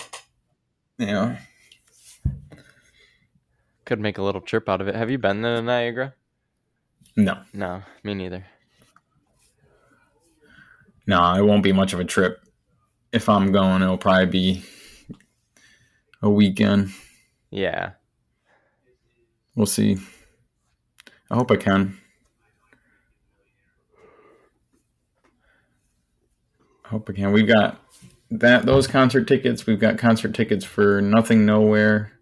Yeah, 0.98 1.38
Could 3.84 4.00
make 4.00 4.18
a 4.18 4.22
little 4.22 4.40
trip 4.42 4.68
out 4.68 4.80
of 4.82 4.88
it. 4.88 4.94
Have 4.96 5.10
you 5.10 5.16
been 5.18 5.42
to 5.42 5.62
Niagara? 5.62 6.14
no, 7.16 7.38
No, 7.54 7.82
me 8.02 8.14
neither. 8.14 8.44
no, 11.06 11.34
it 11.34 11.42
won't 11.42 11.62
be 11.62 11.72
much 11.72 11.92
of 11.92 12.00
a 12.00 12.04
trip. 12.04 12.40
If 13.12 13.28
I'm 13.28 13.50
going, 13.52 13.80
it'll 13.82 13.96
probably 13.96 14.26
be 14.26 14.64
a 16.22 16.30
weekend. 16.30 16.90
Yeah. 17.50 17.92
We'll 19.54 19.66
see. 19.66 19.98
I 21.30 21.36
hope 21.36 21.50
I 21.50 21.56
can. 21.56 21.98
I 26.84 26.88
hope 26.88 27.08
I 27.10 27.12
can. 27.12 27.32
We've 27.32 27.48
got 27.48 27.80
that 28.30 28.66
those 28.66 28.86
concert 28.86 29.26
tickets. 29.26 29.66
We've 29.66 29.80
got 29.80 29.98
concert 29.98 30.34
tickets 30.34 30.64
for 30.64 31.00
Nothing 31.00 31.44
Nowhere 31.44 32.12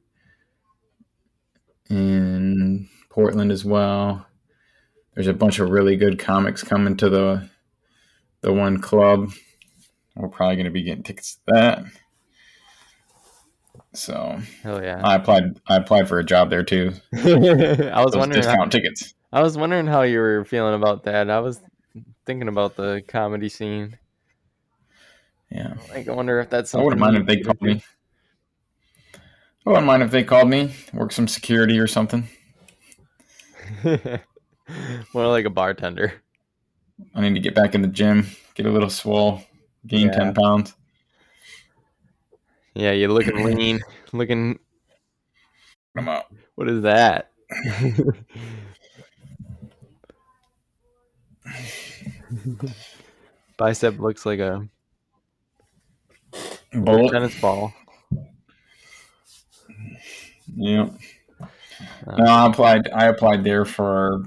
in 1.88 2.88
Portland 3.10 3.52
as 3.52 3.64
well. 3.64 4.26
There's 5.14 5.28
a 5.28 5.32
bunch 5.32 5.58
of 5.58 5.70
really 5.70 5.96
good 5.96 6.18
comics 6.18 6.62
coming 6.62 6.96
to 6.98 7.08
the 7.08 7.48
the 8.40 8.52
one 8.52 8.80
club. 8.80 9.32
We're 10.14 10.28
probably 10.28 10.56
going 10.56 10.64
to 10.66 10.70
be 10.70 10.82
getting 10.82 11.02
tickets 11.02 11.36
to 11.36 11.40
that. 11.48 11.84
So 13.96 14.38
Hell 14.62 14.82
yeah. 14.82 15.00
I 15.02 15.14
applied. 15.14 15.58
I 15.68 15.76
applied 15.76 16.08
for 16.08 16.18
a 16.18 16.24
job 16.24 16.50
there 16.50 16.62
too. 16.62 16.92
I 17.14 17.18
was 18.02 18.12
Those 18.12 18.16
wondering. 18.16 18.42
How, 18.44 18.50
discount 18.50 18.72
tickets. 18.72 19.14
I 19.32 19.42
was 19.42 19.56
wondering 19.56 19.86
how 19.86 20.02
you 20.02 20.18
were 20.18 20.44
feeling 20.44 20.74
about 20.74 21.04
that. 21.04 21.30
I 21.30 21.40
was 21.40 21.60
thinking 22.26 22.48
about 22.48 22.76
the 22.76 23.02
comedy 23.08 23.48
scene. 23.48 23.98
Yeah, 25.50 25.74
Like, 25.90 26.08
I 26.08 26.12
wonder 26.12 26.40
if 26.40 26.50
that's 26.50 26.74
I 26.74 26.82
wouldn't 26.82 27.00
mind 27.00 27.16
if 27.16 27.26
they 27.26 27.38
called 27.40 27.58
do. 27.60 27.66
me. 27.66 27.82
I 29.64 29.70
wouldn't 29.70 29.86
mind 29.86 30.02
if 30.02 30.10
they 30.10 30.24
called 30.24 30.48
me, 30.48 30.74
work 30.92 31.12
some 31.12 31.28
security 31.28 31.78
or 31.78 31.86
something. 31.86 32.28
More 33.84 35.26
like 35.28 35.44
a 35.44 35.50
bartender. 35.50 36.14
I 37.14 37.20
need 37.20 37.34
to 37.34 37.40
get 37.40 37.54
back 37.54 37.74
in 37.74 37.82
the 37.82 37.88
gym, 37.88 38.26
get 38.54 38.66
a 38.66 38.70
little 38.70 38.90
swole, 38.90 39.42
gain 39.86 40.06
Yeah. 40.08 40.12
ten 40.18 40.34
pounds. 40.34 40.74
Yeah, 42.76 42.92
you're 42.92 43.08
looking 43.10 43.42
lean. 43.56 43.80
Looking. 44.12 44.58
I'm 45.96 46.08
out. 46.08 46.26
What 46.56 46.68
is 46.68 46.82
that? 46.82 47.30
Bicep 53.56 53.98
looks 53.98 54.26
like 54.26 54.38
a 54.40 54.68
Bullet. 56.72 57.12
tennis 57.12 57.40
ball. 57.40 57.72
Yeah. 60.54 60.90
No, 62.06 62.24
I 62.24 62.46
applied. 62.46 62.88
I 62.90 63.06
applied 63.06 63.44
there 63.44 63.64
for 63.64 64.22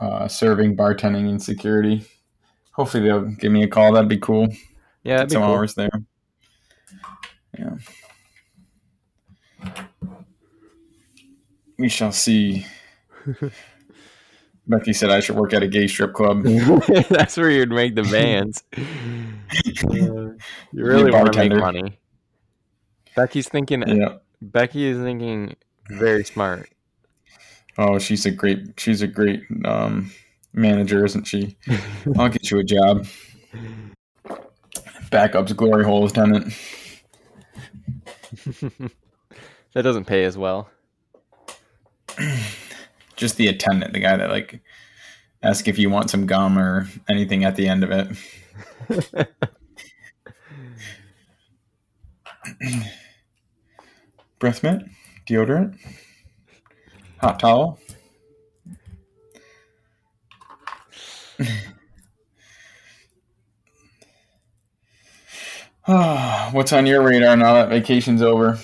uh, 0.00 0.28
serving, 0.28 0.76
bartending, 0.76 1.28
and 1.28 1.42
security. 1.42 2.04
Hopefully 2.72 3.04
they'll 3.04 3.22
give 3.22 3.52
me 3.52 3.62
a 3.62 3.68
call. 3.68 3.92
That'd 3.92 4.08
be 4.08 4.18
cool. 4.18 4.48
Yeah, 5.02 5.16
that'd 5.18 5.28
Get 5.28 5.28
be 5.28 5.32
some 5.34 5.42
cool. 5.42 5.54
hours 5.54 5.74
there. 5.74 5.90
Yeah. 7.58 7.76
We 11.78 11.88
shall 11.88 12.12
see. 12.12 12.66
Becky 14.68 14.92
said 14.92 15.10
I 15.10 15.20
should 15.20 15.36
work 15.36 15.52
at 15.52 15.62
a 15.62 15.68
gay 15.68 15.86
strip 15.86 16.12
club. 16.12 16.42
That's 17.08 17.36
where 17.36 17.50
you'd 17.50 17.70
make 17.70 17.94
the 17.94 18.02
bands. 18.02 18.62
Uh, 19.88 19.92
you 19.92 20.38
really 20.72 21.12
want 21.12 21.32
to 21.32 21.38
make 21.38 21.52
money. 21.52 22.00
Becky's 23.14 23.48
thinking. 23.48 23.86
yeah. 23.86 24.16
Becky 24.42 24.84
is 24.86 24.98
thinking 24.98 25.54
very 25.88 26.24
smart. 26.24 26.68
Oh, 27.78 27.98
she's 27.98 28.26
a 28.26 28.32
great. 28.32 28.78
She's 28.78 29.02
a 29.02 29.06
great 29.06 29.44
um, 29.64 30.10
manager, 30.52 31.04
isn't 31.04 31.24
she? 31.24 31.56
I'll 32.18 32.28
get 32.28 32.50
you 32.50 32.58
a 32.58 32.64
job. 32.64 33.06
Backup's 35.10 35.52
glory 35.52 35.84
hole 35.84 36.02
lieutenant. 36.02 36.52
that 39.74 39.82
doesn't 39.82 40.06
pay 40.06 40.24
as 40.24 40.36
well. 40.38 40.68
Just 43.16 43.36
the 43.36 43.48
attendant, 43.48 43.92
the 43.92 44.00
guy 44.00 44.16
that 44.16 44.30
like 44.30 44.60
ask 45.42 45.68
if 45.68 45.78
you 45.78 45.90
want 45.90 46.10
some 46.10 46.26
gum 46.26 46.58
or 46.58 46.88
anything 47.08 47.44
at 47.44 47.56
the 47.56 47.68
end 47.68 47.84
of 47.84 47.90
it. 47.90 48.08
Breath 54.38 54.62
mint, 54.62 54.84
deodorant, 55.26 55.78
hot 57.20 57.40
towel. 57.40 57.78
What's 66.50 66.72
on 66.72 66.84
your 66.84 67.00
radar 67.00 67.36
now 67.36 67.54
that 67.54 67.68
vacation's 67.68 68.20
over? 68.20 68.58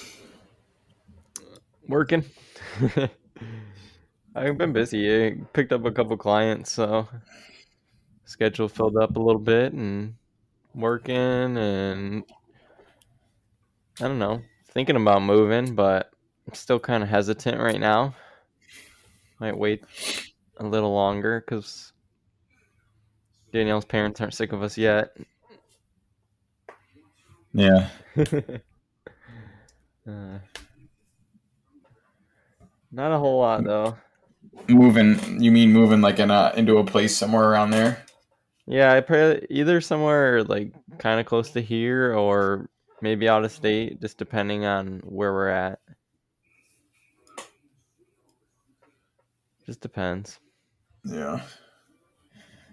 Working. 1.87 2.25
I've 4.35 4.59
been 4.59 4.73
busy. 4.73 5.27
I 5.27 5.37
picked 5.53 5.73
up 5.73 5.85
a 5.85 5.93
couple 5.93 6.17
clients, 6.17 6.73
so 6.73 7.07
schedule 8.25 8.69
filled 8.69 8.97
up 8.97 9.15
a 9.15 9.21
little 9.21 9.41
bit 9.41 9.73
and 9.73 10.15
working 10.75 11.57
and 11.57 12.25
I 14.01 14.09
don't 14.09 14.19
know, 14.19 14.43
thinking 14.73 14.97
about 14.97 15.23
moving, 15.23 15.77
but 15.77 16.11
I'm 16.49 16.55
still 16.55 16.81
kind 16.81 17.05
of 17.05 17.09
hesitant 17.09 17.61
right 17.61 17.79
now. 17.79 18.17
Might 19.39 19.57
wait 19.57 19.85
a 20.57 20.67
little 20.67 20.93
longer 20.93 21.41
cuz 21.43 21.93
Danielle's 23.53 23.85
parents 23.85 24.21
aren't 24.21 24.35
sick 24.35 24.53
of 24.53 24.65
us 24.65 24.77
yet. 24.77 25.17
Yeah. 27.53 27.89
Uh, 30.05 30.37
not 32.91 33.13
a 33.13 33.19
whole 33.19 33.39
lot 33.39 33.63
though. 33.63 33.97
Moving, 34.69 35.41
you 35.41 35.53
mean 35.53 35.73
moving 35.73 36.01
like 36.01 36.19
in 36.19 36.29
a, 36.29 36.53
into 36.57 36.79
a 36.79 36.85
place 36.85 37.17
somewhere 37.17 37.49
around 37.49 37.71
there? 37.71 38.05
Yeah, 38.67 38.93
I 38.93 39.01
pray 39.01 39.47
either 39.49 39.81
somewhere 39.81 40.43
like 40.43 40.73
kind 40.99 41.21
of 41.21 41.27
close 41.27 41.51
to 41.53 41.61
here 41.61 42.15
or 42.15 42.69
maybe 43.01 43.29
out 43.29 43.45
of 43.45 43.53
state, 43.53 44.01
just 44.01 44.19
depending 44.19 44.65
on 44.65 45.01
where 45.05 45.33
we're 45.33 45.49
at. 45.49 45.79
Just 49.67 49.81
depends. 49.81 50.41
Yeah. 51.05 51.43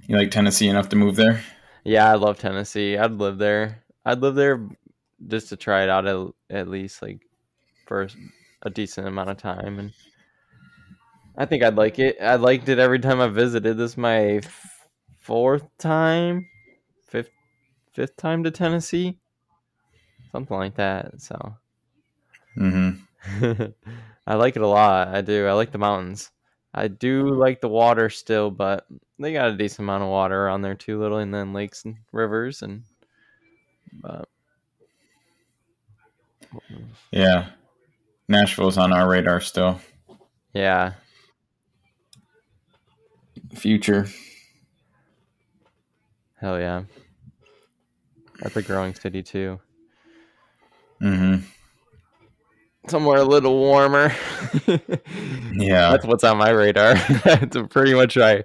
You 0.08 0.18
like 0.18 0.32
Tennessee 0.32 0.68
enough 0.68 0.90
to 0.90 0.96
move 0.96 1.16
there? 1.16 1.44
Yeah, 1.84 2.12
I 2.12 2.16
love 2.16 2.40
Tennessee. 2.40 2.98
I'd 2.98 3.12
live 3.12 3.38
there. 3.38 3.84
I'd 4.10 4.22
live 4.22 4.36
there 4.36 4.68
just 5.28 5.49
to 5.49 5.55
try 5.57 5.84
it 5.84 5.89
out 5.89 6.07
at, 6.07 6.18
at 6.49 6.68
least 6.68 7.01
like 7.01 7.22
for 7.86 8.07
a 8.64 8.70
decent 8.70 9.07
amount 9.07 9.30
of 9.30 9.38
time 9.38 9.80
and 9.80 9.93
I 11.38 11.45
think 11.45 11.64
I'd 11.64 11.76
like 11.76 11.99
it. 11.99 12.18
I 12.22 12.36
liked 12.36 12.68
it 12.68 12.80
every 12.80 12.99
time 12.99 13.22
I 13.22 13.28
visited. 13.28 13.78
This 13.78 13.91
is 13.91 13.97
my 13.97 14.38
f- 14.43 14.88
fourth 15.20 15.64
time, 15.78 16.47
fifth 17.07 17.30
fifth 17.93 18.18
time 18.18 18.43
to 18.43 18.51
Tennessee. 18.51 19.20
Something 20.32 20.57
like 20.57 20.76
that. 20.76 21.22
So 21.22 21.55
Mm-hmm. 22.57 23.66
I 24.28 24.36
like 24.36 24.55
it 24.55 24.62
a 24.62 24.68
lot. 24.68 25.10
I 25.10 25.22
do. 25.22 25.47
I 25.47 25.53
like 25.53 25.72
the 25.72 25.78
mountains. 25.78 26.32
I 26.74 26.88
do 26.88 27.30
like 27.30 27.62
the 27.62 27.70
water 27.70 28.10
still, 28.10 28.51
but 28.51 28.86
they 29.18 29.34
got 29.34 29.49
a 29.49 29.57
decent 29.57 29.80
amount 29.80 30.03
of 30.03 30.10
water 30.10 30.45
around 30.45 30.62
there 30.62 30.76
too, 30.76 30.99
little 30.99 31.18
and 31.18 31.34
then 31.34 31.53
lakes 31.53 31.86
and 31.86 31.97
rivers 32.12 32.62
and 32.62 32.84
but 33.94 34.28
Yeah. 37.12 37.48
Nashville's 38.28 38.78
on 38.78 38.94
our 38.94 39.08
radar 39.10 39.42
still. 39.42 39.80
yeah. 40.54 40.94
Future. 43.56 44.08
Hell 46.40 46.60
yeah. 46.60 46.84
That's 48.40 48.56
a 48.56 48.62
growing 48.62 48.94
city 48.94 49.24
too. 49.24 49.60
Mm-hmm. 51.02 51.44
Somewhere 52.88 53.18
a 53.20 53.24
little 53.24 53.58
warmer. 53.58 54.12
Yeah. 55.56 55.92
That's 55.92 56.06
what's 56.06 56.24
on 56.24 56.38
my 56.38 56.52
radar. 56.52 56.94
That's 57.26 57.58
pretty 57.70 57.94
much 57.94 58.16
my 58.16 58.44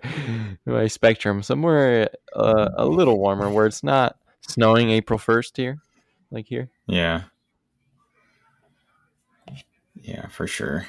my 0.66 0.86
spectrum. 0.88 1.42
Somewhere 1.42 2.08
uh, 2.34 2.70
a 2.76 2.84
little 2.86 3.18
warmer, 3.18 3.48
where 3.50 3.66
it's 3.66 3.84
not 3.84 4.16
snowing 4.48 4.90
April 4.90 5.18
first 5.18 5.56
here, 5.56 5.80
like 6.30 6.46
here. 6.46 6.70
Yeah. 6.86 7.22
Yeah, 9.94 10.26
for 10.28 10.46
sure. 10.46 10.86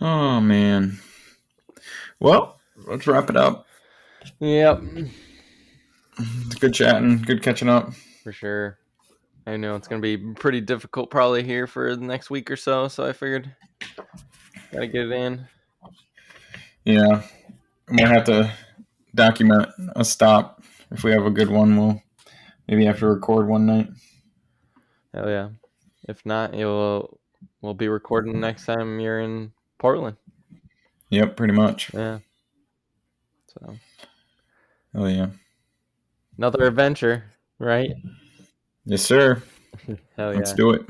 Oh 0.00 0.40
man. 0.40 0.98
Well, 2.20 2.58
let's 2.86 3.06
wrap 3.06 3.30
it 3.30 3.36
up. 3.36 3.66
Yep, 4.38 4.82
It's 6.18 6.54
good 6.56 6.74
chatting, 6.74 7.18
good 7.22 7.42
catching 7.42 7.68
up. 7.68 7.92
for 8.22 8.32
sure. 8.32 8.78
I 9.46 9.56
know 9.56 9.74
it's 9.76 9.88
gonna 9.88 10.02
be 10.02 10.16
pretty 10.16 10.60
difficult 10.60 11.10
probably 11.10 11.42
here 11.42 11.66
for 11.66 11.96
the 11.96 12.04
next 12.04 12.30
week 12.30 12.50
or 12.50 12.56
so. 12.56 12.88
So 12.88 13.06
I 13.06 13.12
figured 13.12 13.54
gotta 14.72 14.86
get 14.86 15.06
it 15.06 15.12
in. 15.12 15.46
Yeah. 16.84 17.22
We 17.88 17.96
might 17.96 18.08
have 18.08 18.24
to 18.24 18.52
document 19.14 19.68
a 19.96 20.04
stop. 20.04 20.62
If 20.90 21.04
we 21.04 21.12
have 21.12 21.26
a 21.26 21.30
good 21.30 21.50
one, 21.50 21.76
we'll 21.76 22.02
maybe 22.68 22.84
have 22.86 22.98
to 23.00 23.06
record 23.06 23.48
one 23.48 23.66
night. 23.66 23.88
Hell 25.14 25.28
yeah. 25.28 25.48
If 26.08 26.24
not, 26.24 26.54
you'll 26.54 27.18
we'll 27.60 27.74
be 27.74 27.88
recording 27.88 28.40
next 28.40 28.64
time 28.66 29.00
you're 29.00 29.20
in 29.20 29.52
Portland. 29.78 30.16
Yep, 31.10 31.36
pretty 31.36 31.52
much. 31.52 31.92
Yeah. 31.92 32.18
So 33.46 33.76
Oh 34.94 35.06
yeah. 35.06 35.28
another 36.38 36.64
adventure, 36.64 37.24
right? 37.58 37.90
Yes, 38.84 39.02
sir. 39.02 39.42
Hell 40.16 40.32
yeah. 40.32 40.38
Let's 40.38 40.52
do 40.52 40.70
it. 40.70 40.82